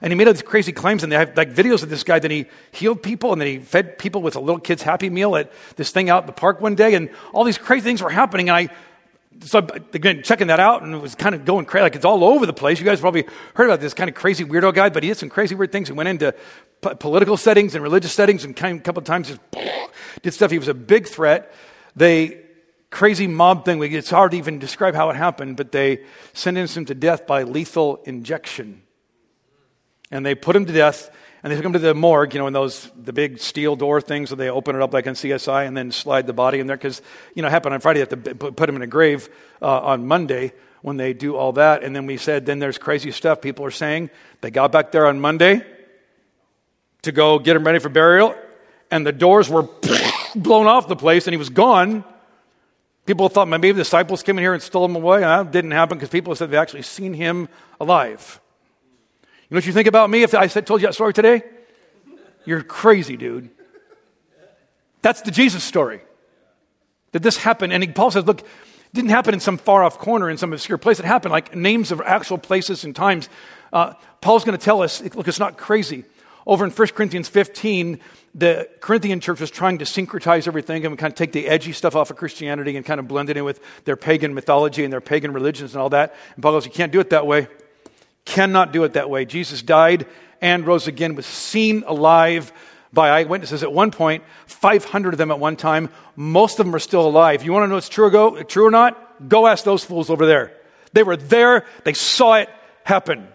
And 0.00 0.12
he 0.12 0.16
made 0.16 0.28
all 0.28 0.32
these 0.32 0.42
crazy 0.42 0.70
claims, 0.70 1.02
and 1.02 1.10
they 1.10 1.16
have 1.16 1.36
like 1.36 1.52
videos 1.52 1.82
of 1.82 1.90
this 1.90 2.04
guy 2.04 2.20
that 2.20 2.30
he 2.30 2.46
healed 2.70 3.02
people, 3.02 3.32
and 3.32 3.40
then 3.40 3.48
he 3.48 3.58
fed 3.58 3.98
people 3.98 4.22
with 4.22 4.36
a 4.36 4.40
little 4.40 4.60
kid's 4.60 4.82
Happy 4.82 5.10
Meal 5.10 5.34
at 5.34 5.50
this 5.74 5.90
thing 5.90 6.10
out 6.10 6.22
in 6.22 6.26
the 6.28 6.32
park 6.32 6.60
one 6.60 6.76
day, 6.76 6.94
and 6.94 7.10
all 7.32 7.42
these 7.42 7.58
crazy 7.58 7.82
things 7.82 8.00
were 8.00 8.10
happening. 8.10 8.48
And 8.48 8.56
I 8.56 8.68
so 9.44 9.58
again, 9.92 10.22
checking 10.22 10.48
that 10.48 10.60
out, 10.60 10.82
and 10.82 10.94
it 10.94 11.00
was 11.00 11.14
kind 11.14 11.34
of 11.34 11.44
going 11.44 11.64
crazy. 11.64 11.82
Like 11.82 11.96
it's 11.96 12.04
all 12.04 12.24
over 12.24 12.46
the 12.46 12.52
place. 12.52 12.78
You 12.78 12.84
guys 12.84 13.00
probably 13.00 13.26
heard 13.54 13.66
about 13.66 13.80
this 13.80 13.94
kind 13.94 14.08
of 14.08 14.14
crazy 14.14 14.44
weirdo 14.44 14.74
guy, 14.74 14.88
but 14.88 15.02
he 15.02 15.08
did 15.10 15.18
some 15.18 15.28
crazy 15.28 15.54
weird 15.54 15.72
things. 15.72 15.88
He 15.88 15.94
went 15.94 16.08
into 16.08 16.34
p- 16.82 16.94
political 16.98 17.36
settings 17.36 17.74
and 17.74 17.82
religious 17.82 18.12
settings, 18.12 18.44
and 18.44 18.56
kind 18.56 18.76
of 18.76 18.80
a 18.80 18.84
couple 18.84 19.00
of 19.00 19.06
times 19.06 19.28
just 19.28 19.40
did 20.22 20.34
stuff. 20.34 20.50
He 20.50 20.58
was 20.58 20.68
a 20.68 20.74
big 20.74 21.06
threat. 21.06 21.52
They 21.94 22.40
crazy 22.90 23.26
mob 23.26 23.64
thing. 23.64 23.82
It's 23.82 24.10
hard 24.10 24.32
to 24.32 24.36
even 24.38 24.58
describe 24.58 24.94
how 24.94 25.10
it 25.10 25.16
happened, 25.16 25.56
but 25.56 25.72
they 25.72 26.04
sentenced 26.32 26.76
him 26.76 26.84
to 26.86 26.94
death 26.94 27.26
by 27.26 27.42
lethal 27.42 28.02
injection, 28.04 28.82
and 30.10 30.24
they 30.24 30.34
put 30.34 30.56
him 30.56 30.66
to 30.66 30.72
death. 30.72 31.10
And 31.42 31.52
they 31.52 31.56
took 31.56 31.64
him 31.64 31.72
to 31.72 31.78
the 31.78 31.94
morgue, 31.94 32.34
you 32.34 32.40
know, 32.40 32.48
in 32.48 32.52
those 32.52 32.90
the 32.96 33.12
big 33.12 33.38
steel 33.38 33.76
door 33.76 34.00
things 34.00 34.30
where 34.30 34.36
they 34.36 34.50
open 34.50 34.74
it 34.74 34.82
up 34.82 34.92
like 34.92 35.06
in 35.06 35.14
CSI 35.14 35.66
and 35.66 35.76
then 35.76 35.92
slide 35.92 36.26
the 36.26 36.32
body 36.32 36.58
in 36.58 36.66
there 36.66 36.76
because 36.76 37.00
you 37.34 37.42
know 37.42 37.48
happened 37.48 37.74
on 37.74 37.80
Friday. 37.80 38.02
They 38.04 38.16
have 38.16 38.38
to 38.38 38.52
put 38.52 38.68
him 38.68 38.76
in 38.76 38.82
a 38.82 38.86
grave 38.86 39.28
uh, 39.62 39.80
on 39.80 40.06
Monday 40.06 40.52
when 40.82 40.96
they 40.96 41.12
do 41.12 41.36
all 41.36 41.52
that. 41.52 41.82
And 41.82 41.94
then 41.94 42.06
we 42.06 42.16
said, 42.16 42.46
then 42.46 42.58
there's 42.58 42.78
crazy 42.78 43.10
stuff. 43.10 43.40
People 43.40 43.64
are 43.64 43.70
saying 43.70 44.10
they 44.40 44.50
got 44.50 44.72
back 44.72 44.92
there 44.92 45.06
on 45.06 45.20
Monday 45.20 45.64
to 47.02 47.12
go 47.12 47.38
get 47.38 47.56
him 47.56 47.64
ready 47.64 47.78
for 47.78 47.88
burial, 47.88 48.34
and 48.90 49.06
the 49.06 49.12
doors 49.12 49.48
were 49.48 49.68
blown 50.34 50.66
off 50.66 50.88
the 50.88 50.96
place, 50.96 51.26
and 51.26 51.34
he 51.34 51.38
was 51.38 51.50
gone. 51.50 52.04
People 53.06 53.28
thought 53.28 53.48
maybe 53.48 53.72
the 53.72 53.78
disciples 53.78 54.22
came 54.22 54.36
in 54.38 54.44
here 54.44 54.52
and 54.52 54.62
stole 54.62 54.84
him 54.84 54.96
away. 54.96 55.20
That 55.20 55.50
didn't 55.50 55.70
happen 55.70 55.96
because 55.96 56.10
people 56.10 56.34
said 56.34 56.50
they 56.50 56.58
actually 56.58 56.82
seen 56.82 57.14
him 57.14 57.48
alive. 57.80 58.40
You 59.48 59.54
know 59.54 59.58
what 59.58 59.66
you 59.66 59.72
think 59.72 59.88
about 59.88 60.10
me 60.10 60.22
if 60.22 60.34
I 60.34 60.46
said, 60.46 60.66
told 60.66 60.82
you 60.82 60.88
that 60.88 60.92
story 60.92 61.14
today? 61.14 61.42
You're 62.44 62.62
crazy, 62.62 63.16
dude. 63.16 63.48
That's 65.00 65.22
the 65.22 65.30
Jesus 65.30 65.64
story. 65.64 66.02
Did 67.12 67.22
this 67.22 67.38
happen? 67.38 67.72
And 67.72 67.94
Paul 67.94 68.10
says, 68.10 68.26
look, 68.26 68.40
it 68.40 68.46
didn't 68.92 69.08
happen 69.08 69.32
in 69.32 69.40
some 69.40 69.56
far 69.56 69.82
off 69.82 69.98
corner 69.98 70.28
in 70.28 70.36
some 70.36 70.52
obscure 70.52 70.76
place. 70.76 70.98
It 71.00 71.06
happened 71.06 71.32
like 71.32 71.56
names 71.56 71.90
of 71.92 72.02
actual 72.02 72.36
places 72.36 72.84
and 72.84 72.94
times. 72.94 73.30
Uh, 73.72 73.94
Paul's 74.20 74.44
going 74.44 74.58
to 74.58 74.62
tell 74.62 74.82
us, 74.82 75.02
look, 75.14 75.28
it's 75.28 75.38
not 75.38 75.56
crazy. 75.56 76.04
Over 76.46 76.66
in 76.66 76.70
1 76.70 76.88
Corinthians 76.88 77.28
15, 77.28 78.00
the 78.34 78.68
Corinthian 78.80 79.20
church 79.20 79.40
was 79.40 79.50
trying 79.50 79.78
to 79.78 79.86
syncretize 79.86 80.46
everything 80.46 80.84
and 80.84 80.98
kind 80.98 81.10
of 81.10 81.16
take 81.16 81.32
the 81.32 81.48
edgy 81.48 81.72
stuff 81.72 81.96
off 81.96 82.10
of 82.10 82.16
Christianity 82.16 82.76
and 82.76 82.84
kind 82.84 83.00
of 83.00 83.08
blend 83.08 83.30
it 83.30 83.38
in 83.38 83.44
with 83.44 83.60
their 83.84 83.96
pagan 83.96 84.34
mythology 84.34 84.84
and 84.84 84.92
their 84.92 85.00
pagan 85.00 85.32
religions 85.32 85.72
and 85.72 85.80
all 85.80 85.90
that. 85.90 86.14
And 86.34 86.42
Paul 86.42 86.52
goes, 86.52 86.66
You 86.66 86.72
can't 86.72 86.92
do 86.92 87.00
it 87.00 87.10
that 87.10 87.26
way. 87.26 87.48
Cannot 88.28 88.74
do 88.74 88.84
it 88.84 88.92
that 88.92 89.08
way. 89.08 89.24
Jesus 89.24 89.62
died 89.62 90.06
and 90.42 90.66
rose 90.66 90.86
again, 90.86 91.14
was 91.14 91.24
seen 91.24 91.82
alive 91.86 92.52
by 92.92 93.08
eyewitnesses. 93.08 93.62
At 93.62 93.72
one 93.72 93.90
point, 93.90 94.22
500 94.44 95.14
of 95.14 95.18
them 95.18 95.30
at 95.30 95.40
one 95.40 95.56
time. 95.56 95.88
Most 96.14 96.60
of 96.60 96.66
them 96.66 96.74
are 96.74 96.78
still 96.78 97.06
alive. 97.06 97.42
You 97.42 97.54
want 97.54 97.64
to 97.64 97.68
know 97.68 97.78
it's 97.78 97.88
true 97.88 98.04
or, 98.04 98.10
go, 98.10 98.42
true 98.42 98.66
or 98.66 98.70
not? 98.70 99.30
Go 99.30 99.46
ask 99.46 99.64
those 99.64 99.82
fools 99.82 100.10
over 100.10 100.26
there. 100.26 100.52
They 100.92 101.02
were 101.02 101.16
there, 101.16 101.64
they 101.84 101.94
saw 101.94 102.34
it 102.34 102.50
happen. 102.84 103.28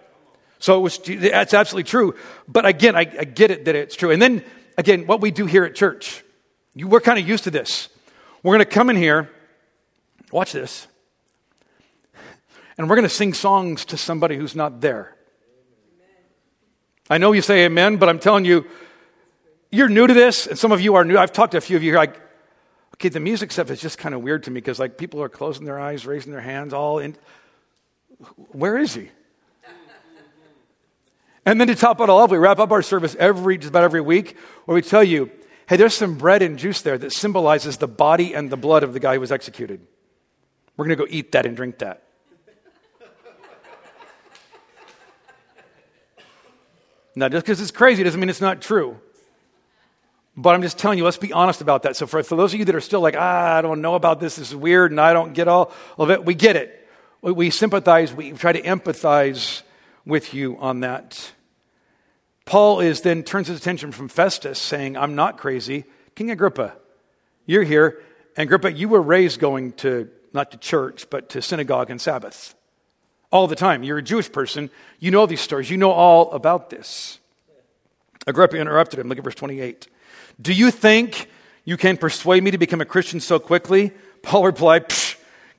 So 0.59 0.77
it 0.77 0.81
was, 0.81 0.99
that's 0.99 1.55
absolutely 1.55 1.89
true. 1.89 2.13
But 2.47 2.67
again, 2.67 2.95
I, 2.95 2.99
I 2.99 3.23
get 3.23 3.49
it 3.49 3.65
that 3.65 3.73
it's 3.73 3.95
true. 3.95 4.11
And 4.11 4.21
then, 4.21 4.43
again, 4.77 5.07
what 5.07 5.21
we 5.21 5.31
do 5.31 5.47
here 5.47 5.63
at 5.63 5.73
church, 5.73 6.23
you, 6.75 6.87
we're 6.87 7.01
kind 7.01 7.17
of 7.17 7.27
used 7.27 7.45
to 7.45 7.51
this. 7.51 7.89
We're 8.43 8.53
going 8.53 8.65
to 8.65 8.71
come 8.71 8.91
in 8.91 8.95
here, 8.95 9.31
watch 10.31 10.51
this 10.51 10.87
and 12.77 12.89
we're 12.89 12.95
going 12.95 13.07
to 13.07 13.13
sing 13.13 13.33
songs 13.33 13.85
to 13.85 13.97
somebody 13.97 14.35
who's 14.35 14.55
not 14.55 14.81
there. 14.81 15.15
I 17.09 17.17
know 17.17 17.31
you 17.31 17.41
say 17.41 17.65
amen, 17.65 17.97
but 17.97 18.09
I'm 18.09 18.19
telling 18.19 18.45
you, 18.45 18.65
you're 19.71 19.89
new 19.89 20.07
to 20.07 20.13
this, 20.13 20.47
and 20.47 20.57
some 20.57 20.71
of 20.71 20.81
you 20.81 20.95
are 20.95 21.03
new. 21.03 21.17
I've 21.17 21.33
talked 21.33 21.51
to 21.51 21.57
a 21.57 21.61
few 21.61 21.75
of 21.75 21.83
you 21.83 21.91
here, 21.91 21.97
like, 21.97 22.19
okay, 22.95 23.09
the 23.09 23.19
music 23.19 23.51
stuff 23.51 23.71
is 23.71 23.81
just 23.81 23.97
kind 23.97 24.13
of 24.15 24.21
weird 24.21 24.43
to 24.43 24.51
me 24.51 24.55
because, 24.55 24.79
like, 24.79 24.97
people 24.97 25.21
are 25.21 25.29
closing 25.29 25.65
their 25.65 25.79
eyes, 25.79 26.05
raising 26.05 26.31
their 26.31 26.41
hands, 26.41 26.73
all 26.73 26.99
in. 26.99 27.17
Where 28.51 28.77
is 28.77 28.93
he? 28.93 29.09
And 31.45 31.59
then 31.59 31.67
to 31.67 31.75
top 31.75 31.99
it 31.99 32.09
all 32.09 32.19
off, 32.19 32.31
we 32.31 32.37
wrap 32.37 32.59
up 32.59 32.71
our 32.71 32.81
service 32.81 33.17
every, 33.19 33.57
just 33.57 33.69
about 33.71 33.83
every 33.83 33.99
week, 33.99 34.37
where 34.65 34.75
we 34.75 34.81
tell 34.81 35.03
you, 35.03 35.29
hey, 35.67 35.75
there's 35.75 35.93
some 35.93 36.17
bread 36.17 36.41
and 36.41 36.57
juice 36.57 36.81
there 36.81 36.97
that 36.97 37.11
symbolizes 37.11 37.77
the 37.77 37.87
body 37.87 38.33
and 38.33 38.49
the 38.49 38.55
blood 38.55 38.83
of 38.83 38.93
the 38.93 38.99
guy 38.99 39.15
who 39.15 39.19
was 39.19 39.31
executed. 39.31 39.85
We're 40.77 40.85
going 40.85 40.97
to 40.97 41.03
go 41.03 41.09
eat 41.09 41.33
that 41.33 41.45
and 41.45 41.55
drink 41.55 41.79
that. 41.79 42.02
Now, 47.15 47.29
just 47.29 47.45
because 47.45 47.61
it's 47.61 47.71
crazy 47.71 48.03
doesn't 48.03 48.19
mean 48.19 48.29
it's 48.29 48.41
not 48.41 48.61
true. 48.61 48.99
But 50.35 50.55
I'm 50.55 50.63
just 50.63 50.79
telling 50.79 50.97
you, 50.97 51.03
let's 51.03 51.17
be 51.17 51.31
honest 51.31 51.61
about 51.61 51.83
that. 51.83 51.95
So, 51.95 52.07
for, 52.07 52.23
for 52.23 52.35
those 52.35 52.53
of 52.53 52.59
you 52.59 52.65
that 52.65 52.75
are 52.75 52.81
still 52.81 53.01
like, 53.01 53.15
ah, 53.17 53.57
I 53.57 53.61
don't 53.61 53.81
know 53.81 53.93
about 53.93 54.19
this, 54.19 54.37
this 54.37 54.49
is 54.49 54.55
weird, 54.55 54.91
and 54.91 54.99
I 54.99 55.13
don't 55.13 55.33
get 55.33 55.47
all 55.47 55.71
of 55.97 56.09
it, 56.09 56.25
we 56.25 56.33
get 56.33 56.55
it. 56.55 56.87
We, 57.21 57.31
we 57.31 57.49
sympathize, 57.51 58.13
we 58.13 58.31
try 58.31 58.51
to 58.53 58.61
empathize 58.61 59.61
with 60.05 60.33
you 60.33 60.57
on 60.57 60.79
that. 60.79 61.33
Paul 62.45 62.79
is 62.79 63.01
then 63.01 63.23
turns 63.23 63.47
his 63.47 63.59
attention 63.59 63.91
from 63.91 64.09
Festus, 64.09 64.59
saying, 64.59 64.97
I'm 64.97 65.15
not 65.15 65.37
crazy. 65.37 65.85
King 66.15 66.31
Agrippa, 66.31 66.73
you're 67.45 67.63
here. 67.63 68.01
And 68.35 68.47
Agrippa, 68.47 68.73
you 68.73 68.89
were 68.89 69.01
raised 69.01 69.39
going 69.39 69.73
to, 69.73 70.09
not 70.33 70.51
to 70.51 70.57
church, 70.57 71.09
but 71.11 71.29
to 71.29 71.41
synagogue 71.41 71.91
and 71.91 72.01
Sabbath 72.01 72.55
all 73.33 73.47
the 73.47 73.55
time. 73.55 73.81
You're 73.81 73.97
a 73.97 74.03
Jewish 74.03 74.31
person. 74.31 74.69
You 74.99 75.09
know 75.09 75.25
these 75.25 75.41
stories. 75.41 75.71
You 75.71 75.75
know 75.75 75.89
all 75.89 76.31
about 76.33 76.69
this. 76.69 77.17
Agrippa 78.27 78.57
interrupted 78.57 78.99
him. 78.99 79.09
Look 79.09 79.17
at 79.17 79.23
verse 79.23 79.33
28. 79.33 79.87
Do 80.39 80.53
you 80.53 80.69
think 80.69 81.27
you 81.65 81.75
can 81.75 81.97
persuade 81.97 82.43
me 82.43 82.51
to 82.51 82.59
become 82.59 82.79
a 82.79 82.85
Christian 82.85 83.19
so 83.19 83.39
quickly? 83.39 83.91
Paul 84.21 84.45
replied, 84.45 84.93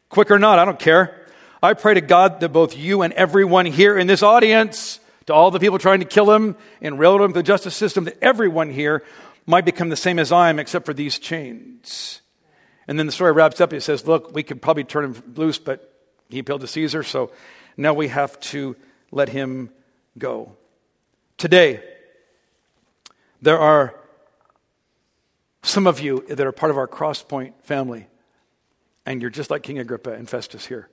Quick 0.09 0.31
or 0.31 0.39
not, 0.39 0.61
I 0.61 0.64
don't 0.64 0.79
care. 0.79 1.27
I 1.61 1.75
pray 1.75 1.95
to 1.95 2.01
God 2.01 2.39
that 2.41 2.51
both 2.51 2.77
you 2.77 3.03
and 3.03 3.12
everyone 3.14 3.66
here 3.66 3.99
in 3.99 4.07
this 4.07 4.22
audience, 4.22 5.01
to 5.27 5.35
all 5.35 5.51
the 5.51 5.59
people 5.59 5.79
trying 5.81 5.99
to 5.99 6.07
kill 6.07 6.31
him 6.31 6.57
and 6.81 6.97
railroad 6.97 7.25
him 7.25 7.33
to 7.33 7.41
the 7.41 7.43
justice 7.43 7.75
system, 7.75 8.05
that 8.05 8.18
everyone 8.22 8.70
here 8.70 9.03
might 9.47 9.64
become 9.64 9.89
the 9.89 9.97
same 9.97 10.20
as 10.20 10.31
I 10.31 10.49
am, 10.49 10.61
except 10.61 10.87
for 10.87 10.95
these 10.95 11.18
chains. 11.18 12.20
And 12.87 13.01
then 13.01 13.07
the 13.07 13.12
story 13.12 13.33
wraps 13.33 13.61
up. 13.61 13.72
He 13.72 13.81
says, 13.81 14.07
Look, 14.07 14.33
we 14.33 14.45
could 14.45 14.62
probably 14.62 14.85
turn 14.85 15.07
him 15.07 15.35
loose, 15.35 15.59
but 15.59 15.91
he 16.29 16.39
appealed 16.39 16.61
to 16.61 16.68
Caesar, 16.68 17.03
so 17.03 17.33
now 17.77 17.95
we 17.95 18.09
have 18.09 18.39
to 18.41 18.77
let 19.11 19.29
him 19.29 19.70
go. 20.18 20.57
Today, 21.37 21.83
there 23.43 23.59
are 23.59 23.95
some 25.62 25.87
of 25.87 26.01
you 26.01 26.25
that 26.29 26.47
are 26.47 26.53
part 26.53 26.70
of 26.70 26.79
our 26.79 26.89
Crosspoint 26.89 27.53
family, 27.62 28.07
and 29.07 29.20
you're 29.20 29.31
just 29.31 29.51
like 29.51 29.62
King 29.62 29.79
Agrippa 29.79 30.12
and 30.12 30.29
Festus 30.29 30.66
here. 30.66 30.89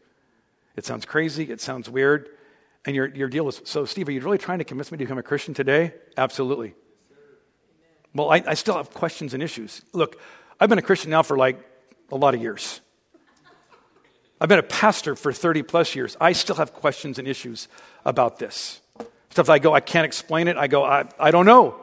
It 0.75 0.85
sounds 0.85 1.05
crazy, 1.05 1.51
it 1.51 1.61
sounds 1.61 1.89
weird, 1.89 2.29
and 2.85 2.95
your, 2.95 3.07
your 3.07 3.27
deal 3.27 3.47
is 3.47 3.61
so, 3.65 3.85
Steve, 3.85 4.07
are 4.07 4.11
you 4.11 4.21
really 4.21 4.37
trying 4.37 4.59
to 4.59 4.63
convince 4.63 4.91
me 4.91 4.97
to 4.97 5.03
become 5.03 5.17
a 5.17 5.23
Christian 5.23 5.53
today? 5.53 5.93
Absolutely. 6.17 6.73
Well, 8.13 8.31
I, 8.31 8.43
I 8.45 8.53
still 8.55 8.75
have 8.75 8.91
questions 8.91 9.33
and 9.33 9.43
issues. 9.43 9.81
Look, 9.93 10.19
I've 10.59 10.69
been 10.69 10.79
a 10.79 10.83
Christian 10.83 11.11
now 11.11 11.23
for 11.23 11.37
like 11.37 11.59
a 12.11 12.15
lot 12.15 12.33
of 12.33 12.41
years. 12.41 12.81
I've 14.41 14.49
been 14.49 14.57
a 14.57 14.63
pastor 14.63 15.15
for 15.15 15.31
30 15.31 15.61
plus 15.61 15.93
years. 15.93 16.17
I 16.19 16.31
still 16.31 16.55
have 16.55 16.73
questions 16.73 17.19
and 17.19 17.27
issues 17.27 17.67
about 18.03 18.39
this. 18.39 18.81
Stuff 19.29 19.51
I 19.51 19.59
go, 19.59 19.71
I 19.71 19.81
can't 19.81 20.03
explain 20.03 20.47
it. 20.47 20.57
I 20.57 20.65
go, 20.65 20.83
I, 20.83 21.07
I 21.19 21.29
don't 21.29 21.45
know 21.45 21.79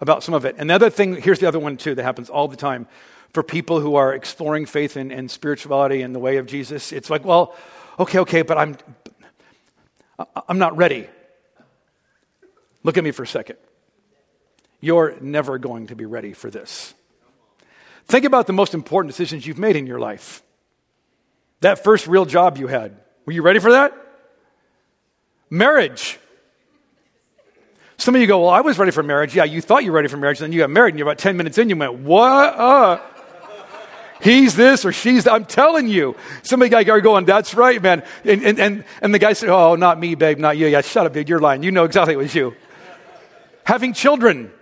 about 0.00 0.22
some 0.22 0.32
of 0.32 0.44
it. 0.44 0.54
And 0.56 0.70
the 0.70 0.74
other 0.74 0.88
thing, 0.88 1.20
here's 1.20 1.40
the 1.40 1.48
other 1.48 1.58
one 1.58 1.76
too 1.76 1.96
that 1.96 2.04
happens 2.04 2.30
all 2.30 2.46
the 2.46 2.56
time 2.56 2.86
for 3.32 3.42
people 3.42 3.80
who 3.80 3.96
are 3.96 4.14
exploring 4.14 4.66
faith 4.66 4.94
and, 4.94 5.10
and 5.10 5.28
spirituality 5.28 6.02
and 6.02 6.14
the 6.14 6.20
way 6.20 6.36
of 6.36 6.46
Jesus. 6.46 6.92
It's 6.92 7.10
like, 7.10 7.24
well, 7.24 7.56
okay, 7.98 8.20
okay, 8.20 8.42
but 8.42 8.56
I'm, 8.56 8.76
I'm 10.48 10.58
not 10.58 10.76
ready. 10.76 11.08
Look 12.84 12.96
at 12.96 13.02
me 13.02 13.10
for 13.10 13.24
a 13.24 13.26
second. 13.26 13.56
You're 14.80 15.16
never 15.20 15.58
going 15.58 15.88
to 15.88 15.96
be 15.96 16.04
ready 16.04 16.34
for 16.34 16.52
this. 16.52 16.94
Think 18.04 18.24
about 18.24 18.46
the 18.46 18.52
most 18.52 18.74
important 18.74 19.12
decisions 19.12 19.44
you've 19.44 19.58
made 19.58 19.74
in 19.74 19.88
your 19.88 19.98
life. 19.98 20.44
That 21.60 21.82
first 21.82 22.06
real 22.06 22.24
job 22.24 22.58
you 22.58 22.66
had. 22.66 22.96
Were 23.24 23.32
you 23.32 23.42
ready 23.42 23.58
for 23.58 23.72
that? 23.72 23.92
Marriage. 25.50 26.18
Some 27.98 28.14
of 28.14 28.20
you 28.20 28.26
go, 28.26 28.40
Well, 28.40 28.50
I 28.50 28.60
was 28.60 28.78
ready 28.78 28.90
for 28.90 29.02
marriage. 29.02 29.34
Yeah, 29.34 29.44
you 29.44 29.60
thought 29.60 29.84
you 29.84 29.90
were 29.90 29.96
ready 29.96 30.08
for 30.08 30.16
marriage. 30.16 30.38
and 30.40 30.44
Then 30.46 30.52
you 30.52 30.60
got 30.60 30.70
married, 30.70 30.90
and 30.90 30.98
you're 30.98 31.08
about 31.08 31.18
10 31.18 31.36
minutes 31.36 31.58
in, 31.58 31.68
you 31.68 31.76
went, 31.76 31.94
What? 31.94 32.54
Uh, 32.54 33.00
he's 34.20 34.54
this 34.54 34.84
or 34.84 34.92
she's 34.92 35.24
that. 35.24 35.32
I'm 35.32 35.44
telling 35.44 35.88
you. 35.88 36.14
Somebody 36.42 36.68
got 36.68 37.02
going, 37.02 37.24
That's 37.24 37.54
right, 37.54 37.80
man. 37.80 38.02
And, 38.24 38.42
and, 38.44 38.60
and, 38.60 38.84
and 39.00 39.14
the 39.14 39.18
guy 39.18 39.32
said, 39.32 39.48
Oh, 39.48 39.76
not 39.76 39.98
me, 39.98 40.14
babe, 40.14 40.38
not 40.38 40.56
you. 40.58 40.66
Yeah, 40.66 40.82
shut 40.82 41.06
up, 41.06 41.14
dude. 41.14 41.28
You're 41.28 41.40
lying. 41.40 41.62
You 41.62 41.70
know 41.70 41.84
exactly 41.84 42.14
it 42.14 42.18
was 42.18 42.34
you. 42.34 42.54
Having 43.64 43.94
children. 43.94 44.52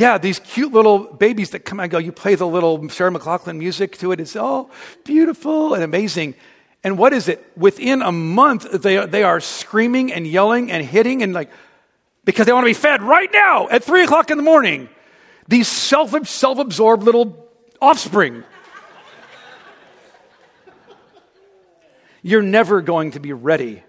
Yeah, 0.00 0.16
these 0.16 0.38
cute 0.38 0.72
little 0.72 1.00
babies 1.00 1.50
that 1.50 1.66
come 1.66 1.78
and 1.78 1.90
go. 1.90 1.98
You 1.98 2.10
play 2.10 2.34
the 2.34 2.46
little 2.46 2.88
Sarah 2.88 3.10
McLachlan 3.10 3.58
music 3.58 3.98
to 3.98 4.12
it. 4.12 4.20
It's 4.20 4.34
all 4.34 4.70
beautiful 5.04 5.74
and 5.74 5.84
amazing. 5.84 6.36
And 6.82 6.96
what 6.96 7.12
is 7.12 7.28
it? 7.28 7.46
Within 7.54 8.00
a 8.00 8.10
month, 8.10 8.62
they, 8.72 9.04
they 9.04 9.22
are 9.24 9.40
screaming 9.40 10.10
and 10.10 10.26
yelling 10.26 10.72
and 10.72 10.82
hitting 10.82 11.22
and 11.22 11.34
like, 11.34 11.50
because 12.24 12.46
they 12.46 12.52
want 12.54 12.64
to 12.64 12.70
be 12.70 12.72
fed 12.72 13.02
right 13.02 13.28
now 13.30 13.68
at 13.68 13.84
three 13.84 14.02
o'clock 14.02 14.30
in 14.30 14.38
the 14.38 14.42
morning. 14.42 14.88
These 15.48 15.68
self 15.68 16.14
absorbed 16.14 17.02
little 17.02 17.46
offspring. 17.78 18.42
You're 22.22 22.40
never 22.40 22.80
going 22.80 23.10
to 23.10 23.20
be 23.20 23.34
ready 23.34 23.82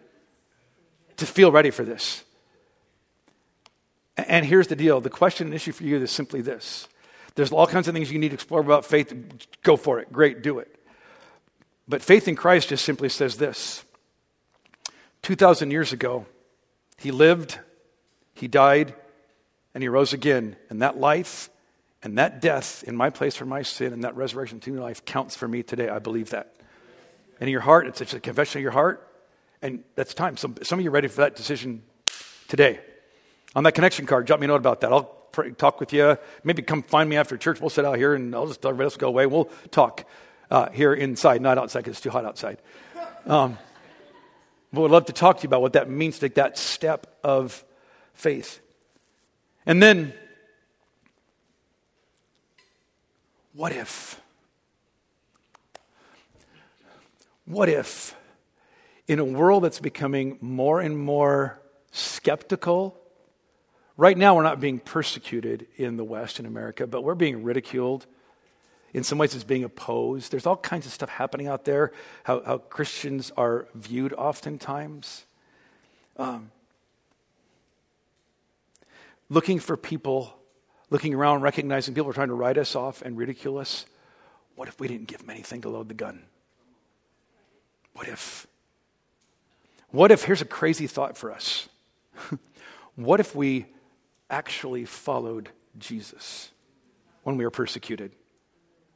to 1.15 1.25
feel 1.25 1.53
ready 1.53 1.71
for 1.71 1.85
this. 1.85 2.25
And 4.27 4.45
here's 4.45 4.67
the 4.67 4.75
deal 4.75 5.01
the 5.01 5.09
question 5.09 5.47
and 5.47 5.53
issue 5.53 5.71
for 5.71 5.83
you 5.83 6.01
is 6.01 6.11
simply 6.11 6.41
this 6.41 6.87
there's 7.35 7.51
all 7.51 7.67
kinds 7.67 7.87
of 7.87 7.93
things 7.93 8.11
you 8.11 8.19
need 8.19 8.29
to 8.29 8.35
explore 8.35 8.59
about 8.59 8.85
faith. 8.85 9.13
Go 9.63 9.77
for 9.77 9.99
it. 9.99 10.11
Great, 10.11 10.41
do 10.41 10.59
it. 10.59 10.75
But 11.87 12.01
faith 12.01 12.27
in 12.27 12.35
Christ 12.35 12.69
just 12.69 12.85
simply 12.85 13.09
says 13.09 13.37
this 13.37 13.83
2,000 15.23 15.71
years 15.71 15.93
ago, 15.93 16.25
he 16.97 17.11
lived, 17.11 17.59
he 18.33 18.47
died, 18.47 18.93
and 19.73 19.83
he 19.83 19.87
rose 19.87 20.13
again. 20.13 20.55
And 20.69 20.81
that 20.81 20.97
life 20.97 21.49
and 22.03 22.17
that 22.17 22.41
death 22.41 22.83
in 22.85 22.95
my 22.95 23.09
place 23.09 23.35
for 23.35 23.45
my 23.45 23.61
sin 23.61 23.93
and 23.93 24.03
that 24.03 24.15
resurrection 24.15 24.59
to 24.61 24.71
new 24.71 24.81
life 24.81 25.05
counts 25.05 25.35
for 25.35 25.47
me 25.47 25.63
today. 25.63 25.89
I 25.89 25.99
believe 25.99 26.31
that. 26.31 26.55
And 27.39 27.47
in 27.47 27.51
your 27.51 27.61
heart, 27.61 27.87
it's, 27.87 28.13
a 28.13 28.19
confession 28.19 28.59
of 28.59 28.63
your 28.63 28.71
heart. 28.71 29.07
And 29.61 29.83
that's 29.95 30.13
time. 30.13 30.37
Some, 30.37 30.55
some 30.63 30.79
of 30.79 30.83
you 30.83 30.89
are 30.89 30.93
ready 30.93 31.07
for 31.07 31.21
that 31.21 31.35
decision 31.35 31.83
today. 32.47 32.79
On 33.55 33.63
that 33.63 33.73
connection 33.73 34.05
card, 34.05 34.27
jot 34.27 34.39
me 34.39 34.45
a 34.45 34.47
note 34.47 34.55
about 34.55 34.81
that. 34.81 34.91
I'll 34.91 35.03
pray, 35.03 35.51
talk 35.51 35.79
with 35.79 35.91
you. 35.93 36.17
Maybe 36.43 36.61
come 36.61 36.83
find 36.83 37.09
me 37.09 37.17
after 37.17 37.37
church. 37.37 37.59
We'll 37.59 37.69
sit 37.69 37.85
out 37.85 37.97
here 37.97 38.13
and 38.13 38.33
I'll 38.33 38.47
just 38.47 38.65
everybody 38.65 38.85
else 38.85 38.97
go 38.97 39.07
away. 39.07 39.25
We'll 39.25 39.49
talk 39.71 40.05
uh, 40.49 40.69
here 40.69 40.93
inside, 40.93 41.41
not 41.41 41.57
outside 41.57 41.79
because 41.79 41.93
it's 41.93 42.01
too 42.01 42.09
hot 42.09 42.25
outside. 42.25 42.59
Um, 43.25 43.57
but 44.73 44.81
would 44.81 44.91
love 44.91 45.05
to 45.05 45.13
talk 45.13 45.37
to 45.37 45.43
you 45.43 45.47
about 45.47 45.61
what 45.61 45.73
that 45.73 45.89
means 45.89 46.15
to 46.15 46.21
take 46.21 46.35
that 46.35 46.57
step 46.57 47.17
of 47.23 47.63
faith. 48.13 48.61
And 49.65 49.83
then, 49.83 50.13
what 53.53 53.73
if? 53.73 54.19
What 57.45 57.67
if, 57.67 58.15
in 59.07 59.19
a 59.19 59.25
world 59.25 59.65
that's 59.65 59.81
becoming 59.81 60.37
more 60.39 60.79
and 60.79 60.97
more 60.97 61.59
skeptical, 61.91 63.00
right 64.01 64.17
now 64.17 64.35
we're 64.35 64.41
not 64.41 64.59
being 64.59 64.79
persecuted 64.79 65.67
in 65.77 65.95
the 65.95 66.03
West, 66.03 66.39
in 66.39 66.47
America, 66.47 66.87
but 66.87 67.03
we're 67.03 67.13
being 67.13 67.43
ridiculed. 67.43 68.07
In 68.95 69.03
some 69.03 69.19
ways, 69.19 69.35
it's 69.35 69.43
being 69.43 69.63
opposed. 69.63 70.31
There's 70.31 70.47
all 70.47 70.57
kinds 70.57 70.87
of 70.87 70.91
stuff 70.91 71.09
happening 71.09 71.47
out 71.47 71.65
there, 71.65 71.91
how, 72.23 72.41
how 72.43 72.57
Christians 72.57 73.31
are 73.37 73.67
viewed 73.75 74.11
oftentimes. 74.13 75.23
Um, 76.17 76.49
looking 79.29 79.59
for 79.59 79.77
people, 79.77 80.33
looking 80.89 81.13
around, 81.13 81.41
recognizing 81.41 81.93
people 81.93 82.09
are 82.09 82.13
trying 82.13 82.29
to 82.29 82.33
write 82.33 82.57
us 82.57 82.75
off 82.75 83.03
and 83.03 83.15
ridicule 83.15 83.59
us. 83.59 83.85
What 84.55 84.67
if 84.67 84.79
we 84.79 84.87
didn't 84.87 85.09
give 85.09 85.19
them 85.19 85.29
anything 85.29 85.61
to 85.61 85.69
load 85.69 85.89
the 85.89 85.93
gun? 85.93 86.23
What 87.93 88.07
if? 88.07 88.47
What 89.91 90.09
if, 90.09 90.23
here's 90.23 90.41
a 90.41 90.45
crazy 90.45 90.87
thought 90.87 91.17
for 91.17 91.31
us. 91.31 91.69
what 92.95 93.19
if 93.19 93.35
we 93.35 93.67
actually 94.31 94.85
followed 94.85 95.49
Jesus 95.77 96.49
when 97.23 97.37
we 97.37 97.45
are 97.45 97.51
persecuted, 97.51 98.13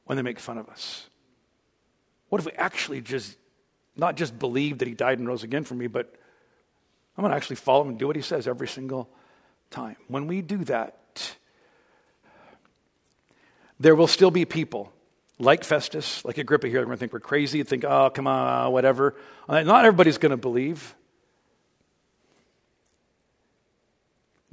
when 0.06 0.16
they 0.16 0.24
make 0.24 0.40
fun 0.40 0.58
of 0.58 0.68
us? 0.70 1.08
What 2.30 2.40
if 2.40 2.46
we 2.46 2.54
actually 2.54 3.02
just, 3.02 3.38
not 3.96 4.16
just 4.16 4.40
believe 4.40 4.80
that 4.80 4.88
he 4.88 4.96
died 4.96 5.20
and 5.20 5.28
rose 5.28 5.44
again 5.44 5.64
for 5.64 5.76
me, 5.76 5.88
but 5.88 6.16
I'm 7.18 7.22
going 7.22 7.32
to 7.32 7.38
actually 7.38 7.58
follow 7.58 7.84
him 7.84 7.90
and 7.90 8.00
do 8.00 8.08
what 8.08 8.16
he 8.16 8.22
says 8.22 8.48
every 8.48 8.68
single 8.68 9.10
time. 9.70 9.96
When 10.08 10.28
we 10.28 10.42
do 10.42 10.64
that, 10.66 11.36
there 13.80 13.96
will 13.96 14.08
still 14.08 14.32
be 14.32 14.46
people 14.46 14.92
like 15.38 15.64
Festus, 15.64 16.24
like 16.24 16.38
Agrippa 16.38 16.68
here, 16.68 16.80
they're 16.80 16.86
going 16.86 16.96
to 16.96 17.00
think 17.00 17.14
we're 17.14 17.20
crazy, 17.20 17.62
think, 17.64 17.84
oh, 17.84 18.10
come 18.10 18.26
on, 18.26 18.72
whatever. 18.72 19.16
Uh, 19.50 19.62
not 19.64 19.86
everybody's 19.86 20.18
going 20.18 20.32
to 20.32 20.38
believe. 20.38 20.96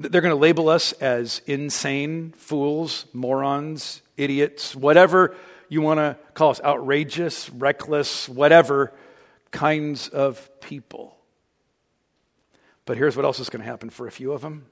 They're 0.03 0.21
going 0.21 0.35
to 0.35 0.41
label 0.41 0.69
us 0.69 0.93
as 0.95 1.41
insane, 1.47 2.33
fools, 2.37 3.07
morons, 3.13 4.03
idiots, 4.17 4.75
whatever 4.75 5.37
you 5.69 5.81
want 5.81 5.99
to 5.99 6.17
call 6.35 6.51
us, 6.51 6.61
outrageous, 6.63 7.49
reckless, 7.51 8.29
whatever 8.29 8.93
kinds 9.53 10.09
of 10.09 10.51
people. 10.61 11.17
But 12.85 12.97
here's 12.97 13.15
what 13.17 13.25
else 13.25 13.39
is 13.39 13.49
going 13.49 13.63
to 13.63 13.69
happen 13.69 13.91
for 13.91 14.07
a 14.07 14.11
few 14.11 14.33
of 14.33 14.43
them. 14.43 14.67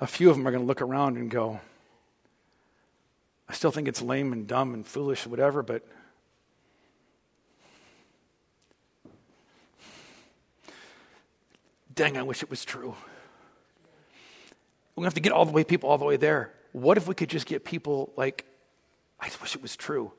A 0.00 0.06
few 0.06 0.30
of 0.30 0.36
them 0.36 0.48
are 0.48 0.50
going 0.50 0.62
to 0.62 0.66
look 0.66 0.80
around 0.80 1.18
and 1.18 1.30
go, 1.30 1.60
I 3.48 3.52
still 3.52 3.70
think 3.70 3.86
it's 3.86 4.00
lame 4.00 4.32
and 4.32 4.46
dumb 4.46 4.72
and 4.72 4.86
foolish, 4.86 5.26
whatever, 5.26 5.62
but 5.62 5.86
dang, 12.00 12.16
I 12.16 12.22
wish 12.22 12.42
it 12.42 12.48
was 12.48 12.64
true. 12.64 12.94
We 14.96 15.04
have 15.04 15.12
to 15.14 15.20
get 15.20 15.32
all 15.32 15.44
the 15.44 15.52
way 15.52 15.64
people 15.64 15.90
all 15.90 15.98
the 15.98 16.06
way 16.06 16.16
there. 16.16 16.50
What 16.72 16.96
if 16.96 17.06
we 17.06 17.14
could 17.14 17.28
just 17.28 17.44
get 17.44 17.62
people 17.62 18.10
like, 18.16 18.46
I 19.20 19.28
wish 19.42 19.54
it 19.54 19.60
was 19.60 19.76
true? 19.76 20.10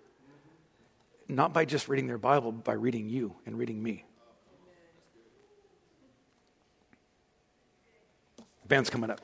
Not 1.28 1.54
by 1.54 1.66
just 1.66 1.90
reading 1.90 2.06
their 2.06 2.20
Bible, 2.20 2.52
by 2.52 2.74
reading 2.74 3.10
you 3.10 3.34
and 3.48 3.58
reading 3.58 3.82
me. 3.82 4.06
Band's 8.68 8.92
coming 8.92 9.10
up. 9.10 9.20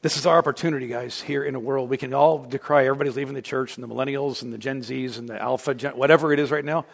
This 0.00 0.16
is 0.16 0.26
our 0.26 0.38
opportunity, 0.38 0.86
guys, 0.86 1.20
here 1.20 1.42
in 1.42 1.56
a 1.56 1.60
world. 1.60 1.90
We 1.90 1.96
can 1.96 2.14
all 2.14 2.38
decry 2.38 2.86
everybody's 2.86 3.16
leaving 3.16 3.34
the 3.34 3.42
church 3.42 3.76
and 3.76 3.82
the 3.82 3.92
millennials 3.92 4.42
and 4.42 4.52
the 4.52 4.58
Gen 4.58 4.82
Zs 4.82 5.18
and 5.18 5.28
the 5.28 5.42
Alpha, 5.42 5.74
Gen, 5.74 5.96
whatever 5.96 6.32
it 6.32 6.38
is 6.38 6.52
right 6.52 6.64
now. 6.64 6.86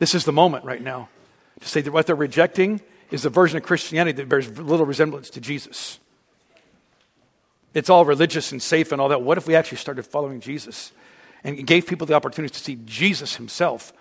This 0.00 0.16
is 0.16 0.24
the 0.24 0.32
moment 0.32 0.64
right 0.64 0.82
now 0.82 1.08
to 1.60 1.68
say 1.68 1.80
that 1.80 1.92
what 1.92 2.06
they're 2.06 2.16
rejecting 2.16 2.80
is 3.10 3.22
the 3.22 3.30
version 3.30 3.56
of 3.56 3.62
Christianity 3.62 4.16
that 4.16 4.28
bears 4.28 4.48
little 4.58 4.86
resemblance 4.86 5.30
to 5.30 5.40
Jesus. 5.40 5.98
It's 7.74 7.90
all 7.90 8.04
religious 8.04 8.52
and 8.52 8.60
safe 8.60 8.92
and 8.92 9.00
all 9.00 9.08
that. 9.10 9.22
What 9.22 9.38
if 9.38 9.46
we 9.46 9.54
actually 9.54 9.78
started 9.78 10.04
following 10.04 10.40
Jesus 10.40 10.92
and 11.44 11.66
gave 11.66 11.86
people 11.86 12.06
the 12.06 12.14
opportunity 12.14 12.52
to 12.52 12.60
see 12.60 12.78
Jesus 12.84 13.36
himself, 13.36 13.92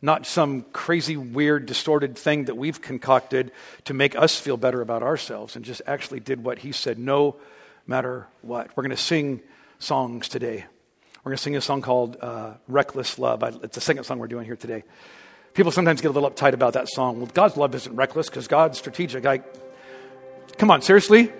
not 0.00 0.26
some 0.26 0.62
crazy, 0.72 1.16
weird, 1.16 1.66
distorted 1.66 2.16
thing 2.16 2.46
that 2.46 2.56
we've 2.56 2.80
concocted 2.80 3.52
to 3.84 3.94
make 3.94 4.16
us 4.16 4.38
feel 4.38 4.56
better 4.56 4.80
about 4.80 5.02
ourselves, 5.02 5.56
and 5.56 5.64
just 5.64 5.82
actually 5.86 6.20
did 6.20 6.42
what 6.42 6.60
he 6.60 6.72
said? 6.72 6.98
No 6.98 7.36
matter 7.86 8.26
what. 8.42 8.70
We're 8.76 8.82
going 8.82 8.96
to 8.96 9.02
sing 9.02 9.40
songs 9.78 10.28
today. 10.28 10.64
We're 11.24 11.30
going 11.30 11.36
to 11.36 11.42
sing 11.42 11.56
a 11.56 11.60
song 11.60 11.82
called 11.82 12.16
uh, 12.20 12.54
Reckless 12.68 13.18
Love. 13.18 13.42
It's 13.62 13.74
the 13.74 13.80
second 13.80 14.04
song 14.04 14.18
we're 14.18 14.28
doing 14.28 14.44
here 14.44 14.56
today. 14.56 14.84
People 15.54 15.72
sometimes 15.72 16.00
get 16.00 16.08
a 16.08 16.12
little 16.12 16.30
uptight 16.30 16.52
about 16.52 16.74
that 16.74 16.88
song. 16.88 17.18
Well, 17.18 17.30
God's 17.32 17.56
love 17.56 17.74
isn't 17.74 17.94
reckless 17.94 18.28
because 18.28 18.46
God's 18.46 18.78
strategic. 18.78 19.26
I, 19.26 19.42
come 20.56 20.70
on, 20.70 20.82
seriously? 20.82 21.32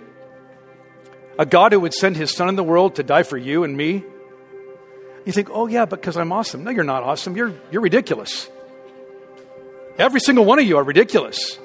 A 1.38 1.46
God 1.46 1.72
who 1.72 1.80
would 1.80 1.94
send 1.94 2.16
his 2.16 2.34
son 2.34 2.48
in 2.48 2.56
the 2.56 2.64
world 2.64 2.96
to 2.96 3.02
die 3.02 3.22
for 3.22 3.36
you 3.36 3.62
and 3.62 3.76
me? 3.76 4.02
You 5.24 5.32
think, 5.32 5.50
oh, 5.52 5.66
yeah, 5.66 5.84
because 5.84 6.16
I'm 6.16 6.32
awesome. 6.32 6.64
No, 6.64 6.70
you're 6.70 6.84
not 6.84 7.02
awesome. 7.02 7.36
You're, 7.36 7.54
you're 7.70 7.82
ridiculous. 7.82 8.48
Every 9.98 10.20
single 10.20 10.44
one 10.44 10.59
of 10.59 10.64
you 10.64 10.78
are 10.78 10.84
ridiculous. 10.84 11.59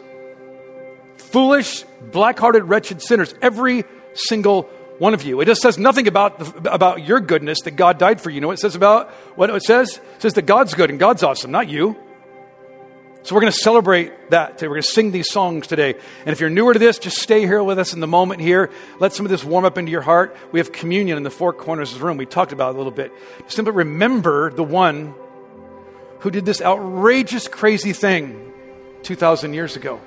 Foolish, 1.17 1.83
black 2.11 2.37
hearted, 2.37 2.65
wretched 2.65 3.01
sinners. 3.01 3.33
Every 3.41 3.85
single 4.13 4.63
one 4.99 5.13
of 5.13 5.23
you. 5.23 5.41
It 5.41 5.45
just 5.45 5.61
says 5.61 5.77
nothing 5.77 6.07
about, 6.07 6.39
the, 6.39 6.71
about 6.73 7.05
your 7.05 7.19
goodness 7.19 7.61
that 7.61 7.71
God 7.71 7.97
died 7.97 8.21
for 8.21 8.29
you. 8.29 8.35
You 8.35 8.41
know 8.41 8.47
what 8.47 8.59
it 8.59 8.61
says 8.61 8.75
about 8.75 9.09
what 9.35 9.49
it 9.49 9.63
says? 9.63 9.97
It 10.15 10.21
says 10.21 10.33
that 10.33 10.43
God's 10.43 10.73
good 10.73 10.89
and 10.89 10.99
God's 10.99 11.23
awesome, 11.23 11.51
not 11.51 11.67
you. 11.69 11.97
So 13.23 13.35
we're 13.35 13.41
going 13.41 13.53
to 13.53 13.59
celebrate 13.59 14.31
that 14.31 14.57
today. 14.57 14.67
We're 14.67 14.75
going 14.75 14.81
to 14.81 14.89
sing 14.89 15.11
these 15.11 15.29
songs 15.29 15.65
today. 15.65 15.93
And 15.93 16.29
if 16.29 16.41
you're 16.41 16.49
newer 16.49 16.73
to 16.73 16.79
this, 16.79 16.99
just 16.99 17.19
stay 17.19 17.41
here 17.41 17.63
with 17.63 17.79
us 17.79 17.93
in 17.93 18.01
the 18.01 18.07
moment 18.07 18.41
here. 18.41 18.69
Let 18.99 19.13
some 19.13 19.25
of 19.25 19.29
this 19.29 19.45
warm 19.45 19.63
up 19.63 19.77
into 19.77 19.93
your 19.93 20.01
heart. 20.01 20.35
We 20.51 20.59
have 20.59 20.73
communion 20.73 21.15
in 21.15 21.23
the 21.23 21.31
four 21.31 21.53
corners 21.53 21.93
of 21.93 21.99
the 21.99 22.05
room. 22.05 22.17
We 22.17 22.25
talked 22.25 22.51
about 22.51 22.71
it 22.71 22.75
a 22.75 22.77
little 22.77 22.91
bit. 22.91 23.13
Simply 23.47 23.71
remember 23.71 24.51
the 24.51 24.63
one 24.63 25.15
who 26.19 26.31
did 26.31 26.43
this 26.43 26.61
outrageous, 26.61 27.47
crazy 27.47 27.93
thing 27.93 28.51
2,000 29.03 29.53
years 29.53 29.77
ago. 29.77 30.01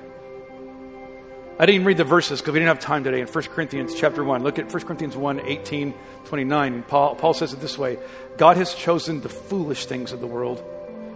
I 1.58 1.64
didn't 1.64 1.76
even 1.76 1.86
read 1.86 1.96
the 1.96 2.04
verses 2.04 2.42
because 2.42 2.52
we 2.52 2.60
didn't 2.60 2.68
have 2.68 2.80
time 2.80 3.02
today 3.02 3.22
in 3.22 3.26
1 3.28 3.44
Corinthians 3.44 3.94
chapter 3.94 4.22
1. 4.22 4.42
Look 4.42 4.58
at 4.58 4.70
1 4.70 4.82
Corinthians 4.82 5.16
1, 5.16 5.40
18, 5.40 5.94
29. 6.26 6.82
Paul, 6.82 7.14
Paul 7.14 7.32
says 7.32 7.54
it 7.54 7.60
this 7.60 7.78
way 7.78 7.98
God 8.36 8.58
has 8.58 8.74
chosen 8.74 9.22
the 9.22 9.30
foolish 9.30 9.86
things 9.86 10.12
of 10.12 10.20
the 10.20 10.26
world 10.26 10.62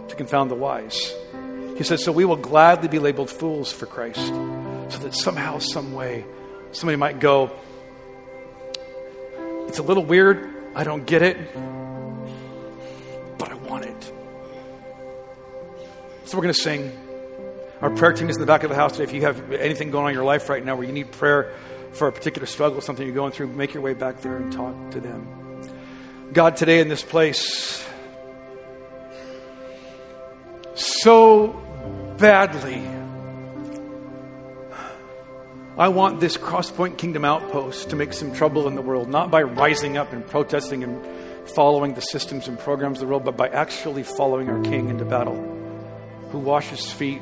to 0.07 0.15
confound 0.15 0.49
the 0.49 0.55
wise. 0.55 1.13
He 1.77 1.83
says, 1.83 2.03
So 2.03 2.11
we 2.11 2.25
will 2.25 2.35
gladly 2.37 2.87
be 2.87 2.99
labeled 2.99 3.29
fools 3.29 3.71
for 3.71 3.85
Christ, 3.85 4.25
so 4.25 4.97
that 4.99 5.15
somehow, 5.15 5.59
some 5.59 5.93
way, 5.93 6.25
somebody 6.71 6.97
might 6.97 7.19
go, 7.19 7.51
It's 9.67 9.79
a 9.79 9.83
little 9.83 10.03
weird. 10.03 10.53
I 10.75 10.83
don't 10.83 11.05
get 11.05 11.21
it. 11.21 11.37
But 13.37 13.51
I 13.51 13.55
want 13.55 13.85
it. 13.85 14.13
So 16.25 16.37
we're 16.37 16.43
going 16.43 16.53
to 16.53 16.61
sing. 16.61 16.91
Our 17.81 17.89
prayer 17.89 18.13
team 18.13 18.29
is 18.29 18.35
in 18.35 18.41
the 18.41 18.47
back 18.47 18.63
of 18.63 18.69
the 18.69 18.75
house 18.75 18.93
today. 18.93 19.05
If 19.05 19.13
you 19.13 19.21
have 19.23 19.51
anything 19.51 19.91
going 19.91 20.05
on 20.05 20.09
in 20.11 20.15
your 20.15 20.23
life 20.23 20.49
right 20.49 20.63
now 20.63 20.75
where 20.75 20.85
you 20.85 20.93
need 20.93 21.11
prayer 21.11 21.53
for 21.93 22.07
a 22.07 22.11
particular 22.11 22.45
struggle, 22.45 22.79
something 22.79 23.05
you're 23.05 23.15
going 23.15 23.31
through, 23.31 23.47
make 23.47 23.73
your 23.73 23.81
way 23.81 23.93
back 23.93 24.21
there 24.21 24.37
and 24.37 24.51
talk 24.53 24.91
to 24.91 24.99
them. 24.99 25.27
God, 26.31 26.55
today 26.55 26.79
in 26.79 26.87
this 26.87 27.03
place, 27.03 27.85
so 30.75 31.47
badly, 32.17 32.81
I 35.77 35.87
want 35.87 36.19
this 36.19 36.37
Crosspoint 36.37 36.97
Kingdom 36.97 37.25
outpost 37.25 37.89
to 37.89 37.95
make 37.95 38.13
some 38.13 38.33
trouble 38.33 38.67
in 38.67 38.75
the 38.75 38.81
world, 38.81 39.09
not 39.09 39.31
by 39.31 39.41
rising 39.41 39.97
up 39.97 40.13
and 40.13 40.25
protesting 40.25 40.83
and 40.83 41.49
following 41.49 41.93
the 41.93 42.01
systems 42.01 42.47
and 42.47 42.59
programs 42.59 42.97
of 42.97 43.07
the 43.07 43.07
world, 43.07 43.23
but 43.23 43.37
by 43.37 43.47
actually 43.47 44.03
following 44.03 44.49
our 44.49 44.61
King 44.61 44.89
into 44.89 45.05
battle, 45.05 45.35
who 46.29 46.39
washes 46.39 46.91
feet, 46.91 47.21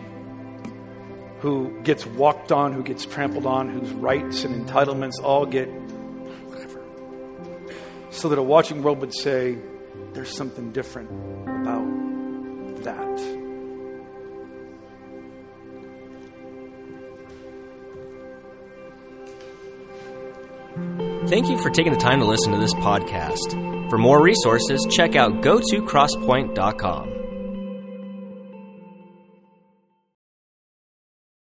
who 1.40 1.80
gets 1.84 2.06
walked 2.06 2.52
on, 2.52 2.74
who 2.74 2.84
gets 2.84 3.06
trampled 3.06 3.46
on, 3.46 3.70
whose 3.70 3.92
rights 3.92 4.44
and 4.44 4.68
entitlements 4.68 5.24
all 5.24 5.46
get 5.46 5.68
whatever. 5.68 6.84
So 8.10 8.30
that 8.30 8.38
a 8.38 8.44
watching 8.44 8.84
world 8.84 9.00
would 9.00 9.14
say, 9.14 9.58
there's 10.14 10.36
something 10.36 10.72
different 10.72 11.10
about 11.62 12.09
Thank 21.28 21.50
you 21.50 21.58
for 21.62 21.70
taking 21.70 21.94
the 21.94 22.00
time 22.00 22.20
to 22.20 22.26
listen 22.26 22.52
to 22.54 22.58
this 22.58 22.74
podcast. 22.76 23.90
For 23.90 23.98
more 23.98 24.22
resources, 24.22 24.88
check 24.90 25.16
out 25.16 25.42
gotocrosspoint.com. 25.42 27.19